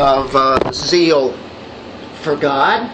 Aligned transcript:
of 0.00 0.34
uh, 0.34 0.72
zeal 0.72 1.32
for 2.22 2.34
God. 2.36 2.90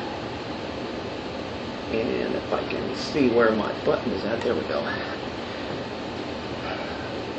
And 1.92 2.34
if 2.34 2.52
I 2.52 2.62
can 2.68 2.94
see 2.96 3.28
where 3.28 3.52
my 3.52 3.72
button 3.84 4.10
is 4.12 4.24
at, 4.24 4.40
there 4.42 4.54
we 4.54 4.60
go. 4.62 4.80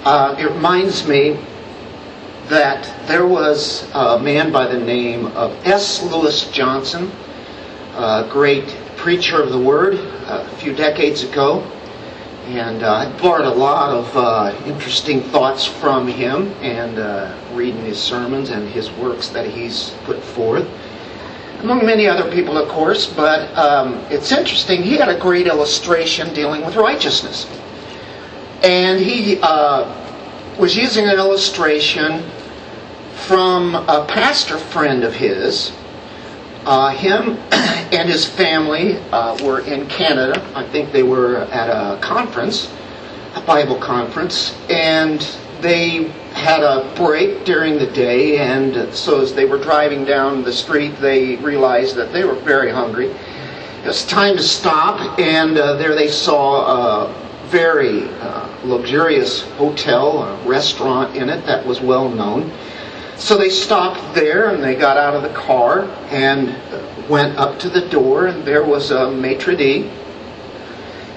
Uh, 0.05 0.35
it 0.39 0.45
reminds 0.45 1.05
me 1.05 1.37
that 2.47 3.07
there 3.07 3.27
was 3.27 3.89
a 3.93 4.17
man 4.19 4.51
by 4.53 4.67
the 4.67 4.79
name 4.79 5.25
of 5.27 5.51
S. 5.65 6.01
Lewis 6.01 6.49
Johnson, 6.49 7.11
a 7.95 8.27
great 8.31 8.67
preacher 8.95 9.41
of 9.41 9.51
the 9.51 9.59
Word 9.59 9.95
a 9.95 10.47
few 10.59 10.73
decades 10.73 11.23
ago. 11.23 11.59
And 12.45 12.83
uh, 12.83 12.93
I 12.93 13.21
borrowed 13.21 13.45
a 13.45 13.53
lot 13.53 13.93
of 13.93 14.15
uh, 14.15 14.57
interesting 14.65 15.21
thoughts 15.21 15.65
from 15.65 16.07
him 16.07 16.53
and 16.61 16.97
uh, 16.97 17.35
reading 17.57 17.83
his 17.83 18.01
sermons 18.01 18.51
and 18.51 18.69
his 18.69 18.91
works 18.91 19.29
that 19.29 19.49
he's 19.49 19.89
put 20.03 20.21
forth. 20.21 20.67
Among 21.61 21.85
many 21.85 22.07
other 22.07 22.31
people, 22.31 22.57
of 22.57 22.69
course, 22.69 23.07
but 23.11 23.51
um, 23.57 23.95
it's 24.11 24.31
interesting. 24.31 24.83
He 24.83 24.95
had 24.95 25.09
a 25.09 25.19
great 25.19 25.47
illustration 25.47 26.33
dealing 26.33 26.63
with 26.63 26.75
righteousness. 26.75 27.49
And 28.63 28.99
he 28.99 29.39
uh, 29.41 29.85
was 30.59 30.77
using 30.77 31.05
an 31.05 31.15
illustration 31.15 32.23
from 33.25 33.73
a 33.75 34.05
pastor 34.07 34.57
friend 34.59 35.03
of 35.03 35.15
his 35.15 35.71
uh, 36.67 36.89
him 36.89 37.37
and 37.51 38.09
his 38.09 38.25
family 38.25 38.97
uh, 39.11 39.37
were 39.43 39.61
in 39.61 39.87
Canada. 39.87 40.45
I 40.53 40.67
think 40.67 40.91
they 40.91 41.03
were 41.03 41.37
at 41.45 41.69
a 41.69 41.99
conference, 42.01 42.71
a 43.35 43.41
Bible 43.41 43.79
conference, 43.79 44.55
and 44.69 45.21
they 45.61 46.11
had 46.37 46.61
a 46.61 46.93
break 46.95 47.45
during 47.45 47.77
the 47.77 47.87
day. 47.87 48.37
And 48.37 48.93
so 48.93 49.21
as 49.21 49.33
they 49.33 49.45
were 49.45 49.57
driving 49.57 50.05
down 50.05 50.43
the 50.43 50.53
street, 50.53 50.95
they 51.01 51.35
realized 51.37 51.95
that 51.95 52.13
they 52.13 52.23
were 52.23 52.35
very 52.35 52.71
hungry. 52.71 53.07
It 53.07 53.87
was 53.87 54.05
time 54.05 54.37
to 54.37 54.43
stop, 54.43 55.19
and 55.19 55.57
uh, 55.57 55.73
there 55.73 55.95
they 55.95 56.07
saw 56.07 57.07
a 57.07 57.47
very 57.47 58.03
uh, 58.19 58.49
luxurious 58.63 59.43
hotel, 59.53 60.23
a 60.23 60.47
restaurant 60.47 61.15
in 61.15 61.29
it 61.29 61.45
that 61.45 61.65
was 61.65 61.81
well 61.81 62.09
known. 62.09 62.51
So 63.17 63.37
they 63.37 63.49
stopped 63.49 64.13
there 64.13 64.49
and 64.49 64.63
they 64.63 64.75
got 64.75 64.97
out 64.97 65.15
of 65.15 65.23
the 65.23 65.33
car 65.33 65.85
and 66.11 66.55
went 67.09 67.37
up 67.37 67.59
to 67.59 67.69
the 67.69 67.87
door, 67.89 68.27
and 68.27 68.43
there 68.45 68.63
was 68.63 68.91
a 68.91 69.09
maitre 69.11 69.55
d'. 69.55 69.89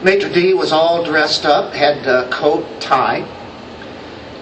Maitre 0.02 0.30
d' 0.30 0.54
was 0.54 0.72
all 0.72 1.04
dressed 1.04 1.44
up, 1.44 1.74
had 1.74 2.06
a 2.06 2.30
coat, 2.30 2.64
tie, 2.80 3.26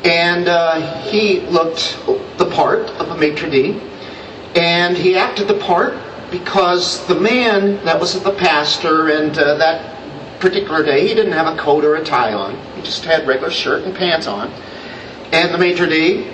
and 0.04 0.48
uh, 0.48 1.02
he 1.02 1.41
looked 1.41 1.98
the 2.38 2.50
part 2.50 2.88
of 3.00 3.10
a 3.10 3.16
maitre 3.16 3.50
d', 3.50 3.80
and 4.54 4.96
he 4.96 5.16
acted 5.16 5.48
the 5.48 5.58
part 5.58 5.96
because 6.30 7.06
the 7.06 7.14
man 7.14 7.82
that 7.84 7.98
was 7.98 8.20
the 8.22 8.34
pastor 8.34 9.08
and 9.08 9.38
uh, 9.38 9.54
that 9.54 9.96
particular 10.41 10.84
day 10.84 11.06
he 11.06 11.14
didn't 11.14 11.32
have 11.32 11.52
a 11.52 11.58
coat 11.58 11.84
or 11.84 11.96
a 11.96 12.04
tie 12.04 12.32
on. 12.32 12.56
He 12.76 12.82
just 12.82 13.04
had 13.04 13.26
regular 13.26 13.50
shirt 13.50 13.84
and 13.84 13.94
pants 13.94 14.26
on. 14.26 14.48
And 15.32 15.52
the 15.52 15.58
maitre 15.58 15.86
d' 15.86 16.26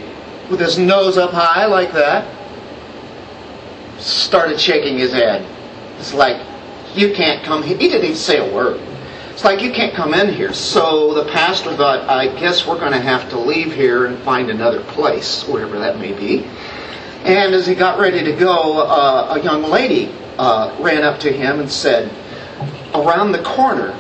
with 0.50 0.60
his 0.60 0.78
nose 0.78 1.16
up 1.16 1.32
high 1.32 1.66
like 1.66 1.92
that, 1.92 2.28
started 3.98 4.60
shaking 4.60 4.98
his 4.98 5.12
head. 5.12 5.46
It's 5.98 6.12
like, 6.12 6.44
you 6.94 7.14
can't 7.14 7.42
come 7.44 7.62
here. 7.62 7.76
He 7.78 7.88
didn't 7.88 8.04
even 8.04 8.16
say 8.16 8.38
a 8.38 8.54
word. 8.54 8.80
It's 9.34 9.42
like, 9.42 9.62
you 9.62 9.72
can't 9.72 9.92
come 9.92 10.14
in 10.14 10.32
here. 10.32 10.52
So 10.52 11.12
the 11.12 11.24
pastor 11.32 11.74
thought, 11.74 12.08
I 12.08 12.28
guess 12.38 12.68
we're 12.68 12.78
going 12.78 12.92
to 12.92 13.00
have 13.00 13.28
to 13.30 13.38
leave 13.38 13.74
here 13.74 14.06
and 14.06 14.16
find 14.20 14.48
another 14.48 14.80
place, 14.84 15.42
wherever 15.48 15.76
that 15.80 15.98
may 15.98 16.12
be. 16.12 16.44
And 17.24 17.52
as 17.52 17.66
he 17.66 17.74
got 17.74 17.98
ready 17.98 18.22
to 18.22 18.32
go, 18.32 18.78
uh, 18.78 19.34
a 19.36 19.42
young 19.42 19.64
lady 19.64 20.14
uh, 20.38 20.76
ran 20.78 21.02
up 21.02 21.18
to 21.18 21.32
him 21.32 21.58
and 21.58 21.68
said, 21.68 22.12
Around 22.94 23.32
the 23.32 23.42
corner, 23.42 23.98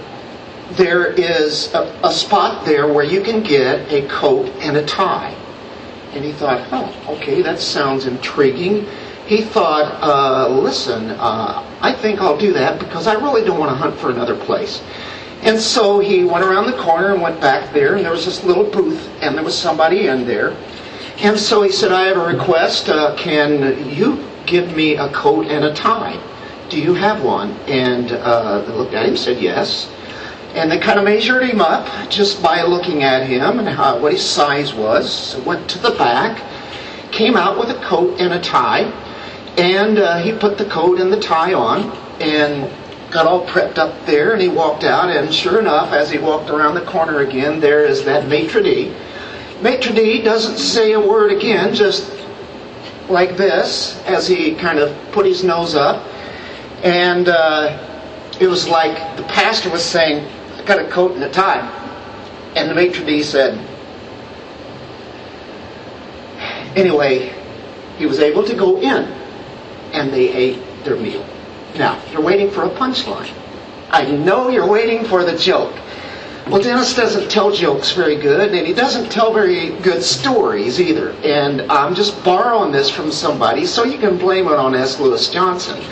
there 0.74 1.06
is 1.08 1.74
a, 1.74 1.82
a 2.04 2.12
spot 2.12 2.64
there 2.64 2.86
where 2.86 3.04
you 3.04 3.20
can 3.20 3.42
get 3.42 3.92
a 3.92 4.06
coat 4.06 4.46
and 4.60 4.76
a 4.76 4.86
tie. 4.86 5.34
And 6.12 6.24
he 6.24 6.30
thought, 6.30 6.64
oh, 6.70 7.16
okay, 7.16 7.42
that 7.42 7.58
sounds 7.58 8.06
intriguing. 8.06 8.86
He 9.26 9.42
thought, 9.42 10.00
uh, 10.00 10.48
listen, 10.48 11.10
uh, 11.10 11.68
I 11.80 11.92
think 11.92 12.20
I'll 12.20 12.38
do 12.38 12.52
that 12.52 12.78
because 12.78 13.08
I 13.08 13.14
really 13.14 13.44
don't 13.44 13.58
want 13.58 13.72
to 13.72 13.76
hunt 13.76 13.98
for 13.98 14.10
another 14.10 14.36
place. 14.36 14.80
And 15.44 15.60
so 15.60 16.00
he 16.00 16.24
went 16.24 16.42
around 16.42 16.66
the 16.66 16.78
corner 16.78 17.12
and 17.12 17.20
went 17.20 17.38
back 17.38 17.72
there, 17.74 17.96
and 17.96 18.04
there 18.04 18.12
was 18.12 18.24
this 18.24 18.42
little 18.44 18.64
booth, 18.64 19.06
and 19.20 19.36
there 19.36 19.44
was 19.44 19.56
somebody 19.56 20.06
in 20.08 20.26
there. 20.26 20.56
And 21.18 21.38
so 21.38 21.62
he 21.62 21.70
said, 21.70 21.92
I 21.92 22.04
have 22.04 22.16
a 22.16 22.26
request. 22.26 22.88
Uh, 22.88 23.14
can 23.16 23.90
you 23.90 24.24
give 24.46 24.74
me 24.74 24.96
a 24.96 25.10
coat 25.10 25.46
and 25.46 25.66
a 25.66 25.74
tie? 25.74 26.18
Do 26.70 26.80
you 26.80 26.94
have 26.94 27.22
one? 27.22 27.50
And 27.68 28.10
uh, 28.12 28.62
they 28.62 28.72
looked 28.72 28.94
at 28.94 29.04
him 29.04 29.10
and 29.10 29.18
said, 29.18 29.38
yes. 29.38 29.90
And 30.54 30.70
they 30.70 30.78
kind 30.78 30.98
of 30.98 31.04
measured 31.04 31.42
him 31.44 31.60
up 31.60 32.08
just 32.08 32.42
by 32.42 32.62
looking 32.62 33.02
at 33.02 33.26
him 33.26 33.58
and 33.58 33.68
how, 33.68 33.98
what 33.98 34.12
his 34.12 34.24
size 34.24 34.72
was. 34.72 35.36
Went 35.44 35.68
to 35.70 35.78
the 35.78 35.90
back, 35.90 36.42
came 37.12 37.36
out 37.36 37.58
with 37.58 37.68
a 37.68 37.80
coat 37.84 38.18
and 38.18 38.32
a 38.32 38.40
tie, 38.40 38.84
and 39.58 39.98
uh, 39.98 40.18
he 40.18 40.32
put 40.32 40.56
the 40.56 40.64
coat 40.64 41.00
and 41.00 41.12
the 41.12 41.20
tie 41.20 41.52
on 41.52 41.90
and 42.20 42.70
got 43.14 43.26
all 43.26 43.46
prepped 43.46 43.78
up 43.78 44.04
there. 44.04 44.32
And 44.32 44.42
he 44.42 44.48
walked 44.48 44.84
out, 44.84 45.08
and 45.08 45.32
sure 45.32 45.60
enough, 45.60 45.92
as 45.92 46.10
he 46.10 46.18
walked 46.18 46.50
around 46.50 46.74
the 46.74 46.84
corner 46.84 47.20
again, 47.20 47.60
there 47.60 47.86
is 47.86 48.04
that 48.04 48.28
maitre 48.28 48.62
d'. 48.62 48.92
Maitre 49.62 49.94
d' 49.94 50.22
doesn't 50.22 50.58
say 50.58 50.92
a 50.92 51.00
word 51.00 51.32
again, 51.32 51.72
just 51.72 52.10
like 53.08 53.36
this, 53.36 54.02
as 54.04 54.26
he 54.26 54.54
kind 54.56 54.78
of 54.80 54.94
put 55.12 55.24
his 55.24 55.44
nose 55.44 55.74
up. 55.74 56.04
And 56.82 57.28
uh, 57.28 58.32
it 58.40 58.48
was 58.48 58.68
like 58.68 59.16
the 59.16 59.22
pastor 59.22 59.70
was 59.70 59.84
saying, 59.84 60.26
I 60.58 60.64
got 60.64 60.80
a 60.80 60.90
coat 60.90 61.12
and 61.12 61.22
a 61.22 61.30
tie. 61.30 61.62
And 62.56 62.68
the 62.68 62.74
maitre 62.74 63.06
d' 63.06 63.24
said, 63.24 63.58
anyway, 66.76 67.32
he 67.96 68.06
was 68.06 68.18
able 68.18 68.42
to 68.42 68.54
go 68.54 68.80
in 68.80 69.04
and 69.92 70.12
they 70.12 70.32
ate 70.32 70.84
their 70.84 70.96
meal. 70.96 71.24
Now, 71.76 72.00
you're 72.12 72.22
waiting 72.22 72.50
for 72.50 72.64
a 72.64 72.70
punchline. 72.70 73.32
I 73.90 74.10
know 74.10 74.48
you're 74.48 74.66
waiting 74.66 75.04
for 75.04 75.24
the 75.24 75.36
joke. 75.36 75.74
Well, 76.48 76.62
Dennis 76.62 76.94
doesn't 76.94 77.30
tell 77.30 77.50
jokes 77.50 77.92
very 77.92 78.16
good, 78.16 78.52
and 78.52 78.66
he 78.66 78.74
doesn't 78.74 79.10
tell 79.10 79.32
very 79.32 79.70
good 79.78 80.02
stories 80.02 80.78
either. 80.78 81.10
And 81.24 81.62
I'm 81.72 81.94
just 81.94 82.22
borrowing 82.22 82.70
this 82.70 82.90
from 82.90 83.10
somebody, 83.10 83.64
so 83.64 83.84
you 83.84 83.98
can 83.98 84.18
blame 84.18 84.46
it 84.46 84.52
on 84.52 84.74
S. 84.74 85.00
Lewis 85.00 85.30
Johnson. 85.30 85.82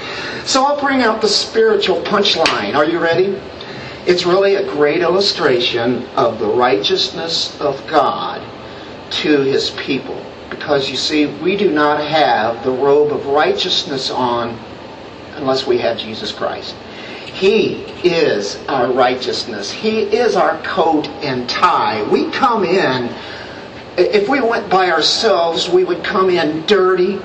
So 0.45 0.65
I'll 0.65 0.81
bring 0.81 1.03
out 1.03 1.23
the 1.23 1.29
spiritual 1.29 2.03
punchline. 2.03 2.75
Are 2.75 2.85
you 2.85 2.99
ready? 2.99 3.41
It's 4.07 4.27
really 4.27 4.57
a 4.57 4.71
great 4.73 5.01
illustration 5.01 6.05
of 6.17 6.39
the 6.39 6.49
righteousness 6.49 7.59
of 7.61 7.85
God 7.87 8.43
to 9.23 9.41
his 9.41 9.71
people. 9.71 10.23
Because 10.51 10.91
you 10.91 10.97
see, 10.97 11.27
we 11.27 11.57
do 11.57 11.71
not 11.71 12.05
have 12.05 12.63
the 12.63 12.73
robe 12.73 13.11
of 13.11 13.27
righteousness 13.27 14.11
on 14.11 14.59
unless 15.43 15.67
we 15.67 15.79
have 15.79 15.99
Jesus 15.99 16.33
Christ. 16.33 16.75
He 17.27 17.75
is 18.05 18.57
our 18.69 18.91
righteousness. 18.93 19.71
He 19.71 20.03
is 20.03 20.37
our 20.37 20.63
coat 20.63 21.09
and 21.23 21.49
tie. 21.49 22.03
We 22.09 22.31
come 22.31 22.65
in, 22.65 23.13
if 23.99 24.29
we 24.29 24.41
went 24.41 24.71
by 24.71 24.91
ourselves, 24.91 25.69
we 25.69 25.85
would 25.85 26.05
come 26.05 26.31
in 26.31 26.65
dirty, 26.67 27.19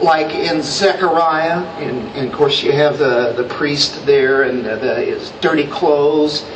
like 0.00 0.34
in 0.34 0.62
Zechariah, 0.62 1.58
and, 1.78 2.08
and, 2.16 2.28
of 2.28 2.34
course 2.34 2.62
you 2.62 2.72
have 2.72 2.98
the, 2.98 3.34
the 3.36 3.44
priest 3.44 4.06
there 4.06 4.44
and 4.44 4.64
the, 4.64 4.94
his 4.94 5.30
dirty 5.42 5.66
clothes. 5.66 6.46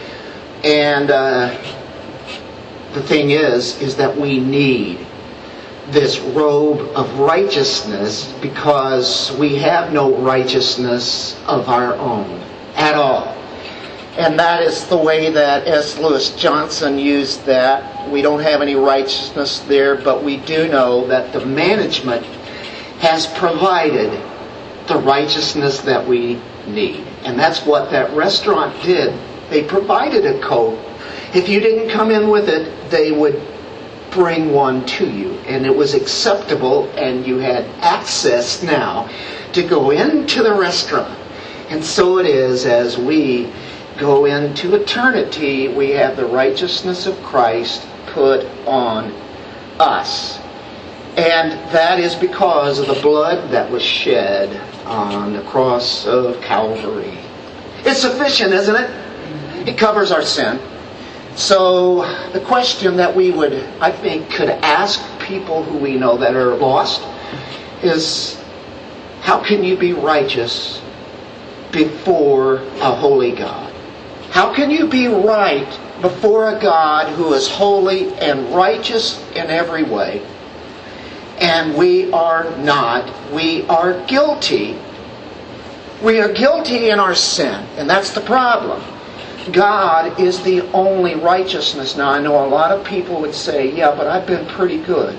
And 0.65 1.11
uh, 1.11 1.49
the 2.95 3.03
thing 3.03 3.31
is, 3.31 3.79
is 3.83 3.97
that 3.97 4.17
we 4.17 4.41
need 4.41 5.04
this 5.89 6.19
robe 6.19 6.81
of 6.97 7.19
righteousness 7.19 8.33
because 8.41 9.33
we 9.39 9.57
have 9.57 9.93
no 9.93 10.17
righteousness 10.17 11.39
of 11.47 11.69
our 11.69 11.95
own 11.97 12.41
at 12.77 12.95
all. 12.95 13.29
And 14.17 14.39
that 14.39 14.63
is 14.63 14.87
the 14.87 14.97
way 14.97 15.31
that 15.31 15.67
S. 15.67 15.99
Lewis 15.99 16.35
Johnson 16.37 16.99
used 16.99 17.45
that. 17.47 18.09
We 18.11 18.23
don't 18.23 18.41
have 18.41 18.63
any 18.63 18.77
righteousness 18.77 19.59
there, 19.61 19.97
but 19.97 20.23
we 20.23 20.37
do 20.39 20.69
know 20.69 21.07
that 21.09 21.33
the 21.33 21.45
management 21.45 22.25
has 23.01 23.27
provided 23.27 24.11
the 24.87 24.97
righteousness 24.99 25.81
that 25.81 26.07
we 26.07 26.41
need. 26.67 27.05
And 27.25 27.39
that's 27.39 27.67
what 27.67 27.91
that 27.91 28.15
restaurant 28.15 28.81
did. 28.83 29.19
They 29.51 29.65
provided 29.65 30.25
a 30.27 30.41
coat. 30.41 30.79
If 31.35 31.49
you 31.49 31.59
didn't 31.59 31.91
come 31.91 32.11
in 32.11 32.31
with 32.31 32.49
it, 32.49 32.91
they 32.91 33.11
would 33.11 33.35
bring 34.15 34.53
one 34.53 34.87
to 34.87 35.11
you. 35.11 35.33
And 35.47 35.67
it 35.67 35.77
was 35.77 35.93
acceptable, 35.93 36.89
and 36.97 37.27
you 37.27 37.39
had 37.39 37.65
access 37.81 38.63
now 38.63 39.11
to 39.53 39.63
go 39.63 39.91
into 39.91 40.43
the 40.43 40.55
restaurant. 40.55 41.19
And 41.69 41.85
so 41.85 42.19
it 42.19 42.27
is 42.27 42.65
as 42.65 42.97
we 42.97 43.53
go 43.99 44.25
into 44.25 44.75
eternity, 44.75 45.69
we 45.69 45.91
have 45.91 46.17
the 46.17 46.27
righteousness 46.27 47.07
of 47.07 47.21
Christ 47.23 47.87
put 48.07 48.47
on 48.67 49.13
us. 49.79 50.39
And 51.17 51.53
that 51.73 52.01
is 52.01 52.15
because 52.15 52.79
of 52.79 52.87
the 52.87 53.01
blood 53.01 53.51
that 53.51 53.71
was 53.71 53.83
shed 53.83 54.61
on 54.87 55.33
the 55.33 55.43
cross 55.43 56.07
of 56.07 56.41
Calvary. 56.41 57.19
It's 57.85 58.01
sufficient, 58.01 58.53
isn't 58.53 58.75
it? 58.75 59.69
It 59.69 59.79
covers 59.79 60.11
our 60.11 60.23
sin. 60.23 60.59
So 61.37 62.03
the 62.33 62.41
question 62.41 62.97
that 62.97 63.15
we 63.15 63.33
would, 63.33 63.55
I 63.81 63.91
think, 63.91 64.31
could 64.31 64.49
ask 64.49 65.03
people 65.21 65.65
who 65.65 65.79
we 65.79 65.97
know 65.97 66.17
that 66.19 66.35
are 66.37 66.55
lost 66.55 67.03
is 67.83 68.41
how 69.21 69.43
can 69.43 69.65
you 69.65 69.77
be 69.77 69.93
righteous 69.93 70.81
before 71.73 72.57
a 72.57 72.95
holy 72.95 73.33
God? 73.33 73.73
How 74.31 74.55
can 74.55 74.71
you 74.71 74.89
be 74.89 75.09
right 75.09 75.69
before 76.01 76.57
a 76.57 76.61
God 76.61 77.13
who 77.15 77.33
is 77.35 77.49
holy 77.49 78.13
and 78.15 78.55
righteous 78.55 79.19
in 79.31 79.47
every 79.51 79.83
way? 79.83 80.25
And 81.41 81.77
we 81.77 82.13
are 82.13 82.57
not. 82.59 83.13
We 83.33 83.67
are 83.67 84.05
guilty. 84.07 84.79
We 86.01 86.21
are 86.21 86.33
guilty 86.33 86.91
in 86.91 87.01
our 87.01 87.15
sin, 87.15 87.55
and 87.77 87.91
that's 87.91 88.13
the 88.13 88.21
problem. 88.21 88.83
God 89.53 90.19
is 90.19 90.43
the 90.43 90.63
only 90.73 91.15
righteousness. 91.15 91.97
Now, 91.97 92.11
I 92.11 92.21
know 92.21 92.45
a 92.45 92.49
lot 92.49 92.71
of 92.71 92.87
people 92.87 93.21
would 93.21 93.35
say, 93.35 93.71
yeah, 93.75 93.95
but 93.95 94.07
I've 94.07 94.27
been 94.27 94.47
pretty 94.47 94.79
good. 94.79 95.19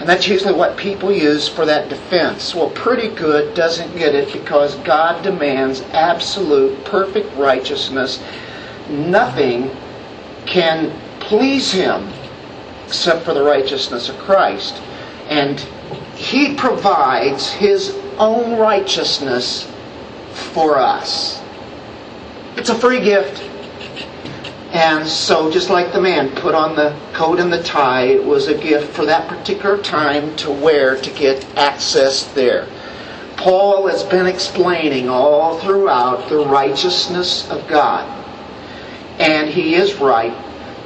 And 0.00 0.08
that's 0.08 0.28
usually 0.28 0.54
what 0.54 0.76
people 0.76 1.12
use 1.12 1.48
for 1.48 1.66
that 1.66 1.88
defense. 1.88 2.54
Well, 2.54 2.70
pretty 2.70 3.08
good 3.08 3.54
doesn't 3.54 3.96
get 3.96 4.14
it 4.14 4.32
because 4.32 4.76
God 4.76 5.22
demands 5.22 5.82
absolute, 5.92 6.84
perfect 6.84 7.34
righteousness. 7.36 8.22
Nothing 8.88 9.70
can 10.46 10.98
please 11.20 11.72
Him 11.72 12.08
except 12.86 13.24
for 13.24 13.34
the 13.34 13.42
righteousness 13.42 14.08
of 14.08 14.16
Christ. 14.18 14.76
And 15.28 15.60
He 16.14 16.54
provides 16.54 17.50
His 17.50 17.94
own 18.18 18.58
righteousness 18.58 19.70
for 20.32 20.78
us. 20.78 21.42
It's 22.56 22.70
a 22.70 22.74
free 22.74 23.00
gift. 23.00 23.47
And 24.72 25.06
so, 25.06 25.50
just 25.50 25.70
like 25.70 25.92
the 25.92 26.00
man 26.00 26.28
put 26.36 26.54
on 26.54 26.76
the 26.76 26.94
coat 27.14 27.40
and 27.40 27.50
the 27.50 27.62
tie, 27.62 28.02
it 28.02 28.22
was 28.22 28.48
a 28.48 28.58
gift 28.58 28.92
for 28.94 29.06
that 29.06 29.26
particular 29.26 29.78
time 29.78 30.36
to 30.36 30.50
wear 30.50 31.00
to 31.00 31.10
get 31.10 31.46
access 31.56 32.24
there. 32.34 32.68
Paul 33.38 33.86
has 33.86 34.02
been 34.02 34.26
explaining 34.26 35.08
all 35.08 35.58
throughout 35.60 36.28
the 36.28 36.44
righteousness 36.44 37.48
of 37.50 37.66
God. 37.66 38.06
And 39.18 39.48
he 39.48 39.74
is 39.74 39.94
right. 39.94 40.36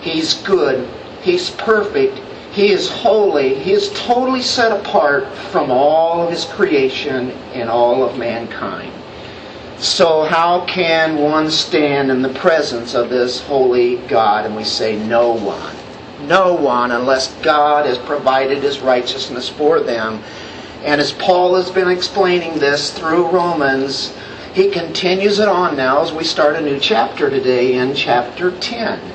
He's 0.00 0.34
good. 0.34 0.88
He's 1.22 1.50
perfect. 1.50 2.20
He 2.52 2.70
is 2.70 2.88
holy. 2.88 3.54
He 3.54 3.72
is 3.72 3.90
totally 3.94 4.42
set 4.42 4.70
apart 4.70 5.32
from 5.50 5.70
all 5.70 6.22
of 6.22 6.30
his 6.30 6.44
creation 6.44 7.30
and 7.52 7.68
all 7.68 8.04
of 8.04 8.16
mankind. 8.16 8.92
So, 9.82 10.22
how 10.22 10.64
can 10.66 11.16
one 11.16 11.50
stand 11.50 12.12
in 12.12 12.22
the 12.22 12.32
presence 12.34 12.94
of 12.94 13.10
this 13.10 13.40
holy 13.40 13.96
God? 14.06 14.46
And 14.46 14.54
we 14.54 14.62
say, 14.62 14.94
No 14.94 15.32
one. 15.32 15.74
No 16.28 16.54
one, 16.54 16.92
unless 16.92 17.34
God 17.42 17.86
has 17.86 17.98
provided 17.98 18.62
his 18.62 18.78
righteousness 18.78 19.48
for 19.48 19.80
them. 19.80 20.22
And 20.84 21.00
as 21.00 21.10
Paul 21.10 21.56
has 21.56 21.68
been 21.68 21.88
explaining 21.88 22.60
this 22.60 22.96
through 22.96 23.26
Romans, 23.30 24.16
he 24.54 24.70
continues 24.70 25.40
it 25.40 25.48
on 25.48 25.76
now 25.76 26.00
as 26.00 26.12
we 26.12 26.22
start 26.22 26.54
a 26.54 26.60
new 26.60 26.78
chapter 26.78 27.28
today 27.28 27.74
in 27.74 27.92
chapter 27.92 28.56
10. 28.56 29.11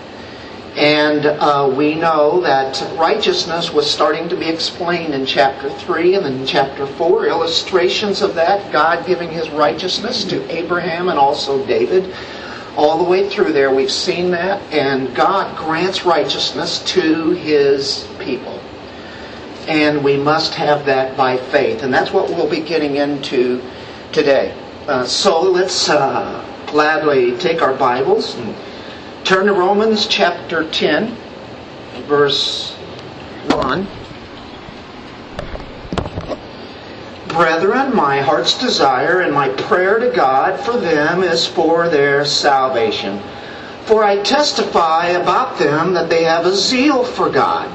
And 0.77 1.25
uh, 1.25 1.73
we 1.75 1.95
know 1.95 2.39
that 2.41 2.79
righteousness 2.99 3.73
was 3.73 3.89
starting 3.89 4.29
to 4.29 4.35
be 4.35 4.47
explained 4.47 5.15
in 5.15 5.25
chapter 5.25 5.71
3 5.71 6.13
and 6.13 6.23
then 6.23 6.45
chapter 6.45 6.85
4. 6.85 7.25
Illustrations 7.25 8.21
of 8.21 8.35
that, 8.35 8.71
God 8.71 9.03
giving 9.07 9.31
his 9.31 9.49
righteousness 9.49 10.23
to 10.25 10.47
Abraham 10.55 11.09
and 11.09 11.17
also 11.17 11.65
David. 11.65 12.13
All 12.75 12.99
the 12.99 13.09
way 13.09 13.27
through 13.27 13.53
there, 13.53 13.73
we've 13.73 13.91
seen 13.91 14.29
that. 14.31 14.61
And 14.71 15.15
God 15.15 15.57
grants 15.57 16.05
righteousness 16.05 16.77
to 16.91 17.31
his 17.31 18.07
people. 18.19 18.59
And 19.67 20.03
we 20.03 20.15
must 20.15 20.53
have 20.53 20.85
that 20.85 21.17
by 21.17 21.37
faith. 21.37 21.81
And 21.81 21.91
that's 21.91 22.11
what 22.11 22.29
we'll 22.29 22.47
be 22.47 22.61
getting 22.61 22.97
into 22.97 23.63
today. 24.11 24.55
Uh, 24.87 25.05
so 25.05 25.41
let's 25.41 25.89
uh, 25.89 26.45
gladly 26.67 27.35
take 27.39 27.63
our 27.63 27.73
Bibles 27.73 28.35
and 28.35 28.55
Turn 29.27 29.47
to 29.47 29.51
Romans 29.51 30.07
chapter 30.07 30.63
10, 30.71 31.13
verse 32.07 32.71
1. 33.49 33.85
Brethren, 37.27 37.93
my 37.93 38.21
heart's 38.21 38.57
desire 38.57 39.19
and 39.19 39.33
my 39.33 39.49
prayer 39.49 39.99
to 39.99 40.15
God 40.15 40.57
for 40.57 40.77
them 40.77 41.23
is 41.23 41.45
for 41.45 41.89
their 41.89 42.23
salvation. 42.23 43.21
For 43.83 44.01
I 44.01 44.23
testify 44.23 45.07
about 45.07 45.59
them 45.59 45.93
that 45.93 46.09
they 46.09 46.23
have 46.23 46.45
a 46.45 46.55
zeal 46.55 47.03
for 47.03 47.29
God, 47.29 47.69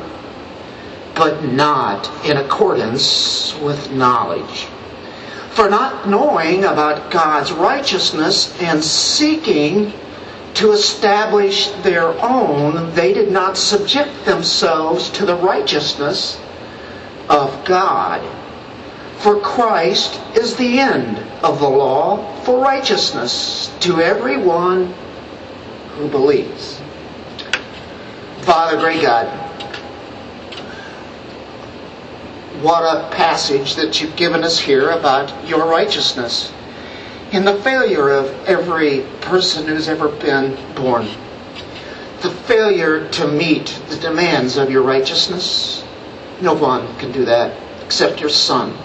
but 1.15 1.45
not 1.45 2.11
in 2.25 2.39
accordance 2.39 3.55
with 3.59 3.93
knowledge. 3.93 4.69
For 5.51 5.69
not 5.69 6.09
knowing 6.09 6.65
about 6.65 7.11
God's 7.11 7.53
righteousness 7.53 8.59
and 8.63 8.83
seeking 8.83 9.93
to 10.55 10.73
establish 10.73 11.71
their 11.83 12.09
own, 12.23 12.95
they 12.95 13.13
did 13.13 13.31
not 13.31 13.57
subject 13.57 14.25
themselves 14.25 15.11
to 15.11 15.25
the 15.25 15.37
righteousness 15.37 16.39
of 17.29 17.65
God. 17.65 18.21
For 19.19 19.41
Christ 19.41 20.21
is 20.37 20.57
the 20.57 20.79
end 20.79 21.19
of 21.43 21.61
the 21.61 21.69
law 21.69 22.41
for 22.43 22.61
righteousness 22.61 23.73
to 23.81 24.01
everyone 24.01 24.93
who 25.97 26.09
believes. 26.09 26.81
Father, 28.41 28.77
great 28.79 29.01
God, 29.01 29.29
what 32.61 32.83
a 32.83 33.09
passage 33.11 33.77
that 33.77 34.01
you've 34.01 34.17
given 34.17 34.45
us 34.45 34.59
here 34.59 34.91
about 34.91 35.49
your 35.49 35.67
righteousness 35.67 36.53
in 37.33 37.47
the 37.47 37.61
failure 37.63 38.11
of 38.11 38.27
every 38.47 39.01
person 39.23 39.67
who's 39.67 39.89
ever 39.89 40.09
been 40.09 40.55
born. 40.75 41.09
The 42.21 42.31
failure 42.31 43.09
to 43.09 43.27
meet 43.27 43.81
the 43.89 43.97
demands 43.97 44.59
of 44.59 44.71
your 44.71 44.83
righteousness. 44.83 45.83
No 46.41 46.53
one 46.53 46.95
can 46.99 47.11
do 47.11 47.25
that 47.25 47.59
except 47.85 48.21
your 48.21 48.31
Son. 48.31 48.77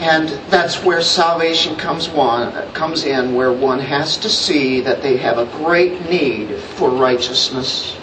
And 0.00 0.28
that's 0.50 0.82
where 0.82 1.00
salvation 1.00 1.76
comes 1.76 2.08
one 2.08 2.52
comes 2.72 3.04
in, 3.04 3.34
where 3.34 3.52
one 3.52 3.78
has 3.78 4.16
to 4.18 4.28
see 4.28 4.80
that 4.80 5.00
they 5.00 5.16
have 5.18 5.38
a 5.38 5.46
great 5.46 6.10
need 6.10 6.58
for 6.58 6.90
righteousness, 6.90 7.96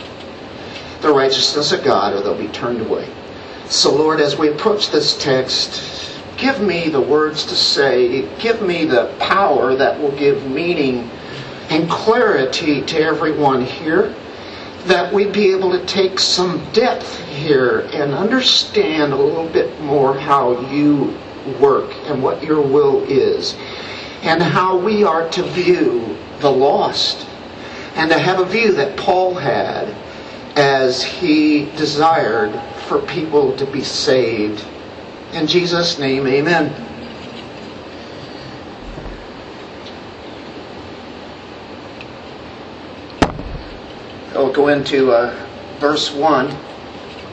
the 1.01 1.13
righteousness 1.13 1.73
of 1.73 1.83
God, 1.83 2.13
or 2.13 2.21
they'll 2.21 2.37
be 2.37 2.47
turned 2.47 2.79
away. 2.79 3.09
So, 3.67 3.93
Lord, 3.93 4.21
as 4.21 4.37
we 4.37 4.49
approach 4.49 4.89
this 4.89 5.17
text, 5.17 6.10
Give 6.41 6.59
me 6.59 6.89
the 6.89 6.99
words 6.99 7.45
to 7.45 7.55
say. 7.55 8.27
Give 8.39 8.63
me 8.63 8.85
the 8.85 9.15
power 9.19 9.75
that 9.75 10.01
will 10.01 10.11
give 10.13 10.49
meaning 10.49 11.07
and 11.69 11.87
clarity 11.87 12.81
to 12.81 12.99
everyone 12.99 13.63
here. 13.63 14.15
That 14.85 15.13
we'd 15.13 15.33
be 15.33 15.51
able 15.51 15.69
to 15.71 15.85
take 15.85 16.17
some 16.17 16.67
depth 16.73 17.23
here 17.27 17.81
and 17.93 18.15
understand 18.15 19.13
a 19.13 19.15
little 19.15 19.47
bit 19.49 19.79
more 19.81 20.17
how 20.17 20.59
you 20.71 21.15
work 21.59 21.93
and 22.05 22.23
what 22.23 22.43
your 22.43 22.59
will 22.59 23.03
is. 23.03 23.53
And 24.23 24.41
how 24.41 24.75
we 24.75 25.03
are 25.03 25.29
to 25.29 25.43
view 25.43 26.17
the 26.39 26.51
lost. 26.51 27.27
And 27.93 28.09
to 28.09 28.17
have 28.17 28.39
a 28.39 28.45
view 28.45 28.73
that 28.73 28.97
Paul 28.97 29.35
had 29.35 29.89
as 30.57 31.03
he 31.03 31.65
desired 31.77 32.59
for 32.87 32.97
people 32.97 33.55
to 33.57 33.65
be 33.67 33.83
saved 33.83 34.65
in 35.33 35.47
Jesus' 35.47 35.97
name, 35.97 36.27
amen. 36.27 36.73
I'll 44.33 44.51
go 44.51 44.69
into 44.69 45.11
uh, 45.11 45.35
verse 45.79 46.11
1, 46.11 46.55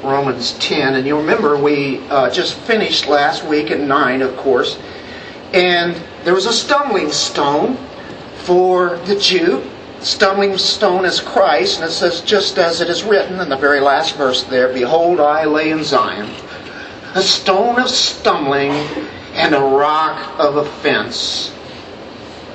Romans 0.02 0.52
10. 0.58 0.96
And 0.96 1.06
you'll 1.06 1.20
remember 1.20 1.56
we 1.56 1.98
uh, 2.08 2.30
just 2.30 2.54
finished 2.60 3.06
last 3.06 3.44
week 3.44 3.70
at 3.70 3.80
9, 3.80 4.22
of 4.22 4.36
course. 4.36 4.78
And 5.52 6.00
there 6.24 6.34
was 6.34 6.46
a 6.46 6.52
stumbling 6.52 7.10
stone 7.10 7.76
for 8.38 8.98
the 9.06 9.18
Jew. 9.18 9.64
Stumbling 10.00 10.56
stone 10.58 11.04
is 11.04 11.20
Christ. 11.20 11.80
And 11.80 11.88
it 11.88 11.92
says, 11.92 12.20
just 12.20 12.58
as 12.58 12.80
it 12.80 12.88
is 12.88 13.02
written 13.02 13.40
in 13.40 13.48
the 13.48 13.56
very 13.56 13.80
last 13.80 14.16
verse 14.16 14.44
there 14.44 14.72
Behold, 14.72 15.20
I 15.20 15.44
lay 15.44 15.70
in 15.70 15.82
Zion 15.82 16.30
a 17.14 17.22
stone 17.22 17.80
of 17.80 17.88
stumbling 17.88 18.72
and 19.34 19.54
a 19.54 19.60
rock 19.60 20.38
of 20.38 20.56
offense. 20.56 21.52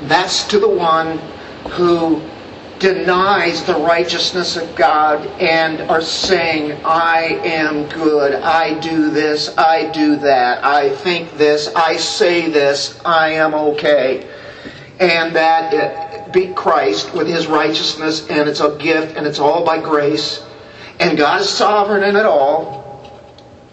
That's 0.03 0.47
to 0.49 0.59
the 0.59 0.69
one 0.69 1.17
who 1.71 2.21
denies 2.79 3.63
the 3.63 3.75
righteousness 3.75 4.57
of 4.57 4.75
God 4.75 5.25
and 5.39 5.79
are 5.89 6.01
saying, 6.01 6.73
I 6.83 7.39
am 7.45 7.87
good, 7.87 8.33
I 8.33 8.77
do 8.79 9.09
this, 9.09 9.57
I 9.57 9.89
do 9.91 10.17
that, 10.17 10.65
I 10.65 10.93
think 10.93 11.37
this, 11.37 11.69
I 11.75 11.95
say 11.95 12.49
this, 12.49 12.99
I 13.05 13.31
am 13.31 13.53
okay. 13.53 14.29
And 14.99 15.33
that 15.35 15.73
uh, 15.73 16.31
beat 16.31 16.57
Christ 16.57 17.13
with 17.13 17.27
his 17.27 17.47
righteousness, 17.47 18.27
and 18.29 18.49
it's 18.49 18.59
a 18.59 18.75
gift, 18.77 19.15
and 19.15 19.25
it's 19.25 19.39
all 19.39 19.63
by 19.63 19.79
grace, 19.79 20.43
and 20.99 21.17
God 21.17 21.39
is 21.39 21.49
sovereign 21.49 22.03
in 22.03 22.17
it 22.17 22.25
all. 22.25 22.82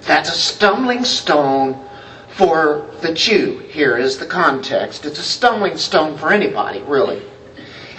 That's 0.03 0.31
a 0.31 0.39
stumbling 0.39 1.05
stone 1.05 1.87
for 2.31 2.87
the 3.01 3.13
Jew. 3.13 3.59
Here 3.71 3.97
is 3.97 4.19
the 4.19 4.27
context. 4.27 5.05
It's 5.05 5.19
a 5.19 5.23
stumbling 5.23 5.77
stone 5.77 6.17
for 6.17 6.33
anybody, 6.33 6.81
really. 6.83 7.23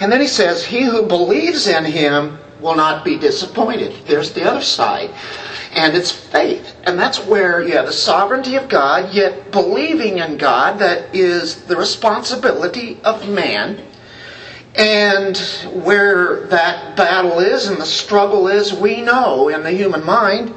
And 0.00 0.10
then 0.10 0.20
he 0.20 0.26
says, 0.26 0.64
He 0.64 0.82
who 0.82 1.04
believes 1.04 1.68
in 1.68 1.84
him 1.84 2.38
will 2.60 2.74
not 2.74 3.04
be 3.04 3.18
disappointed. 3.18 3.94
There's 4.06 4.32
the 4.32 4.48
other 4.48 4.62
side. 4.62 5.10
And 5.72 5.96
it's 5.96 6.10
faith. 6.10 6.76
And 6.84 6.98
that's 6.98 7.24
where 7.26 7.62
you 7.62 7.72
have 7.72 7.86
the 7.86 7.92
sovereignty 7.92 8.56
of 8.56 8.68
God, 8.68 9.12
yet 9.12 9.50
believing 9.50 10.18
in 10.18 10.36
God 10.36 10.78
that 10.78 11.14
is 11.14 11.62
the 11.64 11.76
responsibility 11.76 13.00
of 13.04 13.28
man. 13.28 13.82
And 14.74 15.36
where 15.84 16.46
that 16.46 16.96
battle 16.96 17.40
is 17.40 17.68
and 17.68 17.78
the 17.78 17.86
struggle 17.86 18.48
is, 18.48 18.72
we 18.72 19.02
know 19.02 19.48
in 19.48 19.62
the 19.62 19.70
human 19.70 20.04
mind. 20.04 20.54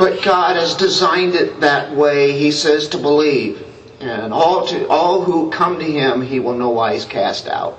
But 0.00 0.22
God 0.22 0.56
has 0.56 0.74
designed 0.76 1.34
it 1.34 1.60
that 1.60 1.94
way, 1.94 2.32
he 2.32 2.52
says, 2.52 2.88
to 2.88 2.96
believe. 2.96 3.62
And 4.00 4.32
all, 4.32 4.66
to, 4.68 4.88
all 4.88 5.22
who 5.22 5.50
come 5.50 5.78
to 5.78 5.84
him, 5.84 6.22
he 6.22 6.40
will 6.40 6.54
no 6.54 6.70
wise 6.70 7.04
cast 7.04 7.46
out. 7.46 7.78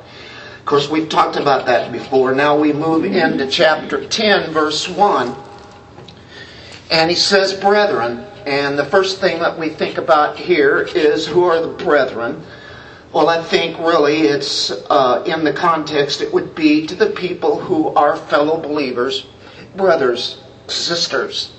Of 0.59 0.65
course, 0.65 0.87
we've 0.87 1.09
talked 1.09 1.35
about 1.35 1.65
that 1.65 1.91
before. 1.91 2.35
Now 2.35 2.59
we 2.59 2.73
move 2.73 3.05
into 3.05 3.47
chapter 3.47 4.07
10, 4.07 4.51
verse 4.51 4.87
1. 4.87 5.35
And 6.91 7.09
he 7.09 7.15
says, 7.15 7.55
Brethren. 7.55 8.19
And 8.45 8.77
the 8.77 8.85
first 8.85 9.19
thing 9.19 9.39
that 9.39 9.57
we 9.57 9.69
think 9.69 9.97
about 9.97 10.37
here 10.37 10.81
is 10.93 11.25
who 11.25 11.45
are 11.45 11.59
the 11.59 11.73
brethren? 11.83 12.43
Well, 13.13 13.29
I 13.29 13.41
think 13.41 13.79
really 13.79 14.19
it's 14.27 14.69
uh, 14.69 15.23
in 15.25 15.43
the 15.43 15.53
context, 15.53 16.21
it 16.21 16.31
would 16.31 16.53
be 16.53 16.85
to 16.85 16.93
the 16.93 17.09
people 17.09 17.59
who 17.59 17.87
are 17.95 18.15
fellow 18.15 18.61
believers, 18.61 19.25
brothers, 19.75 20.39
sisters. 20.67 21.51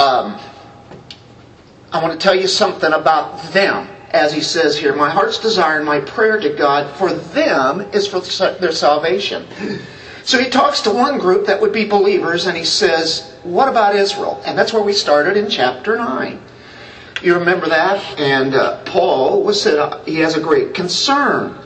Um, 0.00 0.40
I 1.92 2.02
want 2.02 2.12
to 2.12 2.18
tell 2.18 2.34
you 2.34 2.46
something 2.46 2.92
about 2.92 3.52
them 3.52 3.86
as 4.10 4.32
he 4.32 4.40
says 4.40 4.76
here, 4.76 4.94
my 4.94 5.10
heart's 5.10 5.38
desire 5.38 5.76
and 5.76 5.86
my 5.86 6.00
prayer 6.00 6.40
to 6.40 6.50
God 6.50 6.96
for 6.96 7.12
them 7.12 7.82
is 7.92 8.08
for 8.08 8.20
their 8.60 8.72
salvation. 8.72 9.46
So 10.24 10.38
he 10.38 10.50
talks 10.50 10.80
to 10.82 10.90
one 10.90 11.18
group 11.18 11.46
that 11.46 11.60
would 11.60 11.72
be 11.72 11.84
believers 11.84 12.46
and 12.46 12.56
he 12.56 12.64
says, 12.64 13.32
What 13.42 13.68
about 13.68 13.94
Israel? 13.94 14.42
And 14.44 14.58
that's 14.58 14.72
where 14.72 14.82
we 14.82 14.92
started 14.92 15.36
in 15.36 15.48
chapter 15.48 15.96
9. 15.96 16.40
You 17.22 17.38
remember 17.38 17.68
that? 17.68 18.18
And 18.18 18.54
uh, 18.54 18.82
Paul 18.84 19.44
was 19.44 19.62
said 19.62 19.78
uh, 19.78 20.02
he 20.04 20.16
has 20.20 20.36
a 20.36 20.40
great 20.40 20.74
concern. 20.74 21.56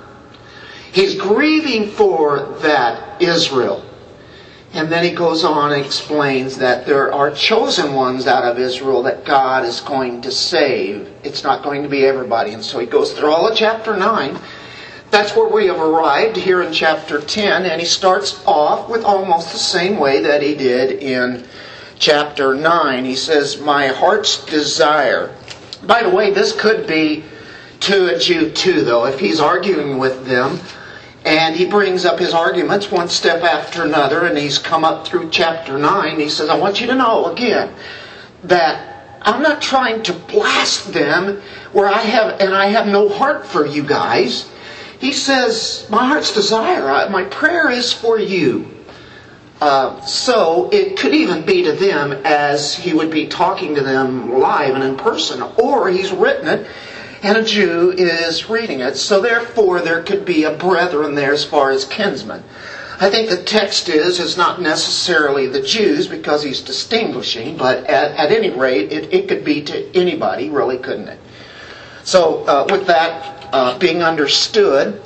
He's 0.92 1.14
grieving 1.14 1.88
for 1.88 2.58
that 2.60 3.22
Israel. 3.22 3.84
And 4.74 4.90
then 4.90 5.04
he 5.04 5.12
goes 5.12 5.44
on 5.44 5.72
and 5.72 5.86
explains 5.86 6.58
that 6.58 6.84
there 6.84 7.12
are 7.14 7.30
chosen 7.30 7.94
ones 7.94 8.26
out 8.26 8.42
of 8.42 8.58
Israel 8.58 9.04
that 9.04 9.24
God 9.24 9.64
is 9.64 9.80
going 9.80 10.20
to 10.22 10.32
save. 10.32 11.08
It's 11.22 11.44
not 11.44 11.62
going 11.62 11.84
to 11.84 11.88
be 11.88 12.04
everybody. 12.04 12.50
And 12.50 12.64
so 12.64 12.80
he 12.80 12.86
goes 12.86 13.12
through 13.12 13.30
all 13.30 13.48
of 13.48 13.56
chapter 13.56 13.96
9. 13.96 14.36
That's 15.12 15.36
where 15.36 15.48
we 15.48 15.66
have 15.66 15.78
arrived 15.78 16.36
here 16.36 16.60
in 16.60 16.72
chapter 16.72 17.20
10. 17.20 17.66
And 17.66 17.80
he 17.80 17.86
starts 17.86 18.44
off 18.46 18.88
with 18.88 19.04
almost 19.04 19.52
the 19.52 19.58
same 19.58 19.96
way 19.96 20.20
that 20.22 20.42
he 20.42 20.56
did 20.56 21.00
in 21.00 21.46
chapter 22.00 22.52
9. 22.52 23.04
He 23.04 23.14
says, 23.14 23.60
My 23.60 23.86
heart's 23.86 24.44
desire. 24.44 25.32
By 25.84 26.02
the 26.02 26.10
way, 26.10 26.32
this 26.32 26.52
could 26.52 26.88
be 26.88 27.22
to 27.78 28.16
a 28.16 28.18
Jew 28.18 28.50
too, 28.50 28.82
though. 28.82 29.06
If 29.06 29.20
he's 29.20 29.38
arguing 29.38 29.98
with 29.98 30.26
them, 30.26 30.58
and 31.24 31.56
he 31.56 31.64
brings 31.64 32.04
up 32.04 32.18
his 32.18 32.34
arguments 32.34 32.90
one 32.90 33.08
step 33.08 33.42
after 33.42 33.82
another, 33.82 34.26
and 34.26 34.36
he's 34.36 34.58
come 34.58 34.84
up 34.84 35.06
through 35.06 35.30
chapter 35.30 35.78
9. 35.78 36.20
He 36.20 36.28
says, 36.28 36.50
I 36.50 36.58
want 36.58 36.80
you 36.80 36.86
to 36.88 36.94
know 36.94 37.32
again 37.32 37.74
that 38.44 39.18
I'm 39.22 39.42
not 39.42 39.62
trying 39.62 40.02
to 40.02 40.12
blast 40.12 40.92
them 40.92 41.40
where 41.72 41.88
I 41.88 42.00
have, 42.00 42.40
and 42.40 42.54
I 42.54 42.66
have 42.66 42.86
no 42.86 43.08
heart 43.08 43.46
for 43.46 43.66
you 43.66 43.82
guys. 43.82 44.50
He 45.00 45.12
says, 45.12 45.86
My 45.88 46.06
heart's 46.06 46.34
desire, 46.34 47.08
my 47.08 47.24
prayer 47.24 47.70
is 47.70 47.92
for 47.92 48.18
you. 48.18 48.70
Uh, 49.62 49.98
so 50.02 50.68
it 50.70 50.98
could 50.98 51.14
even 51.14 51.46
be 51.46 51.62
to 51.62 51.72
them 51.72 52.12
as 52.24 52.74
he 52.74 52.92
would 52.92 53.10
be 53.10 53.26
talking 53.26 53.74
to 53.76 53.80
them 53.80 54.38
live 54.38 54.74
and 54.74 54.84
in 54.84 54.96
person, 54.96 55.40
or 55.56 55.88
he's 55.88 56.12
written 56.12 56.48
it 56.48 56.66
and 57.24 57.38
a 57.38 57.42
Jew 57.42 57.90
is 57.90 58.50
reading 58.50 58.80
it. 58.80 58.96
So 58.98 59.22
therefore, 59.22 59.80
there 59.80 60.02
could 60.02 60.26
be 60.26 60.44
a 60.44 60.52
brethren 60.52 61.14
there 61.14 61.32
as 61.32 61.42
far 61.42 61.70
as 61.70 61.86
kinsmen. 61.86 62.44
I 63.00 63.08
think 63.08 63.30
the 63.30 63.42
text 63.42 63.88
is 63.88 64.20
is 64.20 64.36
not 64.36 64.60
necessarily 64.60 65.46
the 65.46 65.62
Jews 65.62 66.06
because 66.06 66.42
he's 66.42 66.60
distinguishing, 66.60 67.56
but 67.56 67.78
at, 67.86 68.10
at 68.12 68.30
any 68.30 68.50
rate, 68.50 68.92
it, 68.92 69.12
it 69.12 69.26
could 69.26 69.42
be 69.42 69.62
to 69.62 69.96
anybody, 69.96 70.50
really, 70.50 70.76
couldn't 70.76 71.08
it? 71.08 71.18
So 72.04 72.44
uh, 72.44 72.66
with 72.70 72.86
that 72.88 73.48
uh, 73.54 73.78
being 73.78 74.02
understood, 74.02 75.00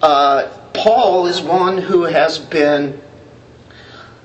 uh, 0.00 0.48
Paul 0.72 1.26
is 1.26 1.40
one 1.42 1.76
who 1.76 2.04
has 2.04 2.38
been, 2.38 3.00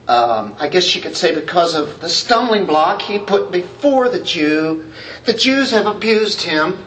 um, 0.08 0.56
I 0.60 0.68
guess 0.70 0.94
you 0.96 1.02
could 1.02 1.18
say, 1.18 1.34
because 1.34 1.74
of 1.74 2.00
the 2.00 2.10
stumbling 2.10 2.68
block 2.68 3.02
he 3.02 3.18
put 3.18 3.52
before 3.52 4.08
the 4.08 4.24
Jew. 4.24 4.94
The 5.26 5.34
Jews 5.34 5.72
have 5.72 5.88
abused 5.88 6.44
him 6.44 6.86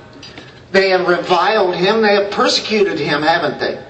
they 0.77 0.91
have 0.91 1.09
reviled 1.09 1.75
him, 1.75 2.03
they 2.03 2.17
have 2.17 2.31
persecuted 2.31 2.99
him, 2.99 3.23
haven't 3.23 3.59
they? 3.59 3.83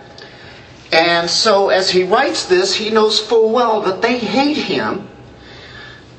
And 0.93 1.29
so, 1.29 1.69
as 1.71 1.91
he 1.91 2.05
writes 2.05 2.45
this, 2.45 2.77
he 2.77 2.91
knows 2.91 3.19
full 3.19 3.51
well 3.51 3.81
that 3.81 4.03
they 4.03 4.19
hate 4.19 4.57
him. 4.57 5.09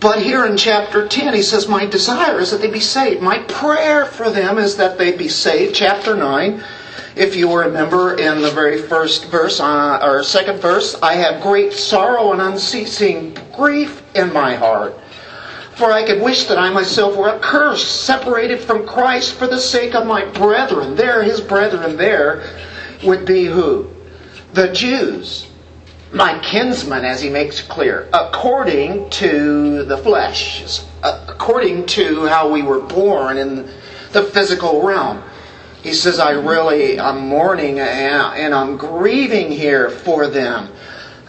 But 0.02 0.22
here 0.22 0.46
in 0.46 0.58
chapter 0.58 1.08
10, 1.08 1.34
he 1.34 1.42
says, 1.42 1.70
My 1.70 1.86
desire 1.86 2.40
is 2.40 2.52
that 2.52 2.60
they 2.60 2.70
be 2.70 2.82
saved. 2.82 3.22
My 3.22 3.40
prayer 3.40 4.06
for 4.06 4.30
them 4.30 4.58
is 4.58 4.76
that 4.76 4.98
they 4.98 5.16
be 5.16 5.30
saved. 5.30 5.74
Chapter 5.74 6.18
9, 6.18 6.62
if 7.16 7.34
you 7.34 7.58
remember 7.58 8.18
in 8.18 8.42
the 8.42 8.52
very 8.52 8.82
first 8.82 9.32
verse, 9.32 9.62
uh, 9.62 10.00
or 10.04 10.22
second 10.22 10.60
verse, 10.60 11.02
I 11.02 11.14
have 11.14 11.42
great 11.42 11.72
sorrow 11.72 12.34
and 12.34 12.42
unceasing 12.42 13.38
grief 13.56 14.04
in 14.16 14.34
my 14.34 14.56
heart 14.56 14.94
for 15.78 15.92
I 15.92 16.04
could 16.04 16.24
wish 16.24 16.46
that 16.46 16.58
I 16.58 16.72
myself 16.72 17.16
were 17.16 17.30
accursed, 17.30 18.02
separated 18.02 18.62
from 18.62 18.88
Christ 18.88 19.34
for 19.36 19.46
the 19.46 19.60
sake 19.60 19.94
of 19.94 20.08
my 20.08 20.26
brethren. 20.26 20.96
There, 20.96 21.22
his 21.22 21.40
brethren 21.40 21.98
there 21.98 22.50
would 23.04 23.26
be 23.26 23.46
who? 23.46 23.88
The 24.54 24.74
Jews. 24.74 25.48
My 26.12 26.40
kinsmen, 26.40 27.06
as 27.06 27.22
he 27.22 27.30
makes 27.30 27.62
clear, 27.62 28.10
according 28.12 29.12
to 29.12 29.84
the 29.84 29.98
flesh, 29.98 30.82
according 31.04 31.86
to 31.88 32.26
how 32.26 32.50
we 32.50 32.64
were 32.64 32.80
born 32.80 33.38
in 33.38 33.70
the 34.14 34.24
physical 34.24 34.82
realm. 34.82 35.22
He 35.84 35.94
says, 35.94 36.18
I 36.18 36.32
really, 36.32 37.00
I'm 37.00 37.28
mourning 37.28 37.80
and 37.80 38.56
I'm 38.56 38.78
grieving 38.78 39.52
here 39.52 39.92
for 39.92 40.28
them 40.28 40.70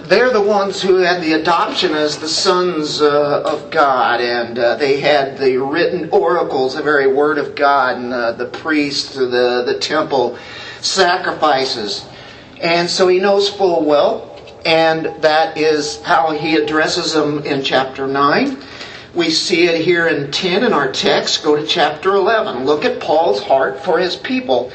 they're 0.09 0.31
the 0.31 0.41
ones 0.41 0.81
who 0.81 0.97
had 0.97 1.23
the 1.23 1.35
adoption 1.35 1.95
as 1.95 2.19
the 2.19 2.29
sons 2.29 3.03
uh, 3.03 3.43
of 3.45 3.71
God, 3.71 4.21
and 4.21 4.59
uh, 4.59 4.75
they 4.77 5.00
had 5.00 5.37
the 5.37 5.59
written 5.59 6.09
oracles, 6.11 6.75
the 6.75 6.83
very 6.83 7.07
word 7.07 7.37
of 7.37 7.55
God, 7.55 7.99
and 7.99 8.12
uh, 8.12 8.33
the 8.33 8.47
priests, 8.47 9.15
the 9.15 9.65
the 9.67 9.79
temple 9.79 10.38
sacrifices, 10.81 12.07
and 12.61 12.88
so 12.88 13.09
he 13.09 13.21
knows 13.21 13.50
full 13.50 13.85
well, 13.85 14.41
and 14.65 15.07
that 15.23 15.59
is 15.59 16.00
how 16.03 16.31
he 16.31 16.57
addresses 16.57 17.12
them 17.12 17.45
in 17.45 17.62
chapter 17.62 18.07
nine. 18.07 18.59
We 19.15 19.31
see 19.31 19.65
it 19.65 19.83
here 19.83 20.07
in 20.07 20.31
10 20.31 20.65
in 20.65 20.73
our 20.73 20.93
text. 20.93 21.43
Go 21.43 21.57
to 21.57 21.67
chapter 21.67 22.15
11. 22.15 22.65
Look 22.65 22.85
at 22.85 23.00
Paul's 23.00 23.43
heart 23.43 23.83
for 23.83 23.99
his 23.99 24.15
people. 24.15 24.71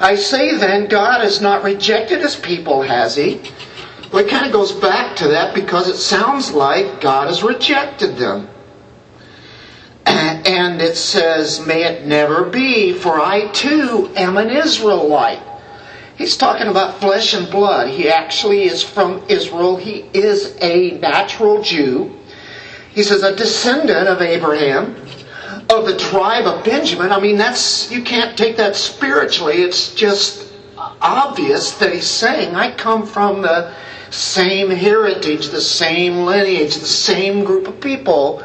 I 0.00 0.16
say 0.16 0.56
then, 0.56 0.88
God 0.88 1.20
has 1.20 1.40
not 1.40 1.62
rejected 1.62 2.20
his 2.20 2.34
people, 2.34 2.82
has 2.82 3.14
he? 3.14 3.42
Well, 4.14 4.24
it 4.24 4.30
kind 4.30 4.46
of 4.46 4.52
goes 4.52 4.70
back 4.70 5.16
to 5.16 5.26
that 5.26 5.56
because 5.56 5.88
it 5.88 5.96
sounds 5.96 6.52
like 6.52 7.00
God 7.00 7.26
has 7.26 7.42
rejected 7.42 8.16
them. 8.16 8.48
And 10.06 10.80
it 10.80 10.96
says, 10.96 11.66
May 11.66 11.82
it 11.82 12.06
never 12.06 12.44
be, 12.44 12.92
for 12.92 13.20
I 13.20 13.48
too 13.48 14.12
am 14.14 14.36
an 14.36 14.50
Israelite. 14.50 15.42
He's 16.16 16.36
talking 16.36 16.68
about 16.68 17.00
flesh 17.00 17.34
and 17.34 17.50
blood. 17.50 17.88
He 17.88 18.08
actually 18.08 18.66
is 18.66 18.84
from 18.84 19.24
Israel. 19.28 19.76
He 19.76 20.04
is 20.14 20.56
a 20.60 20.92
natural 20.92 21.60
Jew. 21.62 22.16
He 22.92 23.02
says, 23.02 23.24
a 23.24 23.34
descendant 23.34 24.06
of 24.06 24.22
Abraham, 24.22 24.94
of 25.68 25.86
the 25.86 25.96
tribe 25.98 26.46
of 26.46 26.64
Benjamin. 26.64 27.10
I 27.10 27.18
mean, 27.18 27.36
that's, 27.36 27.90
you 27.90 28.04
can't 28.04 28.38
take 28.38 28.58
that 28.58 28.76
spiritually. 28.76 29.56
It's 29.56 29.92
just 29.92 30.52
obvious 30.76 31.72
that 31.78 31.92
he's 31.92 32.06
saying, 32.06 32.54
I 32.54 32.70
come 32.70 33.06
from 33.06 33.42
the 33.42 33.74
same 34.14 34.70
heritage, 34.70 35.48
the 35.48 35.60
same 35.60 36.24
lineage, 36.24 36.76
the 36.76 36.86
same 36.86 37.44
group 37.44 37.66
of 37.66 37.80
people. 37.80 38.42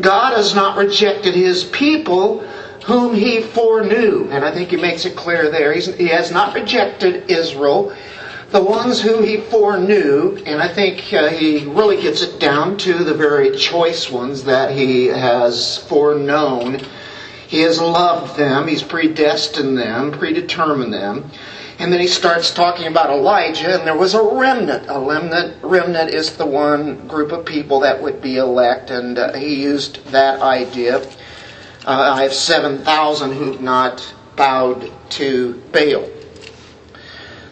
God 0.00 0.36
has 0.36 0.54
not 0.54 0.76
rejected 0.76 1.34
his 1.34 1.64
people 1.64 2.40
whom 2.84 3.14
he 3.14 3.40
foreknew. 3.40 4.28
And 4.30 4.44
I 4.44 4.52
think 4.52 4.70
he 4.70 4.76
makes 4.76 5.04
it 5.04 5.16
clear 5.16 5.50
there. 5.50 5.72
He's, 5.72 5.86
he 5.94 6.08
has 6.08 6.30
not 6.30 6.54
rejected 6.54 7.30
Israel, 7.30 7.96
the 8.50 8.62
ones 8.62 9.00
who 9.00 9.22
he 9.22 9.38
foreknew. 9.38 10.42
And 10.44 10.60
I 10.62 10.68
think 10.68 11.12
uh, 11.12 11.28
he 11.28 11.64
really 11.66 12.00
gets 12.00 12.22
it 12.22 12.38
down 12.38 12.76
to 12.78 13.04
the 13.04 13.14
very 13.14 13.56
choice 13.56 14.10
ones 14.10 14.44
that 14.44 14.76
he 14.76 15.06
has 15.06 15.78
foreknown. 15.78 16.80
He 17.48 17.60
has 17.60 17.80
loved 17.80 18.36
them, 18.38 18.66
he's 18.66 18.82
predestined 18.82 19.76
them, 19.76 20.10
predetermined 20.12 20.92
them. 20.92 21.30
And 21.78 21.92
then 21.92 22.00
he 22.00 22.06
starts 22.06 22.52
talking 22.52 22.86
about 22.86 23.10
Elijah, 23.10 23.78
and 23.78 23.86
there 23.86 23.96
was 23.96 24.14
a 24.14 24.22
remnant. 24.22 24.86
A 24.88 25.00
remnant, 25.00 25.56
remnant 25.62 26.10
is 26.10 26.36
the 26.36 26.46
one 26.46 27.06
group 27.08 27.32
of 27.32 27.44
people 27.44 27.80
that 27.80 28.00
would 28.02 28.20
be 28.20 28.36
elect, 28.36 28.90
and 28.90 29.18
uh, 29.18 29.32
he 29.32 29.62
used 29.62 30.04
that 30.06 30.40
idea. 30.40 30.98
Uh, 31.84 32.14
I 32.14 32.22
have 32.22 32.32
7,000 32.34 33.32
who've 33.32 33.60
not 33.60 34.14
bowed 34.36 34.90
to 35.10 35.54
Baal. 35.72 36.08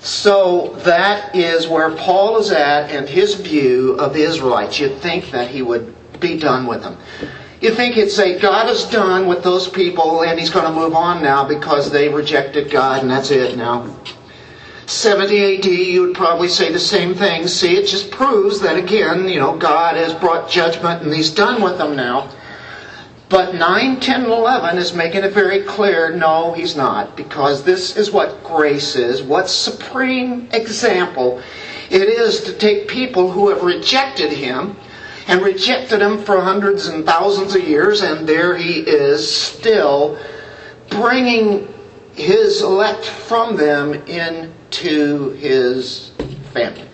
So 0.00 0.74
that 0.84 1.34
is 1.34 1.68
where 1.68 1.90
Paul 1.90 2.38
is 2.38 2.50
at 2.50 2.90
and 2.90 3.08
his 3.08 3.34
view 3.34 3.94
of 3.94 4.14
the 4.14 4.22
Israelites. 4.22 4.78
You'd 4.78 4.98
think 4.98 5.30
that 5.30 5.50
he 5.50 5.60
would 5.60 5.94
be 6.20 6.38
done 6.38 6.66
with 6.66 6.82
them. 6.82 6.96
You 7.60 7.74
think 7.74 7.94
he'd 7.94 8.08
say, 8.08 8.38
God 8.38 8.70
is 8.70 8.84
done 8.84 9.26
with 9.26 9.42
those 9.42 9.68
people 9.68 10.22
and 10.22 10.38
he's 10.38 10.48
going 10.48 10.64
to 10.64 10.72
move 10.72 10.94
on 10.94 11.22
now 11.22 11.46
because 11.46 11.90
they 11.90 12.08
rejected 12.08 12.70
God 12.70 13.02
and 13.02 13.10
that's 13.10 13.30
it 13.30 13.56
now. 13.56 13.94
70 14.86 15.58
AD, 15.58 15.64
you 15.66 16.02
would 16.02 16.16
probably 16.16 16.48
say 16.48 16.72
the 16.72 16.80
same 16.80 17.14
thing. 17.14 17.46
See, 17.46 17.76
it 17.76 17.86
just 17.86 18.10
proves 18.10 18.60
that 18.60 18.76
again, 18.76 19.28
you 19.28 19.38
know, 19.38 19.56
God 19.56 19.96
has 19.96 20.14
brought 20.14 20.50
judgment 20.50 21.02
and 21.02 21.12
he's 21.12 21.30
done 21.30 21.62
with 21.62 21.76
them 21.76 21.94
now. 21.94 22.30
But 23.28 23.54
9, 23.54 24.00
10, 24.00 24.22
and 24.22 24.32
11 24.32 24.78
is 24.78 24.94
making 24.94 25.22
it 25.22 25.32
very 25.32 25.62
clear 25.62 26.16
no, 26.16 26.54
he's 26.54 26.74
not. 26.74 27.14
Because 27.14 27.62
this 27.62 27.94
is 27.94 28.10
what 28.10 28.42
grace 28.42 28.96
is, 28.96 29.22
what 29.22 29.50
supreme 29.50 30.48
example 30.52 31.42
it 31.90 32.08
is 32.08 32.42
to 32.44 32.54
take 32.54 32.88
people 32.88 33.30
who 33.30 33.50
have 33.50 33.62
rejected 33.62 34.32
him 34.32 34.76
and 35.30 35.42
rejected 35.42 36.02
him 36.02 36.18
for 36.18 36.40
hundreds 36.40 36.88
and 36.88 37.06
thousands 37.06 37.54
of 37.54 37.62
years, 37.62 38.02
and 38.02 38.28
there 38.28 38.56
he 38.56 38.80
is 38.80 39.32
still 39.32 40.18
bringing 40.88 41.72
his 42.14 42.62
elect 42.62 43.04
from 43.04 43.56
them 43.56 43.94
into 44.08 45.30
his 45.34 46.10
family. 46.52 46.88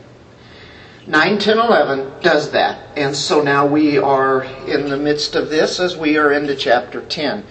9, 1.07 1.39
10, 1.39 1.59
11 1.59 2.21
does 2.21 2.51
that. 2.51 2.91
And 2.99 3.17
so 3.17 3.41
now 3.41 3.67
we 3.67 3.97
are 3.97 4.45
in 4.67 4.91
the 4.91 4.99
midst 4.99 5.35
of 5.35 5.49
this 5.49 5.81
as 5.81 5.97
we 5.97 6.19
are 6.19 6.33
into 6.33 6.55
chapter 6.55 7.01
10. 7.01 7.43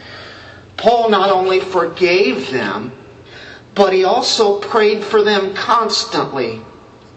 Paul 0.78 1.10
not 1.10 1.32
only 1.32 1.62
forgave 1.62 2.52
them, 2.52 2.92
but 3.74 3.92
he 3.92 4.04
also 4.04 4.60
prayed 4.60 5.04
for 5.04 5.24
them 5.24 5.56
constantly. 5.56 6.62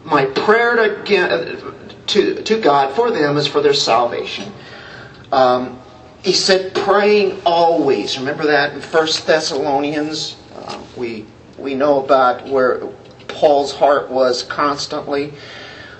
My 0.04 0.24
prayer 0.24 0.76
to, 0.76 1.67
to, 2.08 2.42
to 2.42 2.60
God 2.60 2.94
for 2.94 3.10
them 3.10 3.36
is 3.36 3.46
for 3.46 3.60
their 3.60 3.74
salvation. 3.74 4.52
Um, 5.32 5.80
he 6.22 6.32
said, 6.32 6.74
praying 6.74 7.40
always. 7.44 8.18
Remember 8.18 8.46
that 8.46 8.72
in 8.72 8.80
1 8.80 9.06
Thessalonians? 9.26 10.36
Uh, 10.54 10.82
we, 10.96 11.24
we 11.56 11.74
know 11.74 12.02
about 12.04 12.46
where 12.46 12.86
Paul's 13.28 13.72
heart 13.72 14.10
was 14.10 14.42
constantly. 14.42 15.32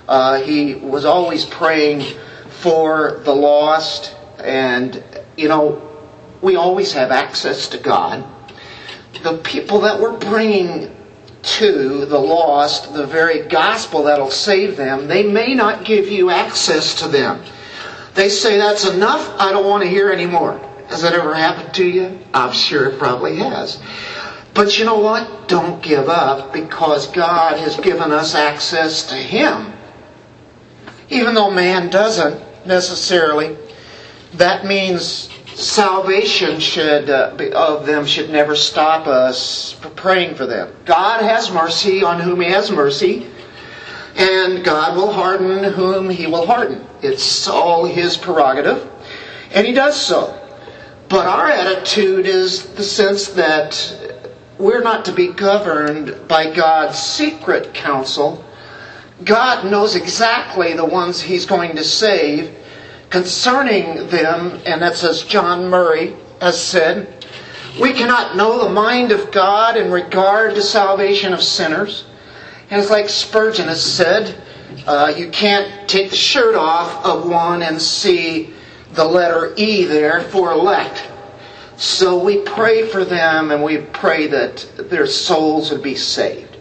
Uh, 0.07 0.41
he 0.41 0.75
was 0.75 1.05
always 1.05 1.45
praying 1.45 2.17
for 2.49 3.21
the 3.23 3.33
lost, 3.33 4.15
and 4.39 5.03
you 5.37 5.47
know, 5.47 5.81
we 6.41 6.55
always 6.55 6.91
have 6.93 7.11
access 7.11 7.67
to 7.69 7.77
God. 7.77 8.25
The 9.23 9.37
people 9.37 9.81
that 9.81 9.99
we're 9.99 10.17
bringing 10.17 10.95
to 11.41 12.05
the 12.05 12.19
lost, 12.19 12.93
the 12.93 13.05
very 13.05 13.47
gospel 13.47 14.03
that'll 14.03 14.31
save 14.31 14.77
them, 14.77 15.07
they 15.07 15.23
may 15.23 15.55
not 15.55 15.85
give 15.85 16.07
you 16.07 16.29
access 16.29 16.95
to 17.01 17.07
them. 17.07 17.43
They 18.13 18.29
say, 18.29 18.57
That's 18.57 18.85
enough, 18.85 19.29
I 19.39 19.51
don't 19.51 19.65
want 19.65 19.83
to 19.83 19.89
hear 19.89 20.11
anymore. 20.11 20.59
Has 20.89 21.03
that 21.03 21.13
ever 21.13 21.33
happened 21.35 21.73
to 21.75 21.85
you? 21.85 22.19
I'm 22.33 22.53
sure 22.53 22.87
it 22.87 22.99
probably 22.99 23.37
has. 23.37 23.79
But 24.53 24.77
you 24.79 24.85
know 24.85 24.99
what? 24.99 25.47
Don't 25.47 25.81
give 25.81 26.09
up 26.09 26.51
because 26.51 27.07
God 27.07 27.59
has 27.59 27.77
given 27.77 28.11
us 28.11 28.35
access 28.35 29.07
to 29.09 29.15
Him 29.15 29.73
even 31.09 31.33
though 31.33 31.49
man 31.51 31.89
doesn't 31.89 32.41
necessarily. 32.65 33.57
That 34.33 34.65
means 34.65 35.28
salvation 35.59 36.59
should 36.59 37.09
uh, 37.09 37.35
be, 37.35 37.51
of 37.51 37.85
them 37.85 38.05
should 38.05 38.29
never 38.29 38.55
stop 38.55 39.07
us 39.07 39.75
praying 39.95 40.35
for 40.35 40.45
them. 40.45 40.73
God 40.85 41.21
has 41.21 41.51
mercy 41.51 42.03
on 42.03 42.19
whom 42.19 42.41
He 42.41 42.49
has 42.49 42.71
mercy, 42.71 43.27
and 44.15 44.63
God 44.63 44.95
will 44.95 45.11
harden 45.11 45.63
whom 45.73 46.09
He 46.09 46.27
will 46.27 46.45
harden. 46.45 46.85
It's 47.01 47.47
all 47.47 47.85
His 47.85 48.17
prerogative, 48.17 48.89
and 49.51 49.67
He 49.67 49.73
does 49.73 49.99
so. 49.99 50.35
But 51.09 51.25
our 51.25 51.47
attitude 51.47 52.25
is 52.25 52.67
the 52.73 52.83
sense 52.83 53.29
that 53.29 54.25
we're 54.57 54.83
not 54.83 55.05
to 55.05 55.11
be 55.11 55.27
governed 55.27 56.27
by 56.27 56.53
God's 56.53 56.99
secret 56.99 57.73
counsel 57.73 58.45
God 59.23 59.69
knows 59.69 59.95
exactly 59.95 60.73
the 60.73 60.85
ones 60.85 61.21
He's 61.21 61.45
going 61.45 61.75
to 61.75 61.83
save 61.83 62.55
concerning 63.09 64.07
them, 64.07 64.59
and 64.65 64.81
that's 64.81 65.03
as 65.03 65.23
John 65.23 65.69
Murray 65.69 66.15
has 66.41 66.61
said. 66.61 67.25
We 67.79 67.93
cannot 67.93 68.35
know 68.35 68.63
the 68.63 68.69
mind 68.69 69.11
of 69.11 69.31
God 69.31 69.77
in 69.77 69.91
regard 69.91 70.55
to 70.55 70.61
salvation 70.61 71.33
of 71.33 71.41
sinners. 71.41 72.05
And 72.69 72.79
it's 72.79 72.89
like 72.89 73.09
Spurgeon 73.09 73.67
has 73.67 73.83
said, 73.83 74.41
uh, 74.85 75.13
you 75.15 75.29
can't 75.29 75.89
take 75.89 76.11
the 76.11 76.15
shirt 76.15 76.55
off 76.55 77.03
of 77.05 77.27
one 77.27 77.63
and 77.63 77.81
see 77.81 78.53
the 78.93 79.03
letter 79.03 79.53
E 79.55 79.85
there 79.85 80.21
for 80.21 80.51
elect. 80.51 81.07
So 81.77 82.21
we 82.21 82.39
pray 82.39 82.87
for 82.87 83.05
them 83.05 83.51
and 83.51 83.63
we 83.63 83.77
pray 83.77 84.27
that 84.27 84.89
their 84.89 85.07
souls 85.07 85.71
would 85.71 85.81
be 85.81 85.95
saved. 85.95 86.57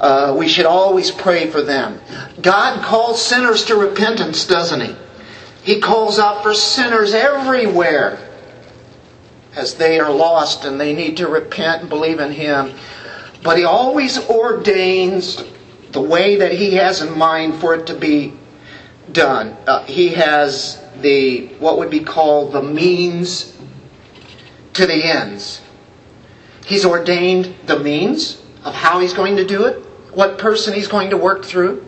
Uh, 0.00 0.34
we 0.38 0.48
should 0.48 0.66
always 0.66 1.10
pray 1.10 1.48
for 1.48 1.60
them. 1.60 2.00
God 2.40 2.82
calls 2.82 3.22
sinners 3.22 3.64
to 3.66 3.76
repentance, 3.76 4.46
doesn't 4.46 4.80
He? 4.80 4.96
He 5.68 5.80
calls 5.80 6.18
out 6.18 6.42
for 6.42 6.54
sinners 6.54 7.12
everywhere 7.12 8.18
as 9.54 9.74
they 9.74 10.00
are 10.00 10.10
lost 10.10 10.64
and 10.64 10.80
they 10.80 10.94
need 10.94 11.18
to 11.18 11.28
repent 11.28 11.82
and 11.82 11.90
believe 11.90 12.20
in 12.20 12.32
Him. 12.32 12.72
But 13.42 13.58
He 13.58 13.64
always 13.64 14.16
ordains 14.30 15.44
the 15.92 16.00
way 16.00 16.36
that 16.36 16.52
He 16.52 16.76
has 16.76 17.02
in 17.02 17.18
mind 17.18 17.56
for 17.56 17.74
it 17.74 17.88
to 17.88 17.94
be 17.94 18.32
done. 19.12 19.58
Uh, 19.66 19.84
he 19.84 20.08
has 20.14 20.82
the 21.02 21.48
what 21.58 21.76
would 21.76 21.90
be 21.90 22.00
called 22.00 22.52
the 22.52 22.62
means 22.62 23.54
to 24.72 24.86
the 24.86 25.04
ends. 25.04 25.60
He's 26.64 26.86
ordained 26.86 27.54
the 27.66 27.78
means 27.78 28.40
of 28.64 28.72
how 28.72 29.00
He's 29.00 29.12
going 29.12 29.36
to 29.36 29.44
do 29.44 29.66
it 29.66 29.84
what 30.14 30.38
person 30.38 30.72
he's 30.72 30.88
going 30.88 31.10
to 31.10 31.18
work 31.18 31.44
through. 31.44 31.84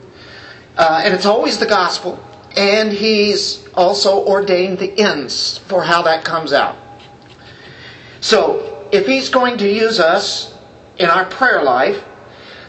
Uh, 0.76 1.00
and 1.02 1.14
it's 1.14 1.24
always 1.24 1.56
the 1.56 1.66
gospel. 1.66 2.22
And 2.56 2.92
he's 2.92 3.68
also 3.74 4.26
ordained 4.26 4.78
the 4.78 4.98
ends 4.98 5.58
for 5.58 5.82
how 5.84 6.02
that 6.02 6.24
comes 6.24 6.52
out. 6.52 6.76
So, 8.20 8.88
if 8.92 9.06
he's 9.06 9.28
going 9.28 9.58
to 9.58 9.68
use 9.68 10.00
us 10.00 10.54
in 10.98 11.08
our 11.08 11.24
prayer 11.24 11.62
life, 11.62 12.04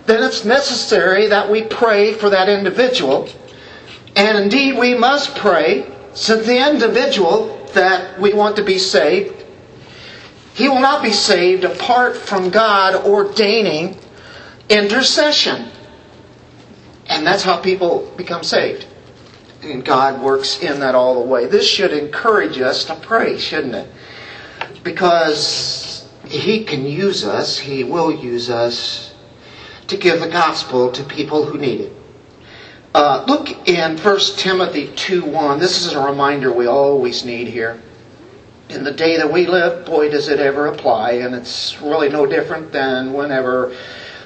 then 0.06 0.24
it's 0.24 0.46
necessary 0.46 1.28
that 1.28 1.50
we 1.50 1.64
pray 1.64 2.14
for 2.14 2.30
that 2.30 2.48
individual. 2.48 3.28
And 4.16 4.38
indeed, 4.38 4.78
we 4.78 4.94
must 4.94 5.36
pray 5.36 5.92
since 6.14 6.46
the 6.46 6.70
individual 6.70 7.66
that 7.74 8.20
we 8.20 8.34
want 8.34 8.56
to 8.58 8.64
be 8.64 8.78
saved, 8.78 9.46
he 10.54 10.68
will 10.68 10.82
not 10.82 11.02
be 11.02 11.12
saved 11.12 11.64
apart 11.64 12.18
from 12.18 12.50
God 12.50 13.06
ordaining 13.06 13.98
intercession. 14.70 15.70
And 17.08 17.26
that's 17.26 17.44
how 17.44 17.58
people 17.58 18.12
become 18.18 18.44
saved. 18.44 18.86
And 19.64 19.86
God 19.86 20.22
works 20.22 20.60
in 20.60 20.80
that 20.80 20.96
all 20.96 21.22
the 21.22 21.28
way. 21.30 21.46
This 21.46 21.68
should 21.68 21.94
encourage 21.94 22.60
us 22.60 22.86
to 22.86 22.96
pray, 22.96 23.38
shouldn't 23.38 23.76
it? 23.76 23.88
Because 24.84 26.10
He 26.26 26.64
can 26.64 26.86
use 26.86 27.24
us, 27.24 27.60
He 27.60 27.84
will 27.84 28.12
use 28.12 28.50
us 28.50 29.14
to 29.88 29.98
give 29.98 30.20
the 30.20 30.30
gospel 30.30 30.92
to 30.92 31.04
people 31.04 31.46
who 31.46 31.58
need 31.60 31.82
it. 31.82 31.94
Uh, 32.94 33.24
look 33.28 33.70
in 33.70 33.98
1 33.98 34.20
Timothy 34.38 34.92
2 34.96 35.24
1. 35.24 35.60
This 35.60 35.86
is 35.86 35.94
a 35.94 36.00
reminder 36.00 36.52
we 36.52 36.66
always 36.66 37.24
need 37.24 37.48
here. 37.48 37.82
In 38.70 38.84
the 38.84 38.92
day 38.92 39.18
that 39.18 39.32
we 39.32 39.48
live, 39.48 39.86
boy, 39.86 40.10
does 40.10 40.28
it 40.28 40.40
ever 40.40 40.68
apply, 40.68 41.12
and 41.12 41.36
it's 41.36 41.82
really 41.82 42.10
no 42.10 42.26
different 42.26 42.72
than 42.72 43.14
whenever 43.14 43.76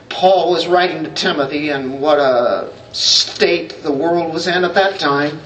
Paul 0.10 0.52
was 0.52 0.68
writing 0.68 1.04
to 1.04 1.12
Timothy 1.12 1.70
and 1.70 2.00
what 2.00 2.20
a 2.20 2.72
state 2.94 3.84
the 3.84 3.92
world 3.92 4.34
was 4.34 4.48
in 4.48 4.64
at 4.64 4.74
that 4.74 5.00
time. 5.00 5.40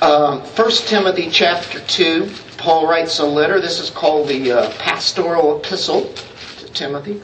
Uh, 0.00 0.40
1 0.40 0.70
Timothy 0.86 1.30
chapter 1.30 1.80
2, 1.80 2.30
Paul 2.58 2.86
writes 2.86 3.18
a 3.18 3.26
letter. 3.26 3.60
This 3.60 3.80
is 3.80 3.90
called 3.90 4.28
the 4.28 4.52
uh, 4.52 4.70
pastoral 4.78 5.58
epistle 5.58 6.12
to 6.58 6.66
Timothy, 6.72 7.22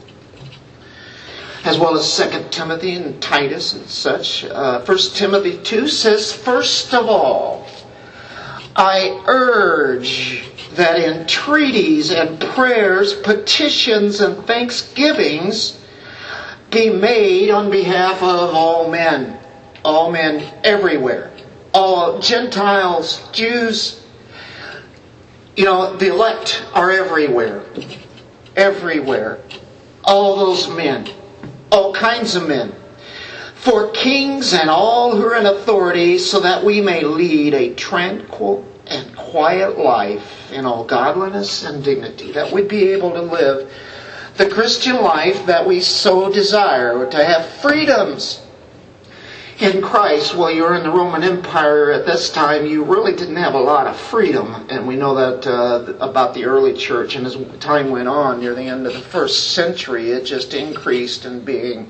as 1.65 1.77
well 1.77 1.95
as 1.95 2.17
2 2.17 2.49
Timothy 2.49 2.95
and 2.95 3.21
Titus 3.21 3.73
and 3.73 3.87
such. 3.87 4.43
Uh, 4.45 4.83
1 4.83 4.97
Timothy 5.13 5.59
2 5.63 5.87
says, 5.87 6.33
First 6.33 6.93
of 6.93 7.07
all, 7.07 7.67
I 8.75 9.21
urge 9.27 10.49
that 10.73 10.99
entreaties 10.99 12.09
and 12.09 12.39
prayers, 12.39 13.13
petitions 13.13 14.19
and 14.19 14.43
thanksgivings 14.45 15.79
be 16.73 16.89
made 16.89 17.51
on 17.51 17.69
behalf 17.69 18.17
of 18.23 18.53
all 18.53 18.89
men, 18.89 19.37
all 19.85 20.11
men 20.11 20.51
everywhere, 20.63 21.31
all 21.73 22.19
Gentiles, 22.19 23.21
Jews, 23.31 24.03
you 25.55 25.65
know, 25.65 25.95
the 25.95 26.09
elect 26.09 26.65
are 26.73 26.91
everywhere. 26.91 27.63
Everywhere. 28.55 29.39
All 30.03 30.35
those 30.35 30.67
men. 30.67 31.07
All 31.71 31.93
kinds 31.93 32.35
of 32.35 32.47
men. 32.47 32.73
For 33.55 33.91
kings 33.91 34.53
and 34.53 34.69
all 34.69 35.15
who 35.15 35.25
are 35.25 35.35
in 35.35 35.45
authority, 35.45 36.17
so 36.17 36.39
that 36.39 36.63
we 36.63 36.81
may 36.81 37.03
lead 37.03 37.53
a 37.53 37.73
tranquil 37.75 38.67
and 38.87 39.15
quiet 39.15 39.77
life 39.77 40.51
in 40.51 40.65
all 40.65 40.83
godliness 40.83 41.63
and 41.63 41.83
dignity. 41.83 42.31
That 42.31 42.51
we'd 42.51 42.67
be 42.67 42.89
able 42.89 43.11
to 43.11 43.21
live 43.21 43.71
the 44.37 44.49
Christian 44.49 45.01
life 45.01 45.45
that 45.45 45.67
we 45.67 45.79
so 45.79 46.31
desire, 46.31 47.09
to 47.09 47.23
have 47.23 47.45
freedoms 47.45 48.43
in 49.59 49.81
Christ, 49.81 50.35
well, 50.35 50.51
you're 50.51 50.73
in 50.75 50.83
the 50.83 50.91
Roman 50.91 51.23
Empire 51.23 51.91
at 51.91 52.05
this 52.05 52.31
time, 52.31 52.65
you 52.65 52.83
really 52.83 53.15
didn't 53.15 53.35
have 53.35 53.53
a 53.53 53.59
lot 53.59 53.85
of 53.87 53.95
freedom. 53.95 54.67
And 54.69 54.87
we 54.87 54.95
know 54.95 55.13
that 55.15 55.47
uh, 55.47 55.93
about 55.99 56.33
the 56.33 56.45
early 56.45 56.73
church. 56.73 57.15
And 57.15 57.25
as 57.25 57.37
time 57.59 57.89
went 57.89 58.07
on, 58.07 58.39
near 58.39 58.55
the 58.55 58.63
end 58.63 58.87
of 58.87 58.93
the 58.93 58.99
first 58.99 59.51
century, 59.51 60.09
it 60.09 60.25
just 60.25 60.53
increased 60.53 61.25
in 61.25 61.45
being 61.45 61.89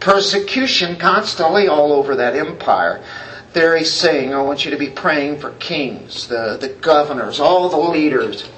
persecution 0.00 0.96
constantly 0.96 1.68
all 1.68 1.92
over 1.92 2.16
that 2.16 2.34
empire. 2.34 3.04
There 3.52 3.76
he's 3.76 3.92
saying, 3.92 4.32
I 4.32 4.42
want 4.42 4.64
you 4.64 4.70
to 4.70 4.78
be 4.78 4.90
praying 4.90 5.40
for 5.40 5.52
kings, 5.52 6.26
the, 6.26 6.56
the 6.60 6.68
governors, 6.68 7.38
all 7.38 7.68
the 7.68 7.76
leaders. 7.76 8.48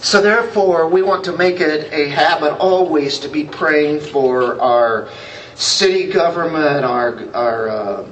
So 0.00 0.20
therefore, 0.20 0.88
we 0.88 1.02
want 1.02 1.24
to 1.24 1.36
make 1.36 1.60
it 1.60 1.92
a 1.92 2.08
habit 2.08 2.58
always 2.58 3.18
to 3.20 3.28
be 3.28 3.44
praying 3.44 4.00
for 4.00 4.60
our 4.60 5.08
city 5.54 6.10
government, 6.12 6.84
our, 6.84 7.34
our 7.34 7.68
uh, 7.68 8.08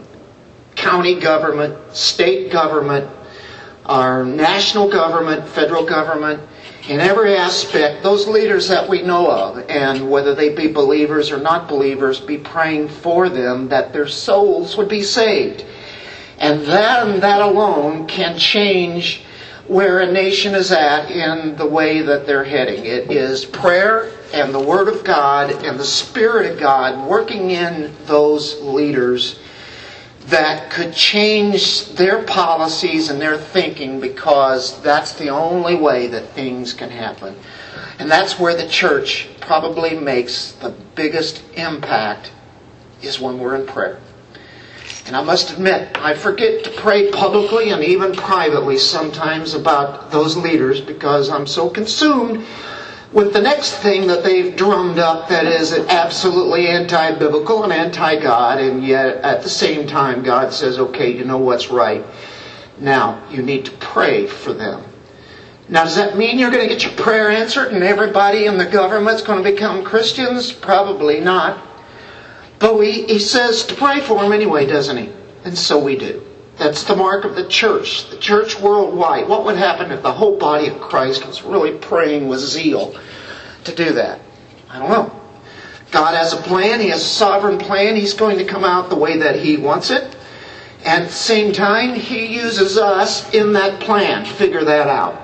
county 0.75 1.21
government, 1.21 1.95
state 1.95 2.51
government, 2.51 3.11
our 3.87 4.25
national 4.25 4.91
government, 4.91 5.47
federal 5.47 5.85
government, 5.85 6.43
in 6.89 7.01
every 7.01 7.35
aspect, 7.35 8.03
those 8.03 8.27
leaders 8.27 8.69
that 8.69 8.89
we 8.89 9.01
know 9.01 9.31
of, 9.31 9.59
and 9.71 10.11
whether 10.11 10.35
they 10.35 10.55
be 10.55 10.67
believers 10.71 11.31
or 11.31 11.39
not 11.39 11.67
believers, 11.67 12.21
be 12.21 12.37
praying 12.37 12.89
for 12.89 13.31
them 13.31 13.69
that 13.69 13.93
their 13.93 14.07
souls 14.07 14.77
would 14.77 14.89
be 14.89 15.03
saved. 15.03 15.65
And 16.39 16.61
then 16.63 17.21
that 17.21 17.41
alone 17.41 18.07
can 18.07 18.39
change 18.39 19.23
where 19.67 20.01
a 20.01 20.13
nation 20.13 20.55
is 20.55 20.71
at 20.73 21.11
in 21.11 21.57
the 21.57 21.67
way 21.67 22.03
that 22.03 22.27
they're 22.27 22.45
heading. 22.45 22.85
It 22.85 23.11
is 23.11 23.45
prayer 23.45 24.13
and 24.33 24.53
the 24.53 24.61
Word 24.61 24.89
of 24.89 25.05
God 25.05 25.51
and 25.51 25.79
the 25.79 25.85
Spirit 25.85 26.53
of 26.53 26.59
God 26.59 27.09
working 27.09 27.51
in 27.51 27.95
those 28.05 28.61
leaders 28.61 29.39
that 30.27 30.71
could 30.71 30.95
change 30.95 31.87
their 31.91 32.23
policies 32.23 33.11
and 33.11 33.21
their 33.21 33.39
thinking 33.39 34.01
because 34.01 34.81
that's 34.83 35.13
the 35.13 35.29
only 35.29 35.75
way 35.75 36.07
that 36.09 36.31
things 36.31 36.73
can 36.73 36.91
happen. 36.91 37.37
And 37.99 38.11
that's 38.11 38.39
where 38.39 38.57
the 38.57 38.69
church 38.69 39.29
probably 39.41 39.97
makes 39.97 40.53
the 40.53 40.71
biggest 40.95 41.43
impact 41.55 42.33
is 43.03 43.21
when 43.21 43.39
we're 43.39 43.55
in 43.57 43.67
prayer. 43.67 44.01
And 45.07 45.15
I 45.15 45.23
must 45.23 45.53
admit, 45.53 45.99
I 45.99 46.15
forget 46.15 46.65
to 46.65 46.71
pray 46.71 47.11
publicly 47.11 47.71
and 47.71 47.85
even 47.85 48.15
privately 48.15 48.79
sometimes 48.79 49.53
about 49.53 50.11
those 50.11 50.37
leaders 50.37 50.81
because 50.81 51.29
I'm 51.29 51.47
so 51.47 51.69
consumed 51.69 52.47
with 53.13 53.33
the 53.33 53.41
next 53.41 53.75
thing 53.77 54.09
that 54.09 54.25
they've 54.25 54.57
drummed 54.57 54.99
up 54.99 55.29
that 55.29 55.45
is 55.45 55.73
absolutely 55.73 56.67
anti-biblical 56.67 57.63
and 57.63 57.73
anti-God, 57.73 58.59
and 58.59 58.85
yet 58.85 59.19
at 59.19 59.43
the 59.43 59.49
same 59.49 59.87
time 59.87 60.25
God 60.25 60.53
says, 60.53 60.79
okay, 60.79 61.17
you 61.17 61.25
know 61.25 61.39
what's 61.39 61.71
right. 61.71 62.05
Now, 62.81 63.23
you 63.31 63.43
need 63.43 63.67
to 63.67 63.71
pray 63.73 64.27
for 64.27 64.53
them. 64.53 64.83
Now, 65.69 65.85
does 65.85 65.97
that 65.97 66.17
mean 66.17 66.39
you're 66.39 66.51
going 66.51 66.67
to 66.67 66.75
get 66.75 66.83
your 66.83 66.93
prayer 66.95 67.31
answered 67.31 67.73
and 67.73 67.85
everybody 67.85 68.47
in 68.47 68.59
the 68.59 68.67
government's 68.67 69.23
going 69.23 69.43
to 69.43 69.51
become 69.51 69.85
Christians? 69.85 70.53
Probably 70.53 71.21
not. 71.21 71.65
But 72.59 72.79
we, 72.79 73.03
he 73.05 73.19
says 73.19 73.65
to 73.67 73.75
pray 73.75 74.01
for 74.01 74.23
them 74.23 74.33
anyway, 74.33 74.67
doesn't 74.67 74.97
he? 74.97 75.11
And 75.45 75.57
so 75.57 75.79
we 75.79 75.97
do. 75.97 76.23
That's 76.57 76.85
the 76.85 76.95
mark 76.95 77.25
of 77.25 77.35
the 77.35 77.49
church, 77.49 78.09
the 78.11 78.17
church 78.17 78.61
worldwide. 78.61 79.29
What 79.29 79.45
would 79.45 79.57
happen 79.57 79.91
if 79.91 80.03
the 80.03 80.13
whole 80.13 80.39
body 80.39 80.69
of 80.69 80.81
Christ 80.81 81.27
was 81.27 81.43
really 81.43 81.77
praying 81.79 82.29
with 82.29 82.41
zeal 82.41 82.95
to 83.65 83.75
do 83.75 83.93
that? 83.95 84.21
I 84.71 84.79
don't 84.79 84.91
know. 84.91 85.21
God 85.91 86.15
has 86.15 86.33
a 86.33 86.37
plan, 86.37 86.81
He 86.81 86.89
has 86.89 87.03
a 87.03 87.07
sovereign 87.07 87.59
plan. 87.59 87.97
He's 87.97 88.15
going 88.15 88.39
to 88.39 88.45
come 88.45 88.65
out 88.65 88.89
the 88.89 88.97
way 88.97 89.19
that 89.19 89.41
He 89.41 89.57
wants 89.57 89.91
it. 89.91 90.17
At 90.85 91.07
the 91.07 91.13
same 91.13 91.53
time, 91.53 91.95
He 91.95 92.35
uses 92.35 92.79
us 92.79 93.33
in 93.33 93.53
that 93.55 93.81
plan 93.81 94.25
to 94.25 94.31
figure 94.31 94.65
that 94.65 94.89
out. 94.89 95.24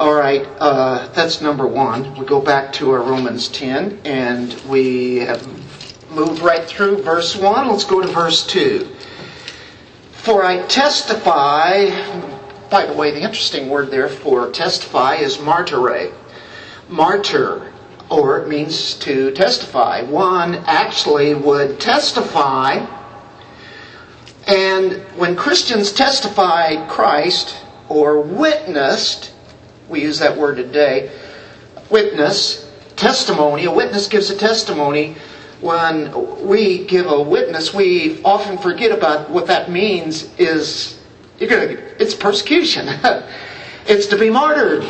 All 0.00 0.14
right, 0.14 0.48
uh, 0.58 1.08
that's 1.08 1.42
number 1.42 1.66
one. 1.66 2.16
We 2.16 2.24
go 2.24 2.40
back 2.40 2.72
to 2.72 2.90
our 2.92 3.02
Romans 3.02 3.48
10, 3.48 4.00
and 4.06 4.54
we 4.66 5.16
have 5.16 5.46
moved 6.10 6.40
right 6.40 6.64
through 6.64 7.02
verse 7.02 7.36
1. 7.36 7.68
Let's 7.68 7.84
go 7.84 8.00
to 8.00 8.08
verse 8.08 8.46
2. 8.46 8.88
For 10.12 10.42
I 10.42 10.62
testify, 10.68 11.90
by 12.70 12.86
the 12.86 12.94
way, 12.94 13.10
the 13.10 13.20
interesting 13.20 13.68
word 13.68 13.90
there 13.90 14.08
for 14.08 14.50
testify 14.50 15.16
is 15.16 15.38
martyre. 15.38 16.10
Martyr, 16.88 17.70
or 18.08 18.40
it 18.40 18.48
means 18.48 18.94
to 19.00 19.32
testify. 19.32 20.00
One 20.04 20.54
actually 20.66 21.34
would 21.34 21.78
testify, 21.78 22.86
and 24.46 24.94
when 25.16 25.36
Christians 25.36 25.92
testified 25.92 26.88
Christ 26.88 27.54
or 27.90 28.22
witnessed, 28.22 29.29
we 29.90 30.02
use 30.02 30.18
that 30.20 30.36
word 30.36 30.56
today, 30.56 31.10
witness, 31.90 32.70
testimony, 32.96 33.64
a 33.64 33.70
witness 33.70 34.06
gives 34.06 34.30
a 34.30 34.36
testimony 34.36 35.16
when 35.60 36.46
we 36.46 36.84
give 36.84 37.06
a 37.06 37.20
witness, 37.20 37.74
we 37.74 38.22
often 38.22 38.56
forget 38.58 38.92
about 38.92 39.28
what 39.30 39.46
that 39.48 39.70
means 39.70 40.22
is 40.38 40.98
you're 41.38 41.48
gonna, 41.48 41.78
it's 41.98 42.14
persecution. 42.14 42.88
it's 43.86 44.06
to 44.06 44.16
be 44.16 44.30
martyred. 44.30 44.84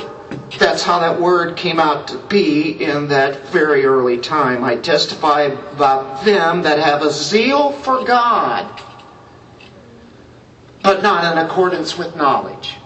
That's 0.58 0.82
how 0.82 1.00
that 1.00 1.20
word 1.20 1.56
came 1.56 1.80
out 1.80 2.08
to 2.08 2.18
be 2.28 2.82
in 2.82 3.08
that 3.08 3.48
very 3.48 3.84
early 3.84 4.18
time. 4.18 4.62
I 4.62 4.76
testify 4.76 5.42
about 5.42 6.24
them 6.24 6.62
that 6.62 6.78
have 6.78 7.02
a 7.02 7.10
zeal 7.10 7.72
for 7.72 8.04
God, 8.04 8.80
but 10.82 11.02
not 11.02 11.32
in 11.32 11.44
accordance 11.44 11.96
with 11.96 12.14
knowledge. 12.14 12.76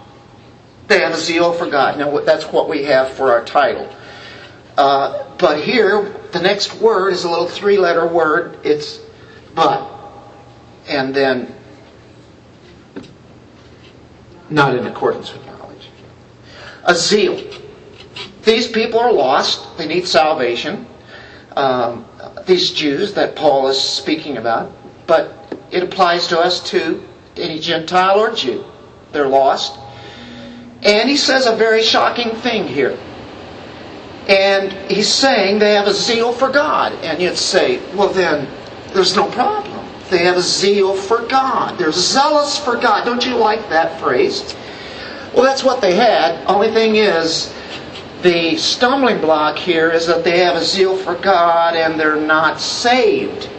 Have 1.00 1.14
a 1.14 1.18
zeal 1.18 1.52
for 1.52 1.68
God. 1.68 1.98
Now, 1.98 2.18
that's 2.20 2.44
what 2.46 2.68
we 2.68 2.84
have 2.84 3.10
for 3.14 3.32
our 3.32 3.44
title. 3.44 3.88
Uh, 4.76 5.24
but 5.38 5.62
here, 5.62 6.14
the 6.32 6.40
next 6.40 6.80
word 6.80 7.12
is 7.12 7.24
a 7.24 7.30
little 7.30 7.48
three 7.48 7.78
letter 7.78 8.06
word. 8.06 8.58
It's 8.64 9.00
but. 9.54 9.90
And 10.88 11.14
then 11.14 11.54
not 14.50 14.76
in 14.76 14.86
accordance 14.86 15.32
with 15.32 15.44
knowledge. 15.46 15.88
A 16.84 16.94
zeal. 16.94 17.42
These 18.44 18.68
people 18.68 19.00
are 19.00 19.12
lost. 19.12 19.78
They 19.78 19.86
need 19.86 20.06
salvation. 20.06 20.86
Um, 21.56 22.04
these 22.46 22.72
Jews 22.72 23.14
that 23.14 23.36
Paul 23.36 23.68
is 23.68 23.80
speaking 23.80 24.36
about. 24.36 24.72
But 25.06 25.56
it 25.70 25.82
applies 25.82 26.26
to 26.28 26.38
us 26.38 26.62
too, 26.62 27.04
any 27.36 27.58
Gentile 27.58 28.18
or 28.18 28.32
Jew. 28.32 28.64
They're 29.12 29.28
lost. 29.28 29.78
And 30.84 31.08
he 31.08 31.16
says 31.16 31.46
a 31.46 31.56
very 31.56 31.82
shocking 31.82 32.36
thing 32.36 32.68
here. 32.68 32.98
And 34.28 34.72
he's 34.90 35.12
saying 35.12 35.58
they 35.58 35.74
have 35.74 35.86
a 35.86 35.94
zeal 35.94 36.32
for 36.32 36.50
God. 36.50 36.92
And 37.02 37.20
you'd 37.20 37.36
say, 37.36 37.80
well, 37.94 38.08
then 38.08 38.46
there's 38.92 39.16
no 39.16 39.30
problem. 39.30 39.86
They 40.10 40.24
have 40.24 40.36
a 40.36 40.42
zeal 40.42 40.94
for 40.94 41.26
God. 41.26 41.78
They're 41.78 41.92
zealous 41.92 42.58
for 42.58 42.76
God. 42.76 43.04
Don't 43.04 43.24
you 43.24 43.34
like 43.36 43.68
that 43.70 43.98
phrase? 44.00 44.54
Well, 45.34 45.42
that's 45.42 45.64
what 45.64 45.80
they 45.80 45.94
had. 45.94 46.44
Only 46.46 46.70
thing 46.70 46.96
is, 46.96 47.52
The 48.24 48.56
stumbling 48.56 49.20
block 49.20 49.58
here 49.58 49.90
is 49.90 50.06
that 50.06 50.24
they 50.24 50.38
have 50.38 50.56
a 50.56 50.64
zeal 50.64 50.96
for 50.96 51.14
God 51.14 51.76
and 51.76 52.00
they're 52.00 52.16
not 52.16 52.58
saved. 52.58 53.50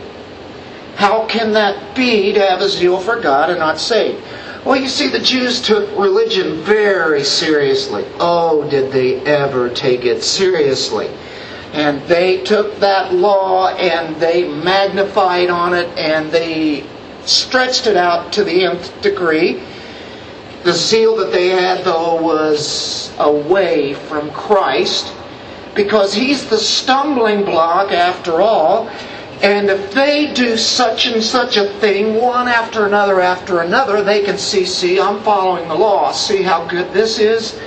How 0.96 1.28
can 1.28 1.54
that 1.54 1.96
be 1.96 2.34
to 2.34 2.40
have 2.40 2.62
a 2.62 2.70
zeal 2.70 3.00
for 3.00 3.20
God 3.20 3.52
and 3.52 3.60
not 3.60 3.78
saved? 3.78 4.24
Well, 4.66 4.82
you 4.82 4.88
see, 4.88 5.10
the 5.10 5.20
Jews 5.20 5.62
took 5.62 5.88
religion 5.96 6.64
very 6.64 7.24
seriously. 7.24 8.04
Oh, 8.20 8.68
did 8.68 8.92
they 8.92 9.20
ever 9.22 9.70
take 9.70 10.06
it 10.06 10.24
seriously? 10.24 11.08
And 11.74 12.02
they 12.08 12.44
took 12.44 12.80
that 12.80 13.14
law 13.14 13.76
and 13.76 14.16
they 14.16 14.48
magnified 14.48 15.52
on 15.52 15.76
it 15.76 15.88
and 16.00 16.32
they 16.32 16.84
stretched 17.26 17.86
it 17.86 17.96
out 17.96 18.34
to 18.34 18.44
the 18.44 18.64
nth 18.64 19.04
degree. 19.04 19.62
The 20.64 20.74
zeal 20.74 21.16
that 21.18 21.32
they 21.32 21.50
had, 21.50 21.84
though, 21.86 22.20
was 22.20 23.14
away 23.20 23.94
from 23.94 24.32
Christ 24.32 25.14
because 25.76 26.12
he's 26.12 26.50
the 26.50 26.58
stumbling 26.58 27.46
block 27.46 27.92
after 27.92 28.42
all. 28.42 28.90
And 29.42 29.70
if 29.70 29.94
they 29.94 30.34
do 30.34 30.58
such 30.58 31.08
and 31.08 31.22
such 31.22 31.58
a 31.58 31.68
thing, 31.80 32.16
one 32.16 32.48
after 32.48 32.86
another 32.86 33.20
after 33.20 33.62
another, 33.62 34.02
they 34.02 34.24
can 34.24 34.38
see, 34.38 34.66
see, 34.66 35.00
I'm 35.00 35.22
following 35.24 35.68
the 35.68 35.76
law. 35.76 36.12
See 36.12 36.42
how 36.42 36.66
good 36.68 36.94
this 36.94 37.20
is? 37.20 37.60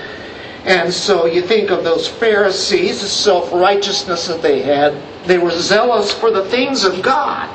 And 0.65 0.93
so 0.93 1.27
you 1.27 1.43
think 1.43 1.71
of 1.71 1.85
those 1.85 2.09
Pharisees, 2.09 3.01
the 3.01 3.07
self 3.09 3.53
righteousness 3.53 4.27
that 4.29 4.43
they 4.43 4.63
had. 4.63 4.95
They 5.25 5.39
were 5.39 5.51
zealous 5.51 6.13
for 6.13 6.31
the 6.31 6.45
things 6.47 6.85
of 6.85 7.03
God, 7.03 7.49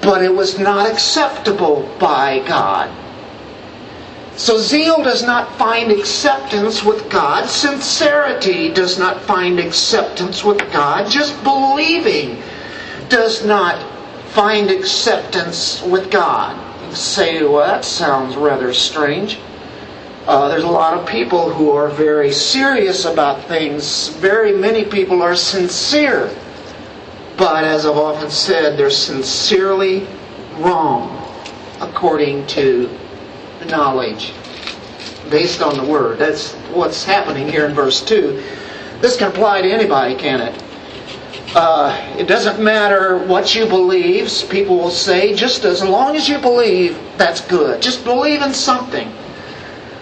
but 0.00 0.22
it 0.22 0.32
was 0.32 0.58
not 0.58 0.90
acceptable 0.90 1.94
by 1.98 2.38
God. 2.46 2.90
So 4.36 4.58
zeal 4.58 5.02
does 5.02 5.22
not 5.22 5.56
find 5.58 5.92
acceptance 5.92 6.82
with 6.82 7.10
God. 7.10 7.48
Sincerity 7.48 8.72
does 8.72 8.98
not 8.98 9.20
find 9.22 9.60
acceptance 9.60 10.42
with 10.42 10.58
God. 10.72 11.10
Just 11.10 11.42
believing 11.44 12.42
does 13.12 13.44
not 13.44 13.78
find 14.30 14.70
acceptance 14.70 15.82
with 15.82 16.10
God. 16.10 16.56
Say, 16.96 17.42
well, 17.42 17.58
that 17.58 17.84
sounds 17.84 18.36
rather 18.36 18.72
strange. 18.72 19.38
Uh, 20.26 20.48
there's 20.48 20.64
a 20.64 20.68
lot 20.68 20.98
of 20.98 21.06
people 21.06 21.50
who 21.50 21.70
are 21.72 21.88
very 21.90 22.32
serious 22.32 23.04
about 23.04 23.44
things. 23.44 24.08
Very 24.08 24.56
many 24.56 24.84
people 24.86 25.20
are 25.22 25.36
sincere. 25.36 26.34
But 27.36 27.64
as 27.64 27.84
I've 27.84 27.98
often 27.98 28.30
said, 28.30 28.78
they're 28.78 28.88
sincerely 28.88 30.06
wrong 30.56 31.18
according 31.80 32.46
to 32.48 32.88
knowledge 33.66 34.32
based 35.28 35.60
on 35.60 35.76
the 35.76 35.84
Word. 35.84 36.18
That's 36.18 36.52
what's 36.72 37.04
happening 37.04 37.46
here 37.46 37.66
in 37.66 37.74
verse 37.74 38.02
2. 38.02 38.42
This 39.00 39.18
can 39.18 39.28
apply 39.28 39.62
to 39.62 39.70
anybody, 39.70 40.14
can 40.14 40.40
it? 40.40 40.62
Uh, 41.54 42.16
it 42.18 42.26
doesn't 42.26 42.64
matter 42.64 43.18
what 43.18 43.54
you 43.54 43.66
believe, 43.66 44.30
people 44.48 44.78
will 44.78 44.90
say, 44.90 45.34
just 45.34 45.64
as 45.64 45.84
long 45.84 46.16
as 46.16 46.26
you 46.26 46.38
believe, 46.38 46.98
that's 47.18 47.42
good. 47.42 47.82
Just 47.82 48.04
believe 48.04 48.40
in 48.40 48.54
something. 48.54 49.12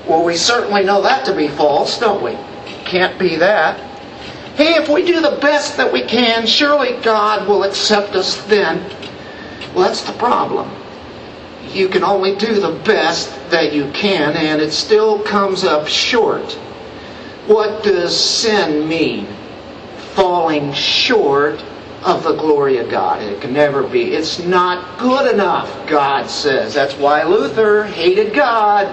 Well, 0.07 0.25
we 0.25 0.37
certainly 0.37 0.85
know 0.85 1.03
that 1.03 1.25
to 1.27 1.35
be 1.35 1.49
false, 1.49 1.99
don't 1.99 2.23
we? 2.23 2.39
Can't 2.85 3.19
be 3.19 3.35
that. 3.37 3.81
Hey, 4.55 4.75
if 4.75 4.89
we 4.89 5.05
do 5.05 5.21
the 5.21 5.39
best 5.41 5.77
that 5.77 5.93
we 5.93 6.03
can, 6.05 6.47
surely 6.47 7.01
God 7.03 7.49
will 7.49 7.65
accept 7.65 8.15
us 8.15 8.41
then. 8.45 8.79
Well, 9.75 9.89
that's 9.89 10.03
the 10.03 10.13
problem. 10.13 10.71
You 11.73 11.89
can 11.89 12.05
only 12.05 12.37
do 12.37 12.61
the 12.61 12.81
best 12.85 13.51
that 13.51 13.73
you 13.73 13.91
can, 13.91 14.37
and 14.37 14.61
it 14.61 14.73
still 14.73 15.21
comes 15.21 15.65
up 15.65 15.89
short. 15.89 16.53
What 17.47 17.83
does 17.83 18.19
sin 18.19 18.89
mean? 18.89 19.27
Falling 20.15 20.73
short 20.73 21.63
of 22.05 22.25
the 22.25 22.35
glory 22.35 22.79
of 22.79 22.91
God. 22.91 23.23
It 23.23 23.41
can 23.41 23.53
never 23.53 23.83
be. 23.83 24.13
It's 24.13 24.39
not 24.39 24.99
good 24.99 25.33
enough, 25.33 25.89
God 25.89 26.29
says. 26.29 26.75
That's 26.75 26.95
why 26.95 27.25
Luther 27.25 27.85
hated 27.85 28.35
God 28.35 28.87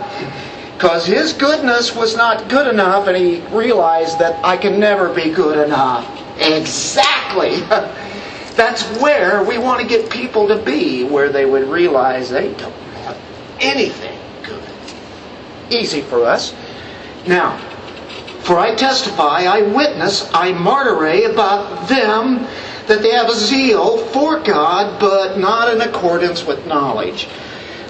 because 0.77 1.07
his 1.07 1.33
goodness 1.33 1.95
was 1.95 2.15
not 2.15 2.49
good 2.49 2.67
enough, 2.67 3.07
and 3.07 3.17
he 3.17 3.39
realized 3.47 4.19
that 4.19 4.45
I 4.45 4.57
can 4.57 4.79
never 4.79 5.11
be 5.11 5.31
good 5.31 5.57
enough. 5.65 6.07
Exactly. 6.39 7.55
That's 8.55 8.83
where 9.01 9.43
we 9.43 9.57
want 9.57 9.81
to 9.81 9.87
get 9.87 10.11
people 10.11 10.47
to 10.49 10.55
be, 10.55 11.03
where 11.03 11.29
they 11.29 11.45
would 11.45 11.67
realize 11.67 12.29
they 12.29 12.53
don't 12.53 12.71
have 12.71 13.17
anything 13.59 14.19
good. 14.43 14.61
Easy 15.71 16.01
for 16.01 16.23
us. 16.25 16.53
Now, 17.25 17.59
for 18.47 18.57
I 18.57 18.73
testify, 18.73 19.41
I 19.41 19.61
witness, 19.61 20.27
I 20.33 20.53
martyr 20.53 21.29
about 21.29 21.87
them 21.87 22.47
that 22.87 23.01
they 23.03 23.11
have 23.11 23.29
a 23.29 23.35
zeal 23.35 23.97
for 24.07 24.39
God, 24.39 24.99
but 24.99 25.37
not 25.37 25.71
in 25.71 25.81
accordance 25.81 26.45
with 26.45 26.65
knowledge 26.65 27.27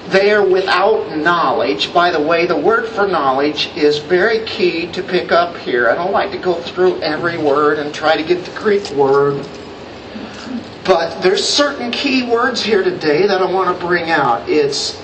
they 0.10 0.32
are 0.32 0.46
without 0.46 1.18
knowledge. 1.18 1.94
By 1.94 2.12
the 2.12 2.22
way, 2.22 2.46
the 2.46 2.58
word 2.58 2.88
for 2.88 3.08
knowledge 3.08 3.70
is 3.76 3.98
very 3.98 4.46
key 4.46 4.88
to 4.94 5.04
pick 5.04 5.32
up 5.32 5.58
here. 5.58 5.90
I 5.90 5.96
don't 5.96 6.12
like 6.12 6.32
to 6.32 6.38
go 6.38 6.56
through 6.56 7.02
every 7.02 7.38
word 7.38 7.80
and 7.80 7.94
try 7.94 8.16
to 8.16 8.24
get 8.24 8.46
the 8.46 8.58
Greek 8.60 8.90
word. 8.92 9.46
But 10.86 11.22
there's 11.22 11.46
certain 11.48 11.92
key 11.92 12.24
words 12.24 12.64
here 12.64 12.84
today 12.84 13.28
that 13.28 13.42
I 13.42 13.52
want 13.52 13.78
to 13.78 13.86
bring 13.86 14.10
out. 14.10 14.48
It's 14.50 14.96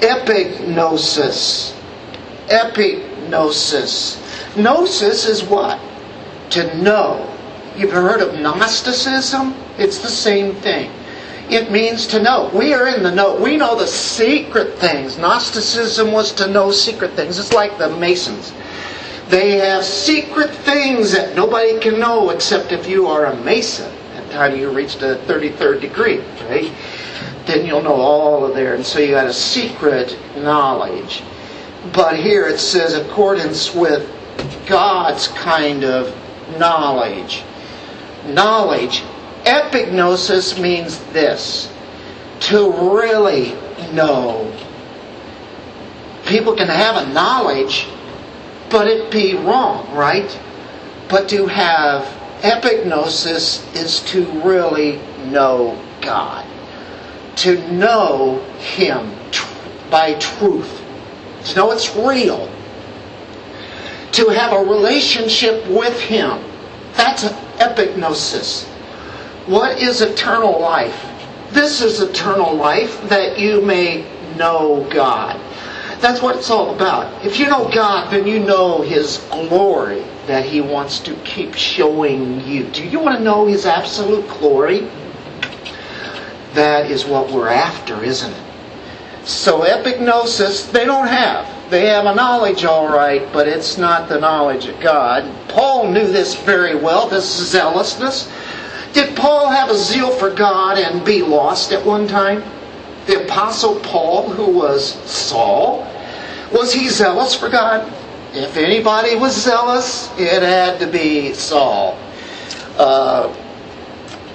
epignosis. 0.00 1.74
Epignosis. 2.48 3.07
Gnosis 3.28 4.20
Gnosis 4.56 5.26
is 5.26 5.44
what? 5.44 5.78
To 6.50 6.76
know. 6.82 7.32
You've 7.76 7.92
heard 7.92 8.20
of 8.20 8.40
Gnosticism? 8.40 9.54
It's 9.78 9.98
the 9.98 10.08
same 10.08 10.54
thing. 10.56 10.90
It 11.48 11.70
means 11.70 12.06
to 12.08 12.22
know. 12.22 12.50
We 12.52 12.74
are 12.74 12.88
in 12.88 13.02
the 13.02 13.10
know. 13.10 13.40
We 13.40 13.56
know 13.56 13.78
the 13.78 13.86
secret 13.86 14.78
things. 14.78 15.16
Gnosticism 15.16 16.12
was 16.12 16.32
to 16.32 16.48
know 16.48 16.70
secret 16.72 17.12
things. 17.12 17.38
It's 17.38 17.52
like 17.52 17.78
the 17.78 17.88
Masons. 17.96 18.52
They 19.28 19.52
have 19.58 19.84
secret 19.84 20.50
things 20.50 21.12
that 21.12 21.36
nobody 21.36 21.78
can 21.78 22.00
know 22.00 22.30
except 22.30 22.72
if 22.72 22.88
you 22.88 23.06
are 23.06 23.26
a 23.26 23.36
Mason. 23.44 23.90
At 24.14 24.26
the 24.26 24.32
time 24.32 24.56
you 24.56 24.70
reach 24.70 24.96
the 24.96 25.20
33rd 25.26 25.80
degree, 25.80 26.18
right? 26.48 26.72
Then 27.46 27.64
you'll 27.64 27.82
know 27.82 27.94
all 27.94 28.44
of 28.44 28.54
there. 28.54 28.74
And 28.74 28.84
so 28.84 28.98
you 28.98 29.12
got 29.12 29.26
a 29.26 29.32
secret 29.32 30.18
knowledge. 30.36 31.22
But 31.92 32.16
here 32.16 32.46
it 32.46 32.58
says 32.58 32.94
accordance 32.94 33.74
with 33.74 34.08
God's 34.66 35.28
kind 35.28 35.84
of 35.84 36.14
knowledge. 36.58 37.42
Knowledge 38.26 39.02
Epignosis 39.44 40.60
means 40.60 40.98
this 41.12 41.72
to 42.40 42.70
really 42.92 43.52
know. 43.92 44.52
People 46.26 46.54
can 46.54 46.68
have 46.68 47.08
a 47.08 47.12
knowledge, 47.12 47.88
but 48.68 48.86
it 48.86 49.10
be 49.10 49.34
wrong, 49.34 49.90
right? 49.94 50.38
But 51.08 51.28
to 51.30 51.46
have 51.46 52.04
epignosis 52.42 53.74
is 53.74 54.00
to 54.10 54.26
really 54.42 55.00
know 55.30 55.82
God, 56.02 56.44
to 57.36 57.66
know 57.72 58.44
Him 58.58 59.14
by 59.90 60.14
truth, 60.14 60.82
know 61.56 61.70
it's 61.70 61.94
real, 61.96 62.50
to 64.12 64.28
have 64.30 64.52
a 64.52 64.60
relationship 64.60 65.66
with 65.68 65.98
Him. 66.00 66.42
That's 66.94 67.24
an 67.24 67.34
epignosis. 67.58 68.64
What 69.46 69.80
is 69.80 70.00
eternal 70.00 70.60
life? 70.60 71.04
This 71.50 71.80
is 71.80 72.00
eternal 72.00 72.54
life 72.54 73.00
that 73.08 73.38
you 73.38 73.62
may 73.62 74.04
know 74.36 74.86
God. 74.90 75.40
That's 76.00 76.22
what 76.22 76.36
it's 76.36 76.50
all 76.50 76.74
about. 76.74 77.24
If 77.24 77.38
you 77.38 77.46
know 77.46 77.70
God, 77.72 78.10
then 78.12 78.26
you 78.26 78.38
know 78.38 78.82
His 78.82 79.18
glory 79.30 80.04
that 80.26 80.44
He 80.44 80.60
wants 80.60 81.00
to 81.00 81.14
keep 81.24 81.54
showing 81.54 82.46
you. 82.46 82.64
Do 82.64 82.86
you 82.86 83.00
want 83.00 83.18
to 83.18 83.24
know 83.24 83.46
His 83.46 83.66
absolute 83.66 84.28
glory? 84.28 84.88
That 86.54 86.90
is 86.90 87.04
what 87.04 87.30
we're 87.30 87.48
after, 87.48 88.02
isn't 88.04 88.32
it? 88.32 88.47
So 89.28 89.60
epignosis, 89.60 90.72
they 90.72 90.86
don't 90.86 91.06
have. 91.06 91.70
They 91.70 91.84
have 91.88 92.06
a 92.06 92.14
knowledge, 92.14 92.64
all 92.64 92.88
right, 92.88 93.30
but 93.30 93.46
it's 93.46 93.76
not 93.76 94.08
the 94.08 94.18
knowledge 94.18 94.64
of 94.64 94.80
God. 94.80 95.22
Paul 95.48 95.92
knew 95.92 96.10
this 96.10 96.34
very 96.34 96.74
well, 96.74 97.06
this 97.10 97.26
zealousness. 97.50 98.32
Did 98.94 99.14
Paul 99.14 99.50
have 99.50 99.68
a 99.68 99.74
zeal 99.74 100.10
for 100.10 100.30
God 100.30 100.78
and 100.78 101.04
be 101.04 101.20
lost 101.20 101.72
at 101.72 101.84
one 101.84 102.08
time? 102.08 102.42
The 103.06 103.26
Apostle 103.26 103.78
Paul, 103.80 104.30
who 104.30 104.50
was 104.50 104.94
Saul, 105.04 105.86
was 106.50 106.72
he 106.72 106.88
zealous 106.88 107.34
for 107.34 107.50
God? 107.50 107.86
If 108.32 108.56
anybody 108.56 109.14
was 109.14 109.36
zealous, 109.36 110.10
it 110.18 110.42
had 110.42 110.80
to 110.80 110.86
be 110.86 111.34
Saul. 111.34 111.98
Uh, 112.78 113.28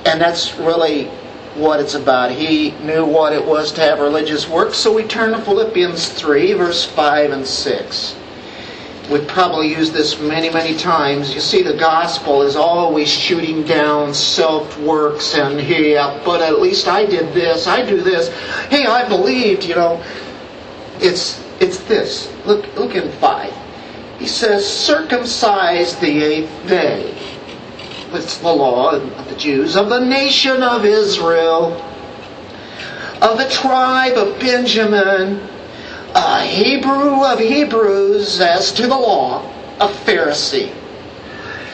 and 0.05 0.21
that's 0.21 0.53
really 0.59 1.09
what 1.55 1.79
it's 1.79 1.93
about. 1.93 2.31
He 2.31 2.71
knew 2.83 3.05
what 3.05 3.33
it 3.33 3.45
was 3.45 3.71
to 3.73 3.81
have 3.81 3.99
religious 3.99 4.47
work, 4.47 4.73
so 4.73 4.93
we 4.93 5.03
turn 5.03 5.31
to 5.31 5.41
Philippians 5.41 6.09
3, 6.09 6.53
verse 6.53 6.85
5 6.85 7.31
and 7.31 7.45
6. 7.45 8.15
We've 9.11 9.27
probably 9.27 9.69
used 9.69 9.91
this 9.91 10.19
many, 10.19 10.49
many 10.49 10.77
times. 10.77 11.35
You 11.35 11.41
see, 11.41 11.61
the 11.61 11.75
gospel 11.75 12.41
is 12.41 12.55
always 12.55 13.09
shooting 13.09 13.63
down 13.63 14.13
self 14.13 14.79
works 14.79 15.35
and, 15.35 15.59
hey, 15.59 15.95
but 16.23 16.41
at 16.41 16.61
least 16.61 16.87
I 16.87 17.05
did 17.05 17.33
this, 17.33 17.67
I 17.67 17.85
do 17.85 18.01
this. 18.01 18.29
Hey, 18.69 18.85
I 18.85 19.07
believed, 19.07 19.65
you 19.65 19.75
know. 19.75 20.01
It's 20.99 21.43
it's 21.59 21.79
this. 21.83 22.31
Look 22.45 22.73
look 22.75 22.95
in 22.95 23.11
five. 23.13 23.53
He 24.19 24.27
says, 24.27 24.65
circumcise 24.65 25.97
the 25.97 26.23
eighth 26.23 26.67
day. 26.67 27.13
It's 28.13 28.37
the 28.37 28.51
law 28.51 28.91
of 28.91 29.29
the 29.29 29.35
Jews, 29.35 29.75
of 29.75 29.89
the 29.89 29.99
nation 29.99 30.61
of 30.63 30.85
Israel, 30.85 31.73
of 33.21 33.37
the 33.37 33.49
tribe 33.49 34.17
of 34.17 34.39
Benjamin 34.39 35.49
a 36.15 36.45
Hebrew 36.45 37.23
of 37.25 37.39
Hebrews 37.39 38.39
as 38.39 38.71
to 38.73 38.83
the 38.83 38.95
law, 38.95 39.41
a 39.79 39.87
Pharisee. 39.87 40.73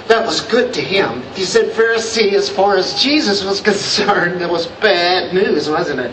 That 0.08 0.26
was 0.26 0.42
good 0.42 0.74
to 0.74 0.82
him. 0.82 1.22
He 1.34 1.44
said 1.44 1.74
Pharisee 1.74 2.34
as 2.34 2.50
far 2.50 2.78
as 2.78 3.02
Jesus 3.02 3.44
was 3.44 3.62
concerned. 3.70 4.42
That 4.42 4.50
was 4.50 4.68
bad 4.68 5.34
news, 5.34 5.70
wasn't 5.70 6.00
it? 6.00 6.12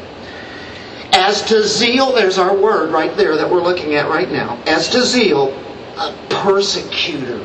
As 1.13 1.43
to 1.43 1.63
zeal, 1.63 2.13
there's 2.13 2.37
our 2.37 2.55
word 2.55 2.91
right 2.91 3.17
there 3.17 3.37
that 3.37 3.49
we're 3.49 3.63
looking 3.63 3.95
at 3.95 4.09
right 4.09 4.31
now. 4.31 4.61
As 4.67 4.89
to 4.91 5.03
zeal, 5.03 5.49
a 5.97 6.15
persecutor 6.29 7.43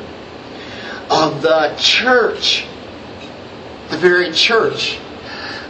of 1.10 1.40
the 1.42 1.74
church, 1.78 2.66
the 3.92 3.98
very 3.98 4.32
church, 4.32 4.98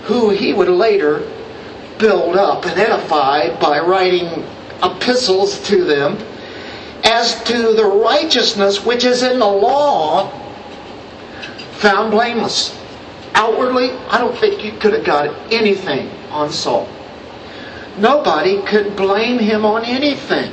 who 0.04 0.30
he 0.30 0.52
would 0.52 0.68
later 0.68 1.28
build 1.98 2.36
up 2.36 2.64
and 2.64 2.78
edify 2.78 3.54
by 3.60 3.80
writing 3.80 4.46
epistles 4.82 5.60
to 5.66 5.84
them 5.84 6.16
as 7.04 7.42
to 7.44 7.74
the 7.74 7.84
righteousness 7.84 8.84
which 8.84 9.04
is 9.04 9.22
in 9.22 9.38
the 9.40 9.46
law 9.46 10.30
found 11.78 12.12
blameless. 12.12 12.78
Outwardly, 13.34 13.90
I 14.08 14.18
don't 14.18 14.38
think 14.38 14.64
you 14.64 14.72
could 14.72 14.92
have 14.92 15.04
got 15.04 15.34
anything 15.52 16.08
on 16.30 16.52
Saul. 16.52 16.88
Nobody 17.98 18.62
could 18.62 18.94
blame 18.94 19.38
him 19.38 19.64
on 19.64 19.84
anything. 19.84 20.52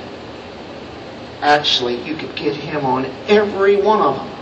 Actually, 1.41 2.01
you 2.01 2.15
could 2.15 2.35
get 2.35 2.55
him 2.55 2.83
on 2.83 3.05
every 3.27 3.79
one 3.79 4.01
of 4.01 4.15
them. 4.15 4.38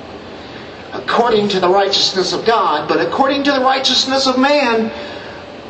According 0.93 1.49
to 1.49 1.59
the 1.59 1.69
righteousness 1.69 2.33
of 2.33 2.45
God, 2.45 2.87
but 2.87 3.01
according 3.01 3.43
to 3.43 3.51
the 3.51 3.59
righteousness 3.59 4.25
of 4.25 4.39
man, 4.39 4.91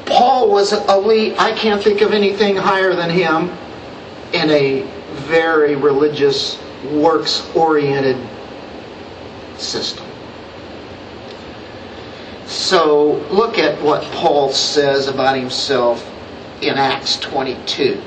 Paul 0.06 0.50
was 0.50 0.74
elite. 0.74 1.36
I 1.40 1.52
can't 1.54 1.84
think 1.84 2.02
of 2.02 2.14
anything 2.14 2.56
higher 2.56 2.96
than 2.96 3.10
him 3.10 3.50
in 4.34 4.50
a 4.52 4.82
very 5.28 5.76
religious, 5.76 6.58
works 6.92 7.50
oriented 7.56 8.18
system. 9.58 10.06
So 12.46 13.16
look 13.30 13.58
at 13.58 13.82
what 13.82 14.04
Paul 14.14 14.52
says 14.52 15.08
about 15.08 15.38
himself 15.38 16.10
in 16.62 16.78
Acts 16.78 17.18
22. 17.18 18.02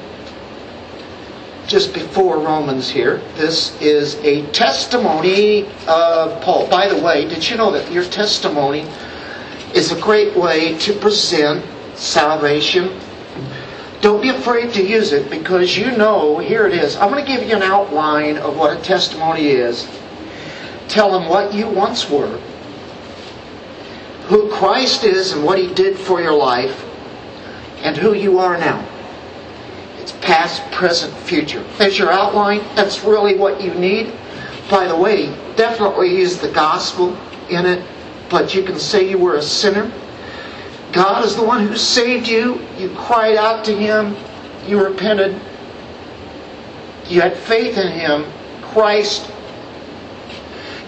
Just 1.71 1.95
before 1.95 2.41
Romans 2.41 2.91
here, 2.91 3.19
this 3.37 3.81
is 3.81 4.17
a 4.17 4.45
testimony 4.51 5.67
of 5.87 6.43
Paul. 6.43 6.67
By 6.69 6.89
the 6.89 7.01
way, 7.01 7.29
did 7.29 7.49
you 7.49 7.57
know 7.57 7.71
that 7.71 7.93
your 7.93 8.03
testimony 8.03 8.89
is 9.73 9.93
a 9.93 10.01
great 10.01 10.37
way 10.37 10.77
to 10.79 10.93
present 10.95 11.65
salvation 11.95 12.99
don't 14.01 14.23
be 14.23 14.31
afraid 14.31 14.73
to 14.75 14.83
use 14.83 15.13
it 15.13 15.29
because 15.29 15.77
you 15.77 15.91
know, 15.93 16.39
here 16.39 16.67
it 16.67 16.73
is. 16.73 16.97
I'm 16.97 17.11
going 17.11 17.25
to 17.25 17.31
give 17.31 17.47
you 17.47 17.55
an 17.55 17.63
outline 17.63 18.39
of 18.39 18.57
what 18.57 18.75
a 18.77 18.81
testimony 18.81 19.49
is. 19.49 19.87
Tell 20.89 21.13
them 21.13 21.29
what 21.29 21.53
you 21.53 21.69
once 21.69 22.09
were, 22.09 22.39
who 24.29 24.51
Christ 24.51 25.05
is 25.05 25.33
and 25.33 25.45
what 25.45 25.59
He 25.59 25.73
did 25.75 25.99
for 25.99 26.23
your 26.23 26.33
life, 26.33 26.83
and 27.83 27.95
who 27.97 28.15
you 28.15 28.39
are 28.39 28.57
now. 28.57 28.87
It's 30.01 30.13
past, 30.13 30.63
present, 30.73 31.13
future. 31.15 31.63
That's 31.79 31.99
your 31.99 32.11
outline. 32.11 32.61
That's 32.75 33.05
really 33.05 33.37
what 33.37 33.61
you 33.61 33.75
need. 33.75 34.13
By 34.71 34.87
the 34.87 34.97
way, 34.97 35.27
definitely 35.57 36.17
use 36.17 36.39
the 36.39 36.51
gospel 36.51 37.17
in 37.49 37.67
it, 37.67 37.85
but 38.29 38.55
you 38.55 38.63
can 38.63 38.79
say 38.79 39.09
you 39.09 39.19
were 39.19 39.37
a 39.37 39.43
sinner 39.43 39.91
God 40.93 41.25
is 41.25 41.37
the 41.37 41.45
one 41.45 41.67
who 41.67 41.77
saved 41.77 42.27
you. 42.27 42.61
You 42.77 42.91
cried 42.97 43.37
out 43.37 43.65
to 43.67 43.77
Him. 43.77 44.17
You 44.67 44.85
repented. 44.85 45.41
You 47.07 47.21
had 47.21 47.37
faith 47.37 47.79
in 47.79 47.93
Him. 47.93 48.27
Christ 48.63 49.31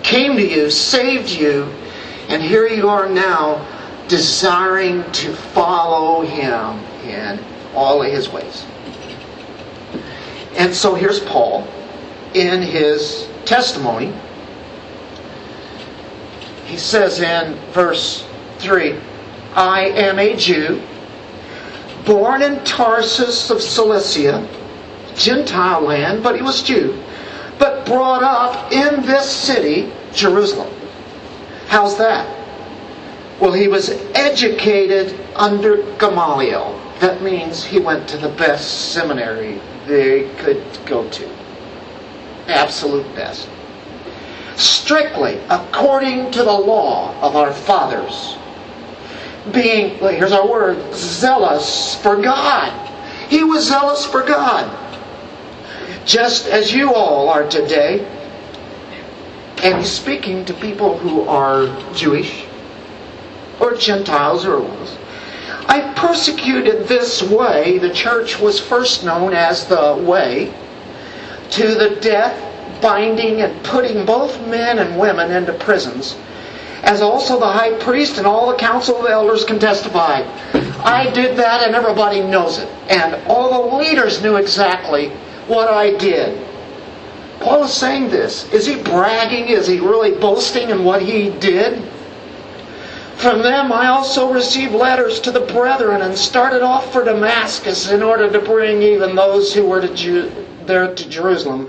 came 0.02 0.36
to 0.36 0.46
you, 0.46 0.70
saved 0.70 1.30
you, 1.30 1.64
and 2.28 2.42
here 2.42 2.66
you 2.66 2.88
are 2.88 3.08
now 3.08 3.66
desiring 4.08 5.10
to 5.12 5.32
follow 5.34 6.22
Him 6.22 6.78
in 7.08 7.38
all 7.74 8.02
of 8.02 8.10
His 8.10 8.28
ways. 8.28 8.64
And 10.56 10.74
so 10.74 10.94
here's 10.94 11.20
Paul 11.20 11.66
in 12.34 12.62
his 12.62 13.28
testimony. 13.44 14.12
He 16.66 16.76
says 16.76 17.20
in 17.20 17.54
verse 17.72 18.26
3 18.58 18.98
I 19.54 19.82
am 19.84 20.18
a 20.18 20.36
Jew, 20.36 20.82
born 22.06 22.42
in 22.42 22.62
Tarsus 22.64 23.50
of 23.50 23.60
Cilicia, 23.60 24.46
Gentile 25.14 25.82
land, 25.82 26.22
but 26.22 26.36
he 26.36 26.42
was 26.42 26.62
Jew, 26.62 27.02
but 27.58 27.84
brought 27.84 28.22
up 28.22 28.72
in 28.72 29.02
this 29.02 29.30
city, 29.30 29.92
Jerusalem. 30.14 30.72
How's 31.66 31.98
that? 31.98 32.26
Well, 33.40 33.52
he 33.52 33.68
was 33.68 33.90
educated 34.14 35.18
under 35.34 35.82
Gamaliel. 35.98 36.78
That 37.00 37.22
means 37.22 37.64
he 37.64 37.78
went 37.80 38.08
to 38.08 38.16
the 38.16 38.28
best 38.30 38.92
seminary 38.92 39.60
they 39.86 40.28
could 40.38 40.62
go 40.86 41.08
to. 41.10 41.28
Absolute 42.48 43.06
best. 43.14 43.48
Strictly 44.56 45.40
according 45.48 46.30
to 46.32 46.42
the 46.42 46.52
law 46.52 47.14
of 47.20 47.36
our 47.36 47.52
fathers 47.52 48.36
being, 49.50 49.98
here's 49.98 50.32
our 50.32 50.46
word, 50.48 50.94
zealous 50.94 51.96
for 51.96 52.20
God. 52.20 52.70
He 53.28 53.42
was 53.42 53.66
zealous 53.66 54.04
for 54.04 54.22
God. 54.22 54.78
Just 56.06 56.46
as 56.46 56.72
you 56.72 56.94
all 56.94 57.28
are 57.28 57.48
today. 57.48 58.06
And 59.62 59.78
he's 59.78 59.90
speaking 59.90 60.44
to 60.44 60.54
people 60.54 60.96
who 60.98 61.22
are 61.22 61.66
Jewish 61.94 62.44
or 63.60 63.74
Gentiles 63.74 64.44
or. 64.44 64.62
I 65.66 65.92
persecuted 65.94 66.88
this 66.88 67.22
way. 67.22 67.78
The 67.78 67.92
church 67.92 68.40
was 68.40 68.60
first 68.60 69.04
known 69.04 69.32
as 69.32 69.66
the 69.66 69.96
way 70.00 70.52
to 71.50 71.74
the 71.74 71.98
death, 72.00 72.82
binding, 72.82 73.40
and 73.42 73.62
putting 73.64 74.04
both 74.04 74.40
men 74.48 74.78
and 74.78 74.98
women 74.98 75.30
into 75.30 75.52
prisons 75.54 76.16
as 76.82 77.00
also 77.00 77.38
the 77.38 77.46
high 77.46 77.78
priest 77.78 78.18
and 78.18 78.26
all 78.26 78.50
the 78.50 78.56
council 78.56 78.96
of 78.96 79.06
elders 79.06 79.44
can 79.44 79.58
testify. 79.58 80.22
I 80.84 81.10
did 81.14 81.36
that 81.36 81.62
and 81.62 81.74
everybody 81.74 82.20
knows 82.20 82.58
it. 82.58 82.68
And 82.90 83.14
all 83.28 83.70
the 83.70 83.76
leaders 83.76 84.22
knew 84.22 84.36
exactly 84.36 85.10
what 85.46 85.68
I 85.68 85.96
did. 85.96 86.44
Paul 87.40 87.64
is 87.64 87.72
saying 87.72 88.10
this. 88.10 88.52
Is 88.52 88.66
he 88.66 88.82
bragging? 88.82 89.48
Is 89.48 89.66
he 89.66 89.78
really 89.78 90.18
boasting 90.18 90.70
in 90.70 90.84
what 90.84 91.02
he 91.02 91.30
did? 91.30 91.82
From 93.22 93.40
them 93.40 93.70
I 93.70 93.86
also 93.86 94.32
received 94.32 94.72
letters 94.74 95.20
to 95.20 95.30
the 95.30 95.38
brethren 95.38 96.02
and 96.02 96.18
started 96.18 96.60
off 96.60 96.92
for 96.92 97.04
Damascus 97.04 97.88
in 97.92 98.02
order 98.02 98.28
to 98.28 98.40
bring 98.40 98.82
even 98.82 99.14
those 99.14 99.54
who 99.54 99.64
were 99.64 99.80
to 99.80 100.46
there 100.66 100.92
to 100.92 101.08
Jerusalem 101.08 101.68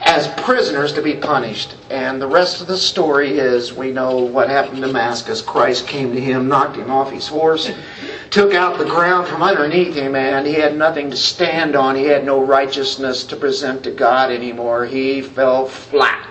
as 0.00 0.28
prisoners 0.42 0.94
to 0.94 1.02
be 1.02 1.14
punished. 1.14 1.76
And 1.90 2.22
the 2.22 2.26
rest 2.26 2.62
of 2.62 2.68
the 2.68 2.78
story 2.78 3.38
is 3.38 3.74
we 3.74 3.92
know 3.92 4.16
what 4.16 4.48
happened 4.48 4.78
in 4.78 4.84
Damascus. 4.84 5.42
Christ 5.42 5.86
came 5.86 6.14
to 6.14 6.20
him, 6.22 6.48
knocked 6.48 6.76
him 6.76 6.90
off 6.90 7.12
his 7.12 7.28
horse, 7.28 7.70
took 8.30 8.54
out 8.54 8.78
the 8.78 8.86
ground 8.86 9.28
from 9.28 9.42
underneath 9.42 9.94
him, 9.94 10.16
and 10.16 10.46
he 10.46 10.54
had 10.54 10.74
nothing 10.74 11.10
to 11.10 11.18
stand 11.18 11.76
on. 11.76 11.96
He 11.96 12.04
had 12.04 12.24
no 12.24 12.42
righteousness 12.42 13.24
to 13.24 13.36
present 13.36 13.82
to 13.82 13.90
God 13.90 14.30
anymore. 14.30 14.86
He 14.86 15.20
fell 15.20 15.66
flat. 15.66 16.27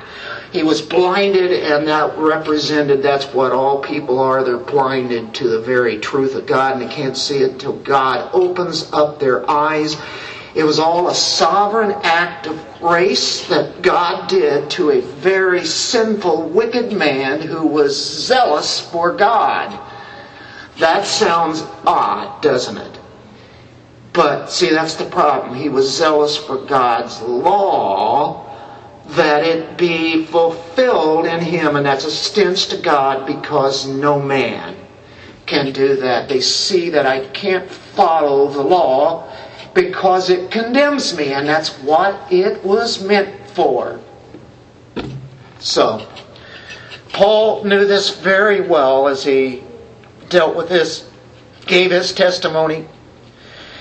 He 0.52 0.64
was 0.64 0.82
blinded, 0.82 1.52
and 1.52 1.88
that 1.88 2.18
represented 2.18 3.04
that's 3.04 3.26
what 3.26 3.52
all 3.52 3.82
people 3.82 4.20
are. 4.20 4.44
They're 4.44 4.58
blinded 4.58 5.34
to 5.36 5.48
the 5.50 5.60
very 5.60 5.98
truth 6.00 6.36
of 6.36 6.46
God, 6.46 6.74
and 6.74 6.82
they 6.82 6.94
can't 6.94 7.18
see 7.18 7.40
it 7.40 7.52
until 7.52 7.74
God 7.74 8.30
opens 8.34 8.92
up 8.94 9.20
their 9.20 9.50
eyes 9.50 9.98
it 10.58 10.64
was 10.64 10.80
all 10.80 11.08
a 11.08 11.14
sovereign 11.14 11.92
act 12.02 12.48
of 12.48 12.60
grace 12.80 13.46
that 13.48 13.84
God 13.84 14.28
did 14.28 14.72
to 14.72 14.90
a 14.90 15.02
very 15.02 15.64
sinful, 15.64 16.50
wicked 16.50 16.92
man 16.92 17.42
who 17.42 17.68
was 17.68 17.96
zealous 17.96 18.80
for 18.80 19.14
God. 19.14 19.80
That 20.80 21.06
sounds 21.06 21.62
odd, 21.86 22.42
doesn't 22.42 22.78
it? 22.78 23.00
But 24.14 24.48
see, 24.48 24.72
that's 24.72 24.96
the 24.96 25.06
problem. 25.06 25.54
He 25.54 25.70
was 25.70 25.96
zealous 25.96 26.36
for 26.36 26.58
God's 26.58 27.22
law, 27.22 28.47
that 29.10 29.44
it 29.44 29.78
be 29.78 30.26
fulfilled 30.26 31.26
in 31.26 31.40
him. 31.40 31.76
And 31.76 31.86
that's 31.86 32.06
a 32.06 32.12
stench 32.12 32.68
to 32.68 32.78
God 32.78 33.26
because 33.26 33.88
no 33.88 34.22
man 34.22 34.76
can 35.46 35.72
do 35.72 35.96
that. 35.96 36.28
They 36.30 36.42
see 36.42 36.90
that 36.90 37.06
I 37.06 37.26
can't 37.28 37.70
follow 37.70 38.50
the 38.50 38.62
law 38.62 39.32
because 39.74 40.30
it 40.30 40.52
condemns 40.52 41.16
me, 41.16 41.34
and 41.34 41.48
that's 41.48 41.70
what 41.82 42.32
it 42.32 42.64
was 42.64 43.04
meant 43.04 43.50
for. 43.52 44.00
So, 45.60 46.08
Paul 47.14 47.64
knew 47.64 47.86
this 47.86 48.10
very 48.18 48.62
well 48.62 49.08
as 49.08 49.24
he 49.24 49.64
dealt 50.30 50.56
with 50.56 50.70
this, 50.70 51.10
gave 51.66 51.92
his 51.92 52.12
testimony. 52.14 52.88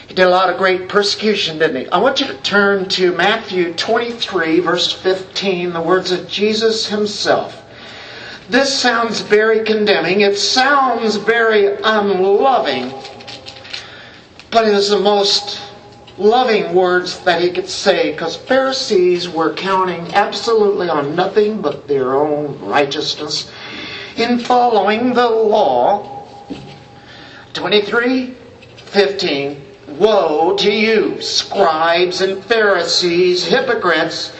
He 0.08 0.14
did 0.14 0.26
a 0.26 0.30
lot 0.30 0.50
of 0.50 0.58
great 0.58 0.88
persecution, 0.88 1.58
didn't 1.58 1.84
he? 1.84 1.88
I 1.88 1.98
want 1.98 2.20
you 2.20 2.26
to 2.28 2.36
turn 2.42 2.88
to 2.90 3.12
Matthew 3.12 3.72
23, 3.74 4.60
verse 4.60 4.92
15, 4.92 5.72
the 5.72 5.80
words 5.80 6.12
of 6.12 6.28
Jesus 6.28 6.86
himself. 6.86 7.62
This 8.48 8.72
sounds 8.78 9.20
very 9.20 9.64
condemning. 9.64 10.20
It 10.20 10.38
sounds 10.38 11.16
very 11.16 11.76
unloving. 11.82 12.92
But 14.52 14.68
it 14.68 14.74
is 14.74 14.90
the 14.90 15.00
most 15.00 15.60
loving 16.18 16.72
words 16.72 17.18
that 17.24 17.42
he 17.42 17.50
could 17.50 17.68
say 17.68 18.12
because 18.12 18.36
Pharisees 18.36 19.28
were 19.28 19.52
counting 19.54 20.14
absolutely 20.14 20.88
on 20.88 21.16
nothing 21.16 21.60
but 21.60 21.88
their 21.88 22.14
own 22.14 22.58
righteousness 22.60 23.50
in 24.16 24.38
following 24.38 25.12
the 25.12 25.28
law. 25.28 26.28
23 27.52 28.34
15. 28.76 29.65
Woe 29.88 30.56
to 30.56 30.70
you, 30.70 31.20
scribes 31.20 32.20
and 32.20 32.44
Pharisees, 32.44 33.44
hypocrites! 33.44 34.32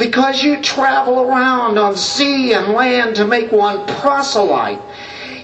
because 0.00 0.42
you 0.42 0.60
travel 0.62 1.20
around 1.20 1.78
on 1.78 1.94
sea 1.94 2.54
and 2.54 2.72
land 2.72 3.14
to 3.14 3.26
make 3.26 3.52
one 3.52 3.86
proselyte. 3.86 4.80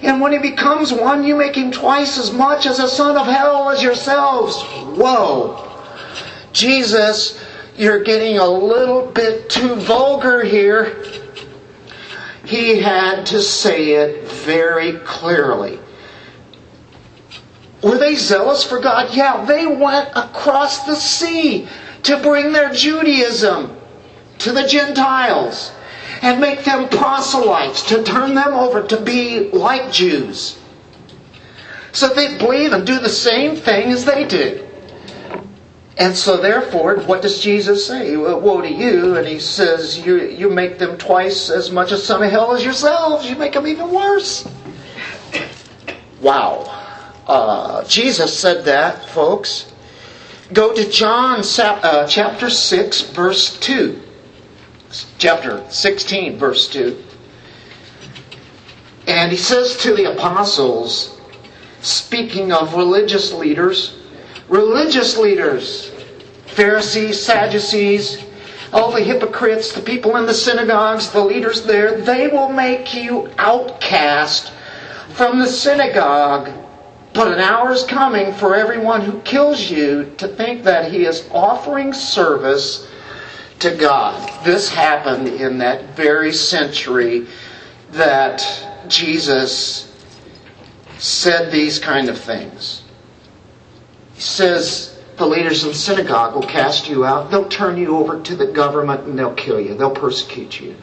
And 0.01 0.19
when 0.19 0.31
he 0.31 0.39
becomes 0.39 0.91
one, 0.91 1.23
you 1.23 1.35
make 1.35 1.55
him 1.55 1.71
twice 1.71 2.17
as 2.17 2.33
much 2.33 2.65
as 2.65 2.79
a 2.79 2.87
son 2.87 3.15
of 3.15 3.27
hell 3.27 3.69
as 3.69 3.83
yourselves. 3.83 4.59
Whoa. 4.97 5.63
Jesus, 6.53 7.39
you're 7.77 8.03
getting 8.03 8.39
a 8.39 8.47
little 8.47 9.05
bit 9.05 9.47
too 9.47 9.75
vulgar 9.75 10.43
here. 10.43 11.03
He 12.43 12.79
had 12.79 13.27
to 13.27 13.41
say 13.41 13.91
it 13.91 14.27
very 14.27 14.93
clearly. 14.99 15.79
Were 17.83 17.97
they 17.97 18.15
zealous 18.15 18.63
for 18.63 18.79
God? 18.79 19.13
Yeah, 19.13 19.45
they 19.45 19.67
went 19.67 20.09
across 20.15 20.85
the 20.85 20.95
sea 20.95 21.67
to 22.03 22.17
bring 22.21 22.51
their 22.51 22.71
Judaism 22.73 23.75
to 24.39 24.51
the 24.51 24.67
Gentiles 24.67 25.71
and 26.21 26.41
make 26.41 26.63
them 26.63 26.89
proselytes, 26.89 27.83
to 27.89 28.03
turn 28.03 28.33
them 28.33 28.53
over 28.53 28.81
to 28.87 28.99
be 28.99 29.51
like 29.51 29.91
Jews. 29.91 30.57
So 31.91 32.09
they 32.09 32.37
believe 32.37 32.73
and 32.73 32.85
do 32.85 32.99
the 32.99 33.09
same 33.09 33.55
thing 33.55 33.91
as 33.91 34.05
they 34.05 34.25
do. 34.25 34.67
And 35.97 36.15
so 36.15 36.37
therefore, 36.37 36.97
what 37.01 37.23
does 37.23 37.39
Jesus 37.39 37.85
say? 37.87 38.15
Woe 38.15 38.61
to 38.61 38.71
you. 38.71 39.17
And 39.17 39.27
he 39.27 39.39
says, 39.39 39.97
you, 40.05 40.21
you 40.21 40.49
make 40.49 40.77
them 40.77 40.97
twice 40.97 41.49
as 41.49 41.71
much 41.71 41.91
a 41.91 41.97
son 41.97 42.21
of 42.21 42.29
hell 42.29 42.55
as 42.55 42.63
yourselves. 42.63 43.27
You 43.27 43.35
make 43.35 43.53
them 43.53 43.67
even 43.67 43.91
worse. 43.91 44.47
Wow. 46.19 46.76
Uh, 47.27 47.83
Jesus 47.83 48.37
said 48.37 48.65
that, 48.65 49.05
folks. 49.09 49.71
Go 50.53 50.73
to 50.73 50.89
John 50.89 51.41
uh, 51.59 52.07
chapter 52.07 52.49
6, 52.49 53.01
verse 53.11 53.59
2 53.59 54.01
chapter 55.17 55.63
16, 55.69 56.37
verse 56.37 56.67
2. 56.69 57.03
And 59.07 59.31
he 59.31 59.37
says 59.37 59.77
to 59.77 59.95
the 59.95 60.11
apostles, 60.11 61.19
speaking 61.81 62.51
of 62.51 62.75
religious 62.75 63.33
leaders, 63.33 63.97
religious 64.49 65.17
leaders, 65.17 65.91
Pharisees, 66.47 67.21
Sadducees, 67.23 68.23
all 68.73 68.91
the 68.91 69.03
hypocrites, 69.03 69.71
the 69.71 69.81
people 69.81 70.17
in 70.17 70.25
the 70.25 70.33
synagogues, 70.33 71.09
the 71.09 71.23
leaders 71.23 71.63
there, 71.63 72.01
they 72.01 72.27
will 72.27 72.49
make 72.49 72.93
you 72.93 73.29
outcast 73.37 74.51
from 75.13 75.39
the 75.39 75.47
synagogue. 75.47 76.51
But 77.17 77.33
an 77.33 77.39
hour 77.39 77.71
is 77.71 77.83
coming 77.83 78.31
for 78.31 78.55
everyone 78.55 79.01
who 79.01 79.19
kills 79.21 79.71
you 79.71 80.13
to 80.17 80.27
think 80.27 80.63
that 80.65 80.91
he 80.91 81.05
is 81.05 81.27
offering 81.31 81.91
service 81.91 82.87
to 83.57 83.75
God. 83.75 84.45
This 84.45 84.69
happened 84.69 85.27
in 85.27 85.57
that 85.57 85.95
very 85.95 86.31
century 86.31 87.25
that 87.93 88.45
Jesus 88.87 89.91
said 90.99 91.51
these 91.51 91.79
kind 91.79 92.07
of 92.07 92.19
things. 92.19 92.83
He 94.13 94.21
says, 94.21 94.99
the 95.17 95.25
leaders 95.25 95.63
of 95.63 95.71
the 95.71 95.75
synagogue 95.75 96.35
will 96.35 96.43
cast 96.43 96.87
you 96.87 97.03
out. 97.03 97.31
They'll 97.31 97.49
turn 97.49 97.77
you 97.77 97.97
over 97.97 98.21
to 98.21 98.35
the 98.35 98.45
government 98.45 99.05
and 99.05 99.17
they'll 99.17 99.33
kill 99.33 99.59
you. 99.59 99.73
They'll 99.73 99.89
persecute 99.89 100.61
you. 100.61 100.75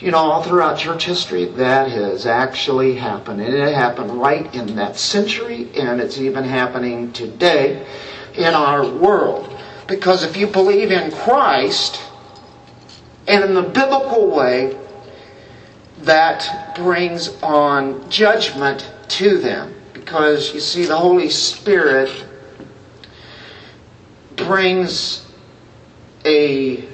You 0.00 0.10
know, 0.10 0.18
all 0.18 0.42
throughout 0.42 0.78
church 0.78 1.04
history, 1.04 1.44
that 1.44 1.90
has 1.90 2.24
actually 2.24 2.94
happened. 2.94 3.42
And 3.42 3.54
it 3.54 3.74
happened 3.74 4.10
right 4.12 4.52
in 4.54 4.76
that 4.76 4.98
century, 4.98 5.68
and 5.76 6.00
it's 6.00 6.18
even 6.18 6.42
happening 6.44 7.12
today 7.12 7.86
in 8.34 8.54
our 8.54 8.88
world. 8.88 9.54
Because 9.86 10.24
if 10.24 10.38
you 10.38 10.46
believe 10.46 10.90
in 10.90 11.12
Christ, 11.12 12.00
and 13.28 13.44
in 13.44 13.52
the 13.52 13.62
biblical 13.62 14.30
way, 14.30 14.78
that 15.98 16.74
brings 16.76 17.28
on 17.42 18.08
judgment 18.08 18.90
to 19.08 19.38
them. 19.38 19.74
Because 19.92 20.54
you 20.54 20.60
see, 20.60 20.86
the 20.86 20.96
Holy 20.96 21.28
Spirit 21.28 22.10
brings 24.36 25.26
a 26.24 26.88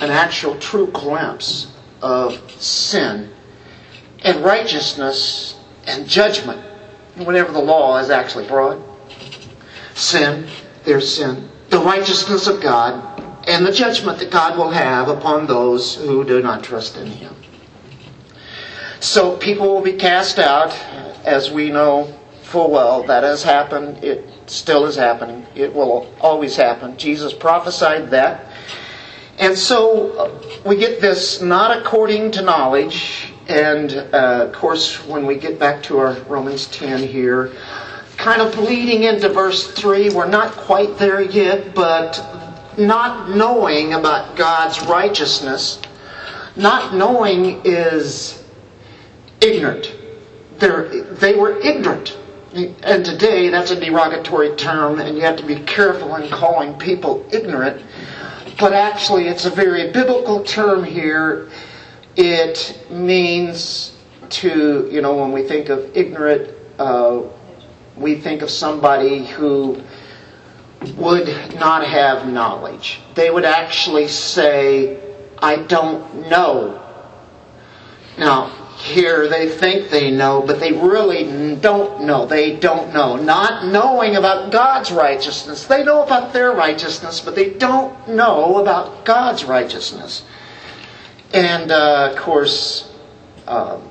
an 0.00 0.10
actual 0.10 0.56
true 0.58 0.88
glimpse 0.88 1.72
of 2.02 2.50
sin 2.60 3.30
and 4.22 4.44
righteousness 4.44 5.56
and 5.86 6.06
judgment 6.06 6.60
whenever 7.16 7.52
the 7.52 7.60
law 7.60 7.98
is 7.98 8.10
actually 8.10 8.46
brought 8.46 8.78
sin, 9.94 10.48
there's 10.84 11.14
sin. 11.14 11.48
The 11.68 11.78
righteousness 11.78 12.46
of 12.46 12.60
God 12.60 13.20
and 13.46 13.64
the 13.64 13.72
judgment 13.72 14.18
that 14.18 14.30
God 14.30 14.56
will 14.56 14.70
have 14.70 15.08
upon 15.08 15.46
those 15.46 15.96
who 15.96 16.24
do 16.24 16.42
not 16.42 16.62
trust 16.62 16.96
in 16.96 17.06
Him. 17.06 17.34
So 19.00 19.36
people 19.36 19.66
will 19.68 19.82
be 19.82 19.94
cast 19.94 20.38
out, 20.38 20.72
as 21.24 21.50
we 21.50 21.70
know 21.70 22.14
full 22.42 22.70
well. 22.70 23.02
That 23.04 23.22
has 23.22 23.42
happened. 23.42 24.04
It 24.04 24.28
still 24.46 24.84
is 24.86 24.96
happening. 24.96 25.46
It 25.54 25.72
will 25.72 26.12
always 26.20 26.56
happen. 26.56 26.96
Jesus 26.96 27.32
prophesied 27.32 28.10
that. 28.10 28.49
And 29.40 29.56
so 29.56 30.12
uh, 30.12 30.60
we 30.68 30.76
get 30.76 31.00
this 31.00 31.40
not 31.40 31.76
according 31.76 32.30
to 32.32 32.42
knowledge. 32.42 33.32
And 33.48 33.92
uh, 33.92 34.46
of 34.46 34.52
course, 34.52 35.04
when 35.06 35.26
we 35.26 35.36
get 35.36 35.58
back 35.58 35.82
to 35.84 35.98
our 35.98 36.12
Romans 36.28 36.66
10 36.66 37.02
here, 37.08 37.52
kind 38.20 38.42
of 38.42 38.58
leading 38.58 39.04
into 39.04 39.30
verse 39.30 39.72
3. 39.72 40.10
We're 40.10 40.28
not 40.28 40.52
quite 40.52 40.98
there 40.98 41.22
yet, 41.22 41.74
but 41.74 42.22
not 42.76 43.30
knowing 43.30 43.94
about 43.94 44.36
God's 44.36 44.80
righteousness, 44.82 45.80
not 46.54 46.94
knowing 46.94 47.62
is 47.64 48.44
ignorant. 49.40 49.94
They're, 50.58 50.88
they 50.88 51.34
were 51.34 51.58
ignorant. 51.60 52.18
And 52.52 53.04
today, 53.04 53.48
that's 53.48 53.70
a 53.70 53.80
derogatory 53.80 54.54
term, 54.56 55.00
and 55.00 55.16
you 55.16 55.22
have 55.22 55.36
to 55.36 55.46
be 55.46 55.56
careful 55.60 56.16
in 56.16 56.28
calling 56.28 56.74
people 56.74 57.24
ignorant. 57.32 57.80
But 58.60 58.74
actually, 58.74 59.26
it's 59.28 59.46
a 59.46 59.50
very 59.50 59.90
biblical 59.90 60.44
term 60.44 60.84
here. 60.84 61.48
It 62.14 62.78
means 62.90 63.96
to, 64.28 64.86
you 64.92 65.00
know, 65.00 65.16
when 65.16 65.32
we 65.32 65.44
think 65.44 65.70
of 65.70 65.96
ignorant, 65.96 66.54
uh, 66.78 67.22
we 67.96 68.16
think 68.16 68.42
of 68.42 68.50
somebody 68.50 69.24
who 69.24 69.82
would 70.96 71.28
not 71.54 71.86
have 71.86 72.28
knowledge. 72.28 73.00
They 73.14 73.30
would 73.30 73.46
actually 73.46 74.08
say, 74.08 75.00
I 75.38 75.56
don't 75.56 76.28
know. 76.28 76.82
Now, 78.18 78.59
here 78.80 79.28
they 79.28 79.48
think 79.48 79.90
they 79.90 80.10
know, 80.10 80.40
but 80.40 80.58
they 80.58 80.72
really 80.72 81.56
don't 81.56 82.02
know. 82.02 82.24
They 82.24 82.56
don't 82.56 82.94
know. 82.94 83.16
Not 83.16 83.66
knowing 83.66 84.16
about 84.16 84.50
God's 84.50 84.90
righteousness. 84.90 85.66
They 85.66 85.84
know 85.84 86.02
about 86.02 86.32
their 86.32 86.52
righteousness, 86.52 87.20
but 87.20 87.34
they 87.34 87.50
don't 87.50 88.08
know 88.08 88.58
about 88.58 89.04
God's 89.04 89.44
righteousness. 89.44 90.24
And, 91.34 91.70
uh, 91.70 92.10
of 92.10 92.16
course, 92.16 92.90
um, 93.46 93.82